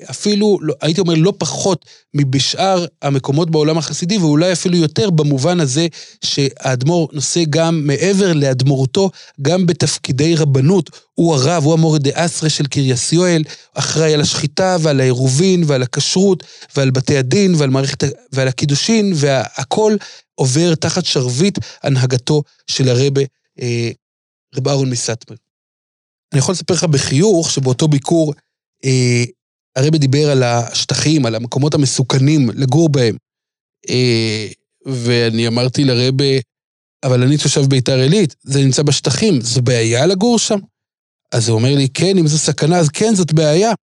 [0.10, 5.88] אפילו, לא, הייתי אומר, לא פחות מבשאר המקומות בעולם החסידי, ואולי אפילו יותר במובן הזה
[6.26, 9.10] שהאדמו"ר נושא גם, מעבר לאדמו"רותו,
[9.42, 10.90] גם בתפקידי רבנות.
[11.14, 13.44] הוא הרב, הוא המורד דאסרה של קריאס יואל,
[13.74, 16.44] אחראי על השחיטה ועל העירובין ועל הכשרות
[16.76, 19.96] ועל בתי הדין ועל מערכת, ועל הקידושין, והכל
[20.36, 23.22] עובר תחת שרביט הנהגתו של הרבה,
[23.62, 23.90] אה,
[24.56, 25.38] רב אהרון מסטמר.
[26.34, 28.34] אני יכול לספר לך בחיוך שבאותו ביקור,
[28.86, 29.24] אה,
[29.76, 33.16] הרבי דיבר על השטחים, על המקומות המסוכנים לגור בהם.
[33.90, 34.48] אה,
[34.86, 36.42] ואני אמרתי לרבי,
[37.04, 40.60] אבל אני תושב ביתר עילית, זה נמצא בשטחים, זו בעיה לגור שם?
[41.32, 43.74] אז הוא אומר לי, כן, אם זו סכנה, אז כן, זאת בעיה.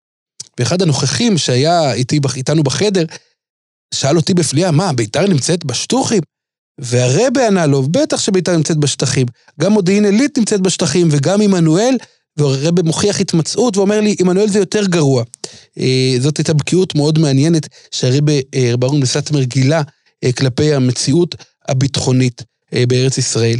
[0.61, 3.05] ואחד הנוכחים שהיה איתי, איתנו בחדר,
[3.95, 6.21] שאל אותי בפליאה, מה, ביתר נמצאת בשטוחים?
[6.81, 9.27] והרבה ענה לו, בטח שביתר נמצאת בשטחים.
[9.61, 11.97] גם מודיעין עילית נמצאת בשטחים, וגם עמנואל,
[12.37, 15.25] והרבה מוכיח התמצאות ואומר לי, עמנואל זה יותר גרוע.
[15.79, 19.83] אה, זאת הייתה בקיאות מאוד מעניינת שהרבה אה, ברון בסטמר גילה
[20.25, 21.35] אה, כלפי המציאות
[21.69, 22.43] הביטחונית
[22.89, 23.59] בארץ ישראל.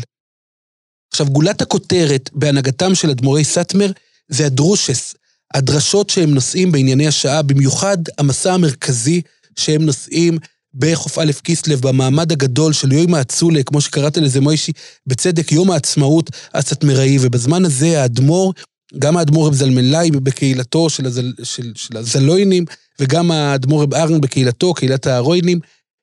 [1.13, 3.91] עכשיו, גולת הכותרת בהנהגתם של אדמו"רי סאטמר
[4.29, 5.15] זה הדרושס,
[5.55, 9.21] הדרשות שהם נושאים בענייני השעה, במיוחד המסע המרכזי
[9.59, 10.39] שהם נושאים
[10.75, 14.73] בחוף א' כיסלב, במעמד הגדול של יום האצולה, כמו שקראת לזה מוישי,
[15.07, 18.53] בצדק, יום העצמאות הסאטמראי, ובזמן הזה האדמו"ר,
[18.99, 22.65] גם האדמו"ר רב זלמנלאי בקהילתו של, הזל, של, של הזלוינים,
[23.01, 25.61] וגם האדמו"ר רב ארן בקהילתו, קהילת הארוינים,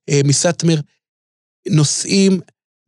[0.10, 0.80] אה, מסאטמר,
[1.70, 2.40] נושאים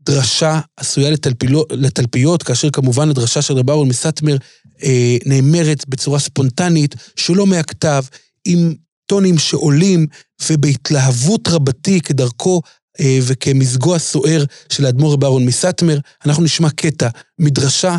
[0.02, 4.38] דרשה עשויה לתלפילו, לתלפיות, כאשר כמובן הדרשה של רב אהרון מסטמר
[4.84, 8.04] אה, נאמרת בצורה ספונטנית, שלא מהכתב,
[8.46, 8.74] עם
[9.12, 10.08] טונים שעולים
[10.50, 12.62] ובהתלהבות רבתי כדרכו
[13.00, 15.98] אה, וכמזגו הסוער של האדמו"ר רב אהרון מסטמר.
[16.26, 17.08] אנחנו נשמע קטע
[17.40, 17.96] מדרשה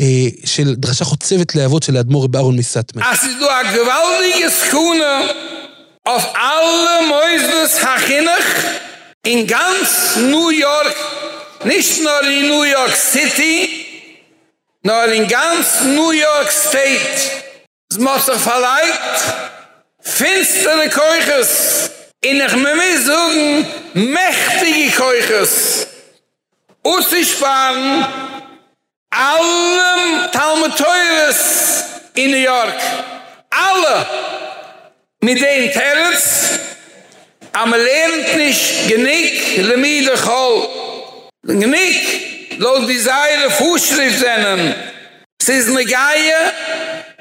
[0.00, 3.02] אה, של דרשה חוצבת להבות של האדמו"ר רב אהרון מסטמר.
[20.06, 25.88] Finstere Keuches, in ich mir will sagen, mächtige Keuches,
[26.82, 28.06] auszusparen,
[29.10, 31.84] allem Talmeteures
[32.14, 32.80] in New York,
[33.50, 34.06] alle,
[35.20, 36.60] mit den Terrors,
[37.52, 40.68] am lernt nicht genick, lemide chol,
[41.42, 44.74] Genick, los die Seile Fußschrift sennen.
[45.40, 46.52] Es ist eine Geier,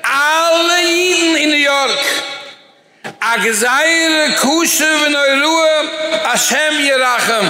[0.01, 2.34] alle Jiden in New York.
[3.31, 5.77] א גזירה קשה ונוראה,
[6.27, 7.45] השם ירחם.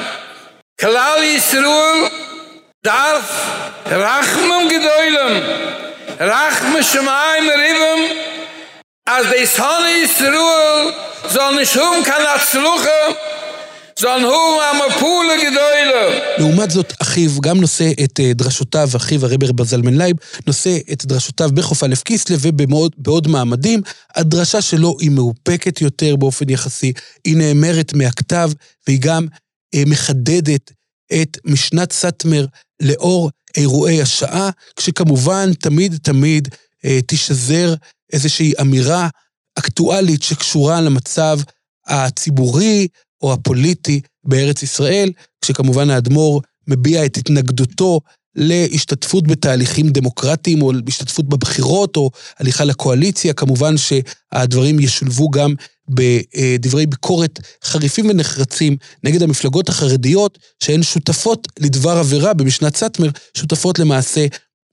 [0.80, 2.00] כלל ישראל,
[2.86, 3.28] דארף
[4.04, 5.36] רחמים גדולים,
[6.32, 8.02] רחמי שמים מרובים,
[9.06, 10.94] אז די שונאי ישראל,
[11.34, 13.00] זאל נישט האבן קיין הצלחה,
[14.00, 16.38] זאלן האבן א מפלה גדולה.
[16.38, 20.16] לעומת זאת, אחיו גם נושא את אה, דרשותיו, אחיו הרב רב זלמן לייב,
[20.48, 23.82] נושא את דרשותיו בכ"א כסלו ובעוד מעמדים.
[24.16, 26.94] הדרשה שלו היא מאופקת יותר באופן יחסי,
[27.26, 28.52] היא נאמרת מהכתב,
[28.88, 29.28] והיא גם
[29.76, 30.72] אה, מחדדת
[31.22, 32.46] את משנת סאטמר
[32.82, 36.48] לאור אירועי השעה, כשכמובן תמיד תמיד
[36.86, 37.74] אה, תשזר
[38.14, 39.08] איזושהי אמירה
[39.60, 41.40] אקטואלית שקשורה למצב
[41.88, 42.88] הציבורי,
[43.26, 45.12] או הפוליטי בארץ ישראל,
[45.42, 48.00] כשכמובן האדמו"ר מביע את התנגדותו
[48.36, 53.34] להשתתפות בתהליכים דמוקרטיים או השתתפות בבחירות או הליכה לקואליציה.
[53.34, 55.54] כמובן שהדברים ישולבו גם
[55.90, 64.26] בדברי ביקורת חריפים ונחרצים נגד המפלגות החרדיות שהן שותפות לדבר עבירה במשנת סאטמר, שותפות למעשה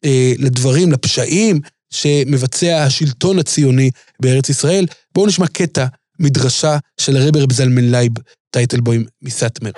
[0.04, 1.60] אה, לדברים, לפשעים
[1.90, 4.86] שמבצע השלטון הציוני בארץ ישראל.
[5.14, 5.86] בואו נשמע קטע
[6.18, 8.12] מדרשה של הרב רב זלמן לייב,
[8.52, 9.70] טייטלבוים מסאטמר.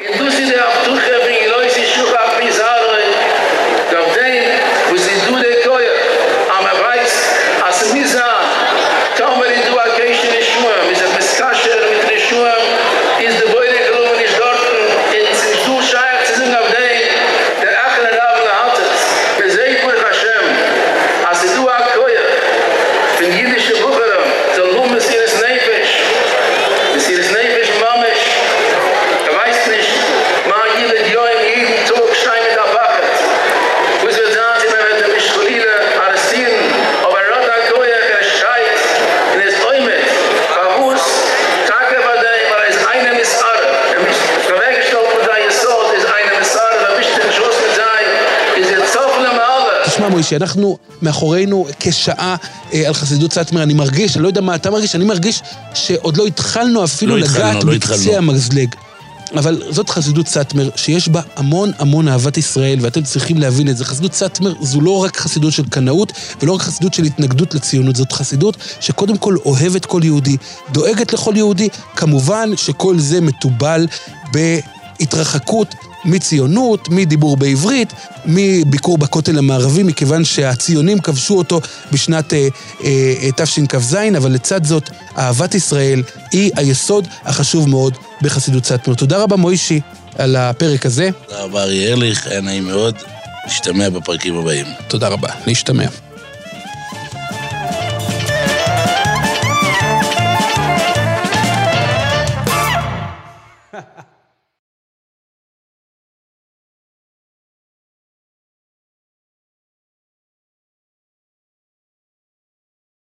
[50.24, 52.36] מוישי, אנחנו מאחורינו כשעה
[52.72, 55.42] אה, על חסידות סאטמר, אני מרגיש, אני לא יודע מה אתה מרגיש, אני מרגיש
[55.74, 58.16] שעוד לא התחלנו אפילו לא לגעת לא בקצה התחלנו.
[58.16, 58.74] המזלג.
[59.36, 63.84] אבל זאת חסידות סאטמר, שיש בה המון המון אהבת ישראל, ואתם צריכים להבין את זה.
[63.84, 68.12] חסידות סאטמר זו לא רק חסידות של קנאות, ולא רק חסידות של התנגדות לציונות, זאת
[68.12, 70.36] חסידות שקודם כל אוהבת כל יהודי,
[70.72, 73.86] דואגת לכל יהודי, כמובן שכל זה מתובל
[74.32, 77.92] בהתרחקות מציונות, מדיבור בעברית,
[78.26, 81.60] מביקור בכותל המערבי, מכיוון שהציונים כבשו אותו
[81.92, 82.48] בשנת אה,
[82.84, 86.02] אה, תשכ"ז, אבל לצד זאת, אהבת ישראל
[86.32, 88.94] היא היסוד החשוב מאוד בחסידות סאטמר.
[88.94, 89.80] תודה רבה מוישי
[90.18, 91.10] על הפרק הזה.
[91.26, 92.94] תודה רבה אריה ארליך, היה נעים מאוד.
[93.46, 94.66] נשתמע בפרקים הבאים.
[94.88, 96.03] תודה רבה, להשתמע.